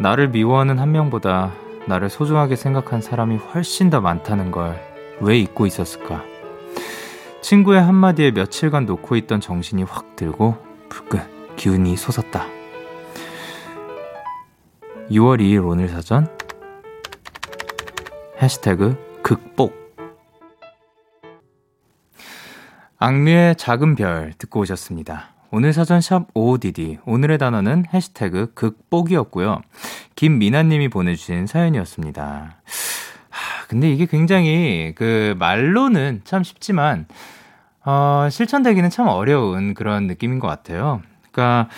나를 0.00 0.30
미워하는 0.30 0.80
한 0.80 0.90
명보다 0.90 1.52
나를 1.86 2.10
소중하게 2.10 2.56
생각한 2.56 3.00
사람이 3.00 3.36
훨씬 3.36 3.88
더 3.88 4.00
많다는 4.00 4.50
걸 4.50 4.76
왜 5.20 5.38
잊고 5.38 5.66
있었을까? 5.66 6.24
친구의 7.42 7.80
한마디에 7.80 8.32
며칠간 8.32 8.86
놓고 8.86 9.14
있던 9.14 9.40
정신이 9.40 9.84
확 9.84 10.16
들고 10.16 10.56
불끈 10.88 11.20
기운이 11.54 11.96
솟았다. 11.96 12.61
6월 15.10 15.40
2일 15.40 15.66
오늘 15.66 15.88
사전 15.88 16.26
해시태그 18.40 19.20
극복 19.22 19.72
악뮤의 22.98 23.56
작은 23.56 23.96
별 23.96 24.32
듣고 24.38 24.60
오셨습니다. 24.60 25.30
오늘 25.50 25.72
사전 25.72 26.00
샵 26.00 26.28
OODD 26.34 26.98
오늘의 27.04 27.38
단어는 27.38 27.86
해시태그 27.92 28.52
극복이었고요. 28.54 29.60
김미나님이 30.14 30.88
보내주신 30.88 31.46
사연이었습니다. 31.46 32.56
하, 33.30 33.66
근데 33.66 33.90
이게 33.90 34.06
굉장히 34.06 34.92
그 34.96 35.34
말로는 35.38 36.22
참 36.24 36.42
쉽지만 36.44 37.06
어, 37.84 38.28
실천되기는 38.30 38.88
참 38.90 39.08
어려운 39.08 39.74
그런 39.74 40.06
느낌인 40.06 40.38
것 40.38 40.46
같아요. 40.46 41.02
그러니까 41.32 41.68
차- 41.68 41.76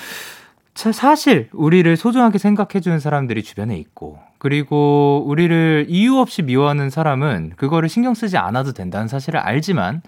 사실 0.75 1.49
우리를 1.53 1.97
소중하게 1.97 2.39
생각해주는 2.39 2.99
사람들이 2.99 3.43
주변에 3.43 3.77
있고, 3.79 4.18
그리고 4.39 5.22
우리를 5.27 5.87
이유 5.89 6.18
없이 6.18 6.43
미워하는 6.43 6.91
사람은 6.91 7.53
그거를 7.57 7.89
신경 7.89 8.14
쓰지 8.14 8.37
않아도 8.37 8.72
된다는 8.72 9.09
사실을 9.09 9.41
알지만, 9.41 10.03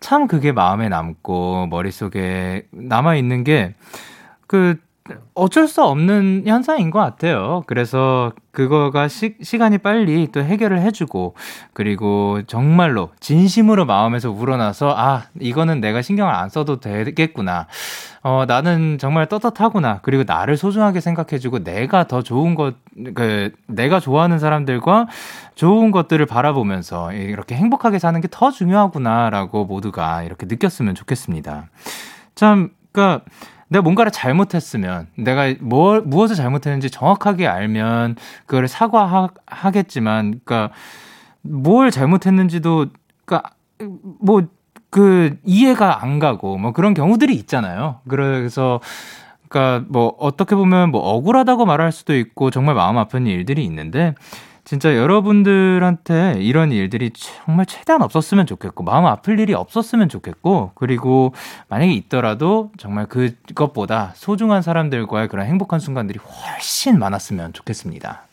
참 0.00 0.26
그게 0.26 0.52
마음에 0.52 0.88
남고, 0.88 1.68
머릿속에 1.68 2.66
남아있는 2.72 3.44
게, 3.44 3.74
그, 4.46 4.76
어쩔 5.34 5.68
수 5.68 5.82
없는 5.82 6.44
현상인 6.46 6.90
것 6.90 6.98
같아요. 6.98 7.62
그래서 7.66 8.32
그거가 8.52 9.08
시, 9.08 9.36
시간이 9.42 9.78
빨리 9.78 10.28
또 10.32 10.42
해결을 10.42 10.80
해주고, 10.80 11.34
그리고 11.72 12.40
정말로 12.46 13.10
진심으로 13.20 13.84
마음에서 13.84 14.30
우러나서, 14.30 14.94
아, 14.96 15.24
이거는 15.38 15.80
내가 15.80 16.02
신경을 16.02 16.32
안 16.32 16.48
써도 16.48 16.80
되겠구나. 16.80 17.66
어, 18.22 18.44
나는 18.48 18.98
정말 18.98 19.26
떳떳하구나. 19.26 20.00
그리고 20.02 20.24
나를 20.26 20.56
소중하게 20.56 21.00
생각해주고, 21.00 21.62
내가 21.64 22.08
더 22.08 22.22
좋은 22.22 22.54
것, 22.54 22.74
그, 23.14 23.52
내가 23.66 24.00
좋아하는 24.00 24.38
사람들과 24.38 25.06
좋은 25.54 25.90
것들을 25.90 26.24
바라보면서 26.26 27.12
이렇게 27.12 27.54
행복하게 27.54 27.98
사는 27.98 28.20
게 28.20 28.28
더 28.30 28.50
중요하구나라고 28.50 29.64
모두가 29.64 30.22
이렇게 30.22 30.46
느꼈으면 30.46 30.94
좋겠습니다. 30.94 31.66
참, 32.34 32.70
그니까, 32.92 33.22
내가 33.68 33.82
뭔가를 33.82 34.10
잘못했으면, 34.12 35.08
내가 35.16 35.54
뭘, 35.60 36.00
무엇을 36.02 36.36
잘못했는지 36.36 36.90
정확하게 36.90 37.46
알면, 37.46 38.16
그걸 38.46 38.66
사과하겠지만, 38.68 40.30
그니까, 40.30 40.70
뭘 41.42 41.90
잘못했는지도, 41.90 42.86
그니까, 43.24 43.50
뭐, 44.20 44.42
그, 44.90 45.36
이해가 45.44 46.02
안 46.02 46.18
가고, 46.18 46.56
뭐 46.56 46.72
그런 46.72 46.94
경우들이 46.94 47.34
있잖아요. 47.34 48.00
그래서, 48.08 48.80
그니까, 49.48 49.84
뭐, 49.88 50.14
어떻게 50.18 50.54
보면 50.56 50.90
뭐 50.90 51.00
억울하다고 51.02 51.66
말할 51.66 51.92
수도 51.92 52.16
있고, 52.16 52.50
정말 52.50 52.74
마음 52.74 52.96
아픈 52.98 53.26
일들이 53.26 53.64
있는데, 53.64 54.14
진짜 54.68 54.94
여러분들한테 54.94 56.34
이런 56.40 56.72
일들이 56.72 57.10
정말 57.14 57.64
최대한 57.64 58.02
없었으면 58.02 58.44
좋겠고, 58.44 58.84
마음 58.84 59.06
아플 59.06 59.40
일이 59.40 59.54
없었으면 59.54 60.10
좋겠고, 60.10 60.72
그리고 60.74 61.32
만약에 61.70 61.90
있더라도 61.94 62.70
정말 62.76 63.06
그것보다 63.06 64.12
소중한 64.14 64.60
사람들과의 64.60 65.28
그런 65.28 65.46
행복한 65.46 65.80
순간들이 65.80 66.18
훨씬 66.18 66.98
많았으면 66.98 67.54
좋겠습니다. 67.54 68.24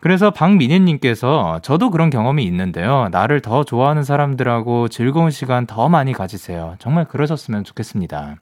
그래서 0.00 0.30
박민혜님께서 0.30 1.60
저도 1.60 1.90
그런 1.90 2.08
경험이 2.08 2.44
있는데요. 2.44 3.10
나를 3.10 3.42
더 3.42 3.64
좋아하는 3.64 4.02
사람들하고 4.02 4.88
즐거운 4.88 5.30
시간 5.30 5.66
더 5.66 5.90
많이 5.90 6.14
가지세요. 6.14 6.76
정말 6.78 7.04
그러셨으면 7.04 7.64
좋겠습니다. 7.64 8.36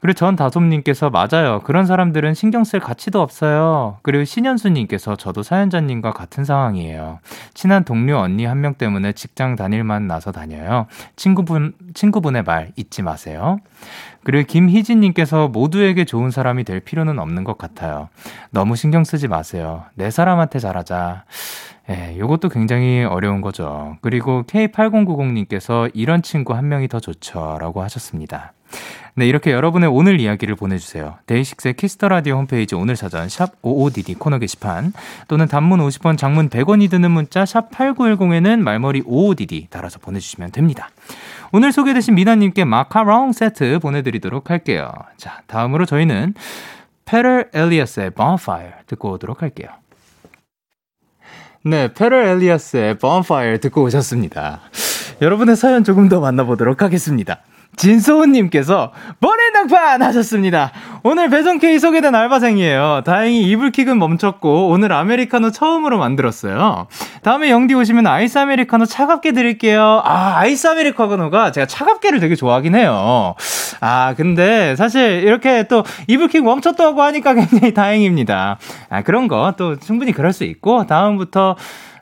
그리고 0.00 0.14
전 0.14 0.36
다솜님께서 0.36 1.10
맞아요. 1.10 1.60
그런 1.64 1.84
사람들은 1.86 2.32
신경 2.34 2.64
쓸 2.64 2.80
가치도 2.80 3.20
없어요. 3.20 3.98
그리고 4.02 4.24
신현수님께서 4.24 5.16
저도 5.16 5.42
사연자님과 5.42 6.12
같은 6.12 6.44
상황이에요. 6.44 7.18
친한 7.54 7.84
동료 7.84 8.16
언니 8.18 8.44
한 8.46 8.60
명 8.60 8.74
때문에 8.74 9.12
직장 9.12 9.56
다닐만 9.56 10.06
나서 10.06 10.32
다녀요. 10.32 10.86
친구분, 11.16 11.74
친구분의 11.94 12.42
말 12.44 12.72
잊지 12.76 13.02
마세요. 13.02 13.58
그리고 14.22 14.46
김희진님께서 14.46 15.48
모두에게 15.48 16.04
좋은 16.04 16.30
사람이 16.30 16.64
될 16.64 16.80
필요는 16.80 17.18
없는 17.18 17.44
것 17.44 17.56
같아요. 17.58 18.08
너무 18.50 18.76
신경 18.76 19.04
쓰지 19.04 19.28
마세요. 19.28 19.84
내 19.94 20.10
사람한테 20.10 20.58
잘하자. 20.58 21.24
예, 21.88 22.16
요것도 22.18 22.50
굉장히 22.50 23.02
어려운 23.04 23.40
거죠. 23.40 23.96
그리고 24.02 24.44
K8090님께서 24.44 25.90
이런 25.94 26.22
친구 26.22 26.54
한 26.54 26.68
명이 26.68 26.88
더 26.88 27.00
좋죠. 27.00 27.58
라고 27.60 27.82
하셨습니다. 27.82 28.52
네, 29.14 29.26
이렇게 29.26 29.50
여러분의 29.52 29.88
오늘 29.88 30.20
이야기를 30.20 30.54
보내주세요. 30.54 31.16
DAY6의 31.26 31.74
Kiss 31.74 31.93
the 31.93 32.08
Radio 32.08 32.36
홈페이지 32.36 32.74
오늘 32.74 32.96
사전 32.96 33.28
샵 33.28 33.60
55DD 33.62 34.18
코너 34.18 34.38
게시판 34.38 34.92
또는 35.28 35.46
단문 35.46 35.80
50원, 35.80 36.16
장문 36.16 36.48
100원이 36.48 36.90
드는 36.90 37.10
문자 37.10 37.44
샵 37.44 37.70
8910에는 37.70 38.60
말머리 38.60 39.02
55DD 39.02 39.68
달아서 39.70 39.98
보내주시면 39.98 40.52
됩니다. 40.52 40.90
오늘 41.52 41.72
소개되신 41.72 42.14
미나님께 42.14 42.64
마카롱 42.64 43.32
세트 43.32 43.80
보내드리도록 43.80 44.50
할게요. 44.50 44.92
자, 45.16 45.42
다음으로 45.48 45.84
저희는 45.84 46.34
Peder 47.04 47.50
Elias의 47.52 48.10
Bonfire 48.10 48.72
듣고 48.86 49.10
오도록 49.12 49.42
할게요. 49.42 49.68
네, 51.64 51.92
Peder 51.92 52.24
Elias의 52.26 52.98
Bonfire 52.98 53.58
듣고 53.58 53.82
오셨습니다. 53.82 54.60
여러분의 55.20 55.56
사연 55.56 55.84
조금 55.84 56.08
더 56.08 56.20
만나보도록 56.20 56.82
하겠습니다. 56.82 57.42
진소은님께서 57.76 58.92
머리낭판 59.20 60.02
하셨습니다. 60.02 60.70
오늘 61.02 61.30
배송 61.30 61.58
K 61.58 61.78
소개된 61.78 62.14
알바생이에요. 62.14 63.02
다행히 63.06 63.42
이불킥은 63.42 63.98
멈췄고 63.98 64.68
오늘 64.68 64.92
아메리카노 64.92 65.50
처음으로 65.50 65.98
만들었어요. 65.98 66.88
다음에 67.22 67.50
영디 67.50 67.74
오시면 67.74 68.06
아이스 68.06 68.38
아메리카노 68.38 68.84
차갑게 68.84 69.32
드릴게요. 69.32 70.02
아 70.04 70.34
아이스 70.36 70.66
아메리카노가 70.66 71.52
제가 71.52 71.66
차갑게를 71.66 72.20
되게 72.20 72.34
좋아하긴 72.36 72.74
해요. 72.74 73.34
아 73.80 74.14
근데 74.16 74.76
사실 74.76 75.22
이렇게 75.24 75.62
또 75.68 75.82
이불킥 76.06 76.44
멈췄다고 76.44 77.02
하니까 77.02 77.32
굉장히 77.34 77.72
다행입니다. 77.72 78.58
아 78.90 79.02
그런 79.02 79.26
거 79.28 79.40
또 79.56 79.76
충분히 79.78 80.12
그럴 80.12 80.32
수 80.32 80.44
있고 80.44 80.86
다음부터 80.86 81.56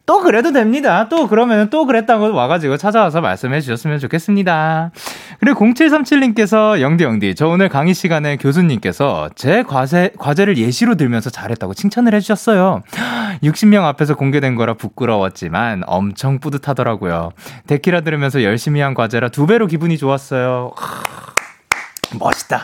또 0.09 0.23
그래도 0.23 0.53
됩니다. 0.53 1.07
또 1.11 1.29
그러면 1.29 1.69
또 1.69 1.85
그랬다고 1.85 2.33
와가지고 2.33 2.79
찾아와서 2.79 3.21
말씀해 3.21 3.61
주셨으면 3.61 3.99
좋겠습니다. 3.99 4.91
그리고 5.39 5.63
0737님께서 5.67 6.81
영디 6.81 7.05
영디 7.05 7.35
저 7.35 7.47
오늘 7.47 7.69
강의 7.69 7.93
시간에 7.93 8.39
교수님께서 8.39 9.29
제 9.35 9.63
과제, 9.63 10.13
과제를 10.19 10.57
예시로 10.57 10.95
들면서 10.95 11.29
잘했다고 11.29 11.75
칭찬을 11.75 12.15
해주셨어요. 12.15 12.81
60명 13.43 13.85
앞에서 13.85 14.15
공개된 14.15 14.55
거라 14.55 14.73
부끄러웠지만 14.73 15.83
엄청 15.85 16.41
뿌듯하더라고요. 16.41 17.33
데키라 17.67 18.01
들으면서 18.01 18.43
열심히 18.43 18.81
한 18.81 18.95
과제라 18.95 19.29
두 19.29 19.47
배로 19.47 19.67
기분이 19.67 19.99
좋았어요. 19.99 20.73
멋있다. 22.19 22.63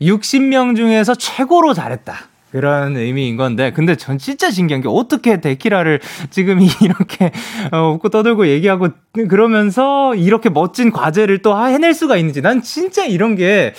60명 0.00 0.76
중에서 0.76 1.16
최고로 1.16 1.74
잘했다. 1.74 2.14
그런 2.54 2.96
의미인 2.96 3.36
건데, 3.36 3.72
근데 3.72 3.96
전 3.96 4.16
진짜 4.16 4.48
신기한 4.48 4.80
게 4.80 4.86
어떻게 4.88 5.40
데키라를 5.40 5.98
지금 6.30 6.60
이렇게 6.80 7.32
어, 7.72 7.90
웃고 7.94 8.10
떠들고 8.10 8.46
얘기하고 8.46 8.90
그러면서 9.28 10.14
이렇게 10.14 10.50
멋진 10.50 10.92
과제를 10.92 11.38
또 11.38 11.58
해낼 11.66 11.94
수가 11.94 12.16
있는지. 12.16 12.42
난 12.42 12.62
진짜 12.62 13.04
이런 13.06 13.34
게 13.34 13.74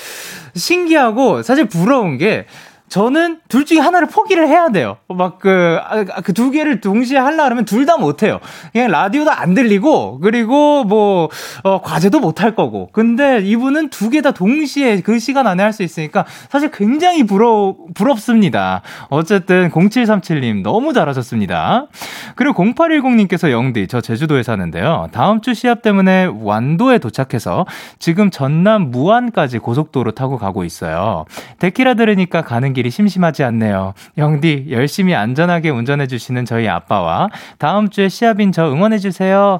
신기하고 0.55 1.41
사실 1.41 1.69
부러운 1.69 2.17
게 2.17 2.47
저는 2.87 3.39
둘 3.49 3.65
중에 3.65 3.79
하나를 3.79 4.07
포기를 4.07 4.47
해야 4.47 4.69
돼요. 4.69 4.97
막 5.09 5.39
그, 5.39 5.79
그 6.23 6.33
두 6.33 6.51
개를 6.51 6.81
동시에 6.81 7.17
하려 7.17 7.43
그러면 7.43 7.65
둘 7.65 7.85
다 7.85 7.97
못해요. 7.97 8.39
그냥 8.73 8.89
라디오도 8.91 9.31
안 9.31 9.53
들리고, 9.53 10.19
그리고 10.19 10.83
뭐, 10.83 11.29
어, 11.63 11.81
과제도 11.81 12.19
못 12.19 12.41
할 12.41 12.55
거고. 12.55 12.89
근데 12.93 13.39
이분은 13.41 13.89
두 13.89 14.09
개 14.09 14.21
다 14.21 14.31
동시에 14.31 15.01
그 15.01 15.19
시간 15.19 15.47
안에 15.47 15.61
할 15.63 15.73
수 15.73 15.83
있으니까 15.83 16.25
사실 16.49 16.71
굉장히 16.71 17.25
부러, 17.25 17.75
부럽습니다. 17.95 18.81
어쨌든 19.09 19.69
0737님 19.71 20.61
너무 20.63 20.93
잘하셨습니다. 20.93 21.87
그리고 22.35 22.63
0810님께서 22.63 23.51
영디, 23.51 23.87
저 23.87 23.99
제주도에 24.01 24.43
사는데요. 24.43 25.09
다음 25.11 25.41
주 25.41 25.53
시합 25.53 25.81
때문에 25.81 26.29
완도에 26.41 26.99
도착해서 26.99 27.65
지금 27.99 28.29
전남 28.31 28.91
무안까지 28.91 29.59
고속도로 29.59 30.11
타고 30.11 30.37
가고 30.37 30.63
있어요. 30.63 31.25
데키라 31.59 31.95
들으니까 31.95 32.41
가는 32.43 32.73
길이 32.75 32.91
심심하지 32.91 33.43
않네요. 33.43 33.95
영디, 34.19 34.67
열심히 34.69 35.15
안전하게 35.15 35.71
운전해 35.71 36.05
주시는 36.05 36.45
저희 36.45 36.67
아빠와 36.67 37.29
다음 37.57 37.89
주에 37.89 38.07
시합인 38.07 38.51
저 38.51 38.71
응원해 38.71 38.99
주세요. 38.99 39.57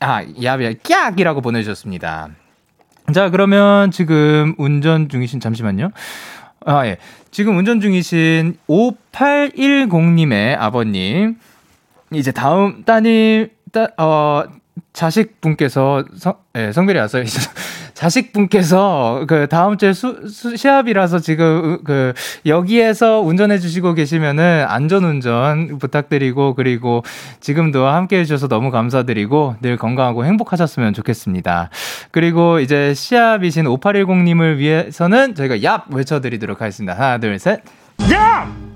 아, 0.00 0.22
야비야, 0.42 0.74
깍이라고 0.82 1.40
보내 1.40 1.62
주셨습니다. 1.62 2.28
자, 3.14 3.30
그러면 3.30 3.90
지금 3.90 4.54
운전 4.58 5.08
중이신, 5.08 5.40
잠시만요. 5.40 5.90
아, 6.66 6.86
예. 6.86 6.98
지금 7.30 7.56
운전 7.56 7.80
중이신 7.80 8.58
5810님의 8.68 10.56
아버님. 10.58 11.36
이제 12.12 12.30
다음 12.30 12.84
따님, 12.84 13.48
따, 13.72 13.88
어, 13.96 14.44
자식분께서 14.92 16.04
성, 16.16 16.34
예, 16.56 16.72
성별이 16.72 16.98
왔어요. 16.98 17.24
자식분께서 18.02 19.26
그 19.28 19.46
다음 19.46 19.76
주에 19.76 19.92
수, 19.92 20.26
수, 20.28 20.56
시합이라서 20.56 21.20
지금 21.20 21.78
그 21.84 22.12
여기에서 22.46 23.20
운전해 23.20 23.60
주시고 23.60 23.94
계시면은 23.94 24.64
안전 24.66 25.04
운전 25.04 25.78
부탁드리고 25.78 26.54
그리고 26.54 27.04
지금도 27.38 27.86
함께 27.86 28.18
해 28.18 28.24
주셔서 28.24 28.48
너무 28.48 28.72
감사드리고 28.72 29.56
늘 29.60 29.76
건강하고 29.76 30.24
행복하셨으면 30.24 30.94
좋겠습니다. 30.94 31.70
그리고 32.10 32.58
이제 32.58 32.92
시합이신 32.92 33.68
5810 33.68 34.24
님을 34.24 34.58
위해서는 34.58 35.36
저희가 35.36 35.58
얍 35.58 35.94
외쳐 35.94 36.20
드리도록 36.20 36.60
하겠습니다. 36.60 36.94
하나, 36.94 37.18
둘, 37.18 37.38
셋. 37.38 37.60
얍! 37.98 38.72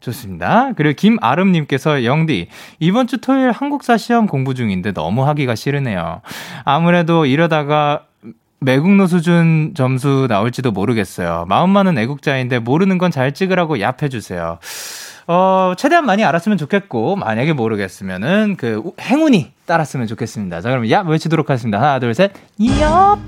좋습니다. 0.00 0.72
그리고 0.76 0.94
김아름님께서 0.94 2.04
영디 2.04 2.48
이번 2.78 3.06
주 3.06 3.18
토요일 3.18 3.50
한국사 3.50 3.96
시험 3.96 4.26
공부 4.26 4.54
중인데 4.54 4.92
너무 4.92 5.26
하기가 5.26 5.54
싫으네요. 5.54 6.20
아무래도 6.64 7.26
이러다가 7.26 8.04
매국노 8.60 9.06
수준 9.06 9.72
점수 9.76 10.26
나올지도 10.28 10.72
모르겠어요. 10.72 11.44
마음 11.48 11.70
많은 11.70 11.96
애국자인데 11.98 12.58
모르는 12.58 12.98
건 12.98 13.08
잘 13.10 13.32
찍으라고 13.32 13.76
얍해주세요. 13.76 14.58
어, 15.28 15.72
최대한 15.76 16.04
많이 16.06 16.24
알았으면 16.24 16.58
좋겠고, 16.58 17.16
만약에 17.16 17.52
모르겠으면은 17.52 18.56
그 18.58 18.82
행운이 19.00 19.52
따랐으면 19.66 20.06
좋겠습니다. 20.06 20.60
자, 20.60 20.70
그럼 20.70 20.84
얍 20.84 21.06
외치도록 21.08 21.48
하겠습니다. 21.50 21.78
하나, 21.80 21.98
둘, 21.98 22.14
셋, 22.14 22.32
얍! 22.60 23.18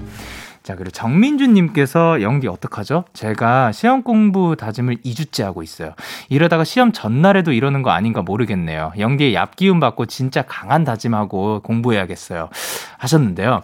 자, 0.63 0.77
그리고 0.77 0.91
정민주님께서 0.91 2.21
영디 2.23 2.47
어떡하죠? 2.49 3.05
제가 3.15 3.73
시험 3.73 4.03
공부 4.03 4.57
다짐을 4.57 4.97
2주째 4.99 5.43
하고 5.45 5.63
있어요. 5.63 5.93
이러다가 6.29 6.65
시험 6.65 6.93
전날에도 6.93 7.53
이러는 7.53 7.83
거 7.83 7.91
아닌가 7.91 8.21
모르겠네요. 8.23 8.93
영디의 8.99 9.35
얍기운 9.35 9.81
받고 9.81 10.07
진짜 10.07 10.43
강한 10.43 10.85
다짐하고 10.85 11.61
공부해야겠어요. 11.63 12.51
하셨는데요. 12.99 13.63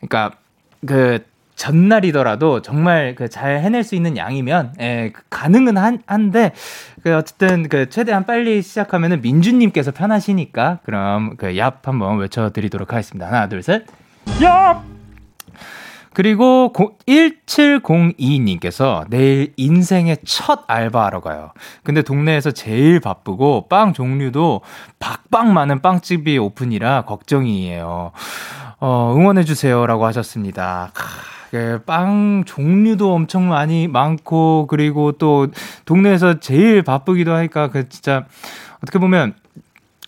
그러니까 0.00 0.36
그 0.86 1.24
전날이더라도 1.56 2.62
정말 2.62 3.14
그 3.14 3.28
잘 3.28 3.60
해낼 3.60 3.84
수 3.84 3.94
있는 3.94 4.16
양이면 4.16 4.74
예, 4.80 5.10
그 5.12 5.22
가능은 5.28 5.76
한, 5.76 6.02
한데 6.06 6.52
그 7.02 7.14
어쨌든 7.14 7.68
그 7.68 7.90
최대한 7.90 8.24
빨리 8.24 8.62
시작하면은 8.62 9.20
민주님께서 9.20 9.90
편하시니까 9.92 10.78
그럼 10.84 11.36
그 11.36 11.48
얍 11.48 11.84
한번 11.84 12.16
외쳐드리도록 12.18 12.92
하겠습니다. 12.92 13.26
하나 13.26 13.48
둘 13.48 13.62
셋. 13.62 13.84
얍. 14.40 14.80
그리고 16.12 16.72
1702님께서 17.06 19.04
내일 19.10 19.52
인생의 19.56 20.18
첫 20.24 20.64
알바하러 20.66 21.20
가요. 21.20 21.52
근데 21.84 22.02
동네에서 22.02 22.50
제일 22.50 22.98
바쁘고 23.00 23.68
빵 23.68 23.92
종류도 23.92 24.62
박빵 24.98 25.54
많은 25.54 25.80
빵집이 25.82 26.36
오픈이라 26.38 27.02
걱정이에요. 27.02 28.10
어, 28.80 29.14
응원해주세요라고 29.14 30.06
하셨습니다. 30.06 30.92
예, 31.52 31.78
빵 31.84 32.44
종류도 32.46 33.12
엄청 33.12 33.48
많이 33.48 33.88
많고, 33.88 34.66
그리고 34.68 35.12
또 35.12 35.48
동네에서 35.84 36.40
제일 36.40 36.82
바쁘기도 36.82 37.34
하니까, 37.34 37.68
그 37.68 37.88
진짜, 37.88 38.24
어떻게 38.82 38.98
보면 38.98 39.34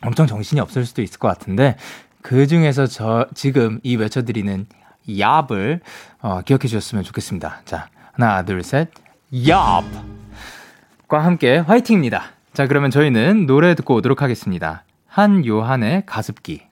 엄청 0.03 0.27
정신이 0.27 0.61
없을 0.61 0.87
수도 0.87 1.03
있을 1.03 1.19
것 1.19 1.29
같은데, 1.29 1.77
그 2.23 2.47
중에서 2.47 2.87
저, 2.87 3.27
지금 3.35 3.81
이 3.83 3.97
외쳐드리는 3.97 4.67
얍을, 5.09 5.81
어, 6.21 6.41
기억해 6.43 6.69
주셨으면 6.69 7.05
좋겠습니다. 7.05 7.63
자, 7.65 7.89
하나, 8.13 8.45
둘, 8.45 8.63
셋, 8.63 8.89
얍! 9.33 9.85
과 11.09 11.25
함께 11.25 11.59
화이팅입니다. 11.59 12.23
자, 12.55 12.67
그러면 12.67 12.91
저희는 12.91 13.47
노래 13.47 13.75
듣고 13.75 13.97
오도록 13.97 14.23
하겠습니다. 14.23 14.85
한 15.07 15.45
요한의 15.45 16.05
가습기. 16.07 16.72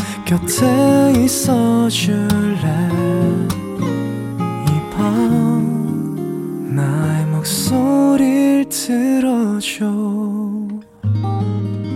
곁에 0.31 1.11
있어 1.25 1.89
줄래? 1.89 2.63
이 4.65 4.91
밤 4.95 6.73
나의 6.73 7.25
목소리를 7.25 8.69
들어줘. 8.69 9.91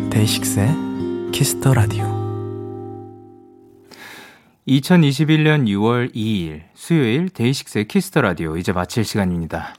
DAY6의 0.10 0.68
Kiss 1.32 1.56
the 1.56 1.74
Radio 1.74 2.04
2021년 4.68 5.68
6월 5.70 6.14
2일 6.14 6.64
수요일 6.74 7.30
DAY6의 7.30 7.88
Kiss 7.88 8.06
the 8.06 8.20
Radio 8.20 8.58
이제 8.58 8.74
마칠 8.74 9.06
시간입니다. 9.06 9.76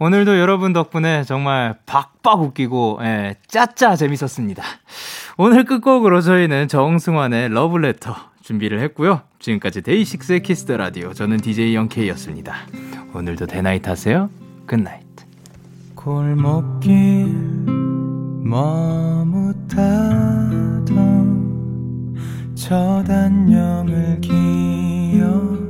오늘도 0.00 0.38
여러분 0.38 0.72
덕분에 0.72 1.24
정말 1.24 1.76
박박 1.84 2.40
웃기고 2.42 3.00
예, 3.02 3.34
짜짜 3.48 3.96
재밌었습니다. 3.96 4.62
오늘 5.36 5.64
끝곡으로 5.64 6.20
저희는 6.20 6.68
정승환의 6.68 7.48
러브레터 7.48 8.14
준비를 8.42 8.80
했고요. 8.80 9.22
지금까지 9.40 9.82
DAY6의 9.82 10.42
Kiss 10.42 10.61
the 10.61 10.76
Radio 10.76 11.12
저는 11.12 11.38
DJ 11.38 11.74
Young 11.74 11.94
K였습니다. 11.94 12.54
오늘도 13.12 13.46
대나잇 13.46 13.88
하세요. 13.88 14.30
Good 14.66 14.81
night. 14.81 15.04
골목길 15.96 17.34
머뭇하던 18.44 19.34
저 22.54 23.02
단령을 23.06 24.20
기억 24.20 25.67